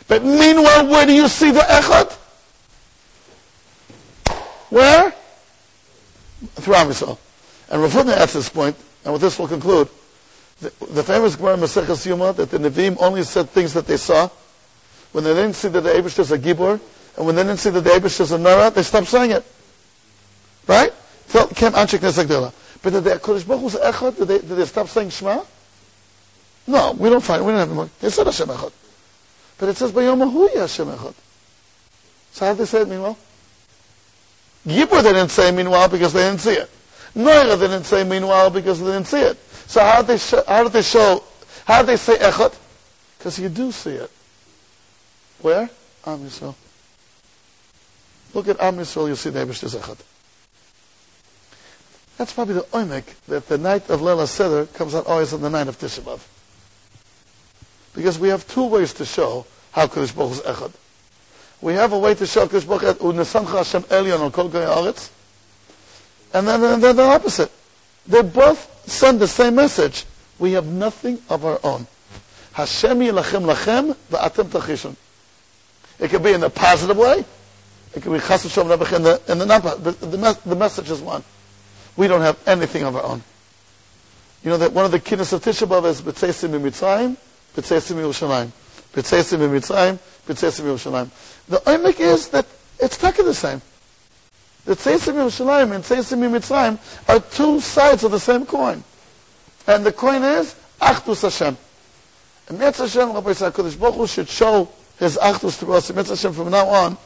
But 0.08 0.24
meanwhile, 0.24 0.88
where 0.88 1.06
do 1.06 1.14
you 1.14 1.28
see 1.28 1.52
the 1.52 1.60
Echad? 1.60 2.14
Where? 4.70 5.14
Through 6.60 6.76
Amisol. 6.76 7.18
And 7.70 7.82
Rafudna 7.82 8.18
at 8.18 8.30
this 8.30 8.50
point, 8.50 8.76
and 9.04 9.14
with 9.14 9.22
this 9.22 9.38
we'll 9.38 9.48
conclude, 9.48 9.90
the, 10.60 10.72
the 10.92 11.04
famous 11.04 11.36
Gemara 11.36 11.58
Maseches 11.58 12.06
Yuma, 12.06 12.34
that 12.34 12.50
the 12.50 12.58
Nevi'im 12.58 12.98
only 13.00 13.24
said 13.24 13.50
things 13.50 13.74
that 13.74 13.88
they 13.88 13.98
saw. 13.98 14.30
When 15.12 15.24
they 15.24 15.34
didn't 15.34 15.54
see 15.54 15.70
that 15.70 15.82
the 15.82 15.90
Abish 15.90 16.20
is 16.20 16.32
a 16.32 16.38
Gibor, 16.38 16.80
and 17.18 17.26
when 17.26 17.36
they 17.36 17.44
didn't 17.44 17.60
see 17.60 17.70
that 17.70 17.82
the 17.82 17.90
Abish 17.90 18.20
is 18.20 18.32
a 18.32 18.38
Nara, 18.38 18.70
they 18.70 18.84
stopped 18.84 19.08
saying 19.08 19.32
it. 19.32 19.44
Right? 20.68 20.94
Kem 21.32 21.74
Anshik 21.74 22.00
Nesagdela. 22.00 22.54
But 22.82 22.94
did 22.94 23.04
the 23.04 23.12
Kodesh 23.12 23.48
Baruch 23.48 23.62
Hu's 23.62 23.76
Echad, 23.76 24.18
did 24.18 24.28
they, 24.28 24.38
did 24.40 24.50
they 24.50 24.66
stop 24.66 24.88
saying 24.88 25.10
Shema? 25.10 25.44
No, 26.68 26.92
we 26.94 27.10
don't 27.10 27.24
find, 27.24 27.46
we 27.46 27.52
don't 27.52 27.60
have 27.60 27.72
more. 27.72 27.90
They 28.00 28.10
said 28.10 28.26
Hashem 28.26 28.48
Echad. 28.48 28.72
But 29.58 29.70
it 29.70 29.78
says, 29.78 29.92
Bayom 29.92 30.30
Ahuya 30.30 30.62
Hashem 30.62 30.88
Echad. 30.88 31.14
So 32.32 32.46
how 32.46 32.54
did 32.54 32.60
they 32.62 32.66
say 32.66 32.82
it 32.82 32.88
meanwhile? 32.88 33.18
Gibor 34.70 35.04
they 35.04 35.14
didn't 35.14 35.32
say 35.32 35.52
meanwhile 35.52 35.88
because 35.90 36.14
they 36.14 36.22
didn't 36.22 36.42
see 36.42 36.54
it. 36.54 36.70
Noira 37.16 37.58
they 37.58 37.68
didn't 37.68 37.86
say 37.86 38.04
meanwhile 38.04 38.50
because 38.50 38.80
they 38.80 38.92
didn't 38.92 39.08
see 39.08 39.22
it. 39.22 39.38
So 39.68 39.82
how 39.82 40.02
did 40.02 40.08
they 40.08 40.18
show, 40.18 40.44
how 40.48 40.64
did 40.64 40.72
they 40.74 40.82
show, 40.82 41.24
how 41.66 41.82
did 41.82 41.88
they 41.88 41.98
say 41.98 42.18
Echad? 42.18 42.58
Because 43.18 43.40
you 43.40 43.50
do 43.50 43.72
see 43.72 43.92
it. 43.92 44.10
Where? 45.42 45.70
Am 46.06 46.20
Yisrael. 46.20 46.56
Look 48.34 48.48
at 48.48 48.60
Am 48.60 48.78
Yisrael, 48.78 49.08
you 49.08 49.16
see 49.16 49.30
the 49.30 49.40
Eibishter 49.40 49.76
Zechad. 49.78 50.00
That's 52.18 52.34
probably 52.34 52.56
the 52.56 52.62
oimik 52.62 53.06
that 53.28 53.48
the 53.48 53.58
night 53.58 53.90
of 53.90 54.02
Lela 54.02 54.28
Seder 54.28 54.66
comes 54.66 54.94
out 54.94 55.08
always 55.08 55.32
on 55.34 55.42
the 55.42 55.50
night 55.50 55.68
of 55.68 55.80
Tisha 55.80 56.02
B'Av. 56.02 56.20
Because 57.94 58.20
we 58.20 58.28
have 58.30 58.48
two 58.48 58.66
ways 58.66 58.94
to 58.96 59.06
show 59.06 59.46
how 59.72 59.88
Kodesh 59.88 60.16
Baruch 60.16 60.34
is 60.34 60.42
Echad. 60.42 60.72
We 61.62 61.74
have 61.74 61.92
a 61.92 62.00
way 62.00 62.16
to 62.16 62.26
show 62.26 62.48
Kodesh 62.48 62.68
Baruch 62.68 63.00
Hu 63.00 63.14
Nesancha 63.14 63.58
Hashem 63.58 63.84
Elyon 63.84 64.22
on 64.22 64.32
Kol 64.32 64.50
Aretz, 64.50 65.10
and 66.34 66.48
then, 66.48 66.80
then 66.80 66.96
the 66.96 67.04
opposite. 67.04 67.52
They 68.08 68.22
both 68.22 68.88
send 68.90 69.20
the 69.20 69.28
same 69.28 69.56
message. 69.56 70.06
We 70.38 70.54
have 70.54 70.66
nothing 70.66 71.20
of 71.30 71.46
our 71.46 71.60
own. 71.64 71.88
Hashem 72.54 73.00
yilachem 73.00 73.46
lachem 73.46 73.96
va'atem 74.12 74.46
tachishon. 74.46 74.96
It 76.00 76.10
could 76.10 76.24
be 76.24 76.34
in 76.34 76.44
a 76.44 76.50
positive 76.50 76.98
way. 76.98 77.26
It 77.96 78.04
could 78.04 78.14
be 78.14 78.20
chas 78.20 78.46
v'shalom 78.46 78.96
in 78.96 79.04
the 79.04 79.22
in 79.28 79.38
the 79.38 79.46
non 79.46 79.62
the, 79.62 80.38
the, 80.46 80.56
message 80.56 80.90
is 80.90 81.02
one. 81.02 81.24
We 81.98 82.08
don't 82.08 82.22
have 82.22 82.38
anything 82.48 82.84
of 82.84 82.96
our 82.96 83.04
own. 83.04 83.24
You 84.44 84.52
know 84.52 84.58
that 84.58 84.72
one 84.72 84.86
of 84.86 84.92
the 84.92 85.00
kidneys 85.00 85.34
of 85.34 85.44
Tisha 85.44 85.68
B'av 85.68 85.86
is 85.86 86.02
B'tzeisim 86.02 86.52
Mitzrayim, 86.62 87.18
B'tzeisim 87.56 87.98
Yerushalayim. 87.98 88.52
B'tzeisim 88.94 89.40
Mitzrayim, 89.40 90.00
B'tzeisim 90.28 90.66
Yerushalayim. 90.66 91.10
The 91.48 91.58
oimik 91.58 92.00
is 92.00 92.30
that 92.30 92.46
it's 92.80 92.98
taka 92.98 93.24
the 93.24 93.34
same. 93.34 93.62
The 94.66 94.76
Tzeisim 94.76 95.14
Yerushalayim 95.14 95.74
and 95.74 95.84
Tzeisim 95.84 96.20
Mitzrayim 96.30 96.78
are 97.10 97.20
two 97.20 97.60
sides 97.60 98.04
of 98.04 98.12
the 98.12 98.20
same 98.20 98.46
coin. 98.46 98.84
And 99.68 99.86
the 99.86 99.92
coin 99.92 100.24
is 100.24 100.56
Achdus 100.82 101.22
Hashem. 101.22 101.58
And 102.48 102.60
Mitzvah 102.60 102.88
Hashem, 102.88 103.14
Rabbi 103.14 103.32
Kodesh 103.32 103.80
Baruch 103.80 103.96
Hu 103.96 104.08
should 104.08 104.28
show 104.28 104.70
his 104.98 105.18
Achdus 105.18 105.60
to 105.60 105.74
us, 105.74 105.94
Mitzvah 105.94 106.16
Hashem, 106.16 106.34
from 106.34 106.50
now 106.50 106.68
on, 106.68 106.98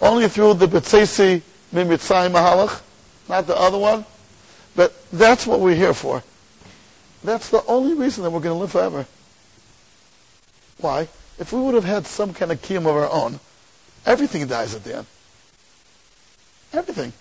only 0.00 0.28
through 0.28 0.54
the 0.54 0.66
B'tzeisi 0.66 1.42
Mitzrayim 1.72 2.32
Mahalach, 2.32 2.80
not 3.28 3.46
the 3.46 3.56
other 3.56 3.78
one. 3.78 4.04
But 4.74 4.94
that's 5.12 5.46
what 5.46 5.60
we're 5.60 5.74
here 5.74 5.92
for. 5.92 6.22
That's 7.24 7.50
the 7.50 7.64
only 7.66 7.94
reason 7.94 8.22
that 8.24 8.30
we're 8.30 8.40
going 8.40 8.54
to 8.54 8.60
live 8.60 8.72
forever. 8.72 9.06
Why? 10.78 11.08
If 11.38 11.52
we 11.52 11.60
would 11.60 11.74
have 11.74 11.84
had 11.84 12.06
some 12.06 12.34
kind 12.34 12.50
of 12.50 12.60
kiyum 12.60 12.80
of 12.80 12.88
our 12.88 13.10
own, 13.10 13.38
everything 14.04 14.46
dies 14.46 14.74
at 14.74 14.84
the 14.84 14.96
end. 14.98 15.06
Everything. 16.72 17.12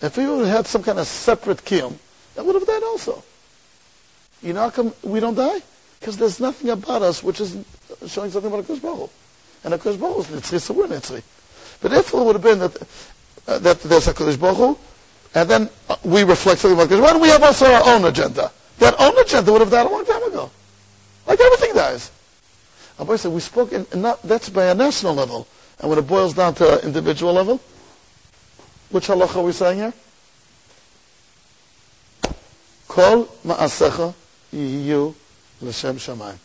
If 0.00 0.16
we 0.16 0.26
would 0.26 0.46
have 0.46 0.56
had 0.56 0.66
some 0.66 0.82
kind 0.82 0.98
of 0.98 1.06
separate 1.06 1.58
kiyum, 1.58 1.94
that 2.34 2.44
would 2.44 2.54
have 2.54 2.66
died 2.66 2.82
also. 2.82 3.22
You 4.42 4.54
know 4.54 4.62
how 4.62 4.70
come 4.70 4.92
we 5.02 5.20
don't 5.20 5.34
die? 5.34 5.60
Because 6.00 6.16
there's 6.16 6.40
nothing 6.40 6.70
about 6.70 7.02
us 7.02 7.22
which 7.22 7.40
is 7.40 7.56
showing 8.08 8.30
something 8.30 8.52
about 8.52 8.68
a 8.68 8.80
Baruch 8.80 9.10
And 9.62 9.74
a 9.74 9.78
Baruch 9.78 9.98
is 10.18 10.26
Nitzri, 10.26 10.60
so 10.60 10.74
we're 10.74 10.88
Nitzri. 10.88 11.22
But 11.80 11.92
if 11.92 12.12
it 12.12 12.16
would 12.16 12.34
have 12.34 12.42
been 12.42 12.58
that, 12.58 12.82
uh, 13.46 13.58
that 13.58 13.80
there's 13.82 14.08
a 14.08 14.14
Kodesh 14.14 14.40
Baruch 14.40 14.78
and 15.34 15.48
then 15.48 15.70
uh, 15.88 15.96
we 16.02 16.24
reflect 16.24 16.60
something 16.60 16.76
about 16.78 16.90
Kodesh 16.90 17.02
Baruch 17.02 17.22
we 17.22 17.28
have 17.28 17.42
also 17.42 17.66
our 17.66 17.94
own 17.94 18.04
agenda. 18.06 18.50
That 18.78 18.98
own 18.98 19.16
agenda 19.18 19.52
would 19.52 19.60
have 19.60 19.70
died 19.70 19.86
a 19.86 19.90
long 19.90 20.04
time 20.04 20.22
ago. 20.24 20.50
Like 21.26 21.38
everything 21.38 21.74
dies. 21.74 22.10
Abba 22.98 23.18
said, 23.18 23.32
we 23.32 23.40
spoke, 23.40 23.72
in, 23.72 23.86
not, 23.94 24.22
that's 24.22 24.48
by 24.48 24.66
a 24.66 24.74
national 24.74 25.14
level. 25.14 25.46
And 25.80 25.88
when 25.90 25.98
it 25.98 26.06
boils 26.06 26.34
down 26.34 26.54
to 26.54 26.78
an 26.78 26.84
individual 26.84 27.32
level, 27.32 27.60
which 28.90 29.08
halacha 29.08 29.36
are 29.36 29.42
we 29.42 29.52
saying 29.52 29.78
here? 29.78 29.92
Kol 32.86 33.24
ma'asecha 33.44 34.14
yiyu 34.52 35.14
l'shem 35.62 35.96
shamayim. 35.96 36.36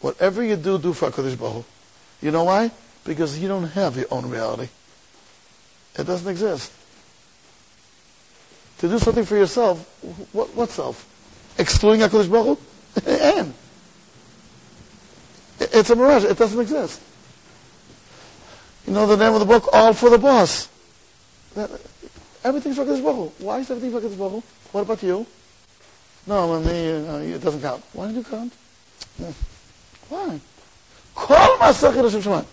Whatever 0.00 0.42
you 0.42 0.56
do, 0.56 0.78
do 0.78 0.92
for 0.92 1.10
HaKadosh 1.10 1.38
Baruch 1.38 1.64
You 2.22 2.30
know 2.30 2.44
why? 2.44 2.70
Because 3.04 3.38
you 3.38 3.48
don't 3.48 3.68
have 3.68 3.96
your 3.96 4.06
own 4.10 4.28
reality. 4.30 4.68
It 5.98 6.04
doesn't 6.04 6.28
exist. 6.28 6.72
To 8.78 8.88
do 8.88 8.98
something 8.98 9.24
for 9.24 9.36
yourself, 9.36 9.78
what, 10.32 10.54
what 10.54 10.70
self? 10.70 11.06
Excluding 11.58 12.00
HaKadosh 12.00 12.30
Baruch 12.30 12.58
Hu? 12.58 13.06
and 13.10 13.54
it's 15.60 15.90
a 15.90 15.96
mirage. 15.96 16.24
It 16.24 16.38
doesn't 16.38 16.60
exist. 16.60 17.00
You 18.86 18.92
know 18.92 19.06
the 19.06 19.16
name 19.16 19.34
of 19.34 19.40
the 19.40 19.46
book? 19.46 19.68
All 19.72 19.92
for 19.92 20.10
the 20.10 20.18
Boss. 20.18 20.68
Everything's 22.44 22.76
for 22.76 22.84
Hakadosh 22.84 23.02
Baruch 23.02 23.32
Why 23.40 23.58
is 23.58 23.70
everything 23.70 23.90
for 23.90 24.00
Hakadosh 24.00 24.18
Baruch 24.18 24.44
What 24.72 24.82
about 24.82 25.02
you? 25.02 25.26
No, 26.26 26.54
I 26.54 26.60
mean, 26.60 27.08
uh, 27.08 27.16
it 27.18 27.42
doesn't 27.42 27.62
count. 27.62 27.82
Why 27.92 28.08
did 28.08 28.16
you 28.16 28.24
count? 28.24 28.52
Why? 30.08 30.40
Kol 31.14 31.58
Masach 31.58 31.94
Hashem 31.94 32.20
Shemayim. 32.20 32.46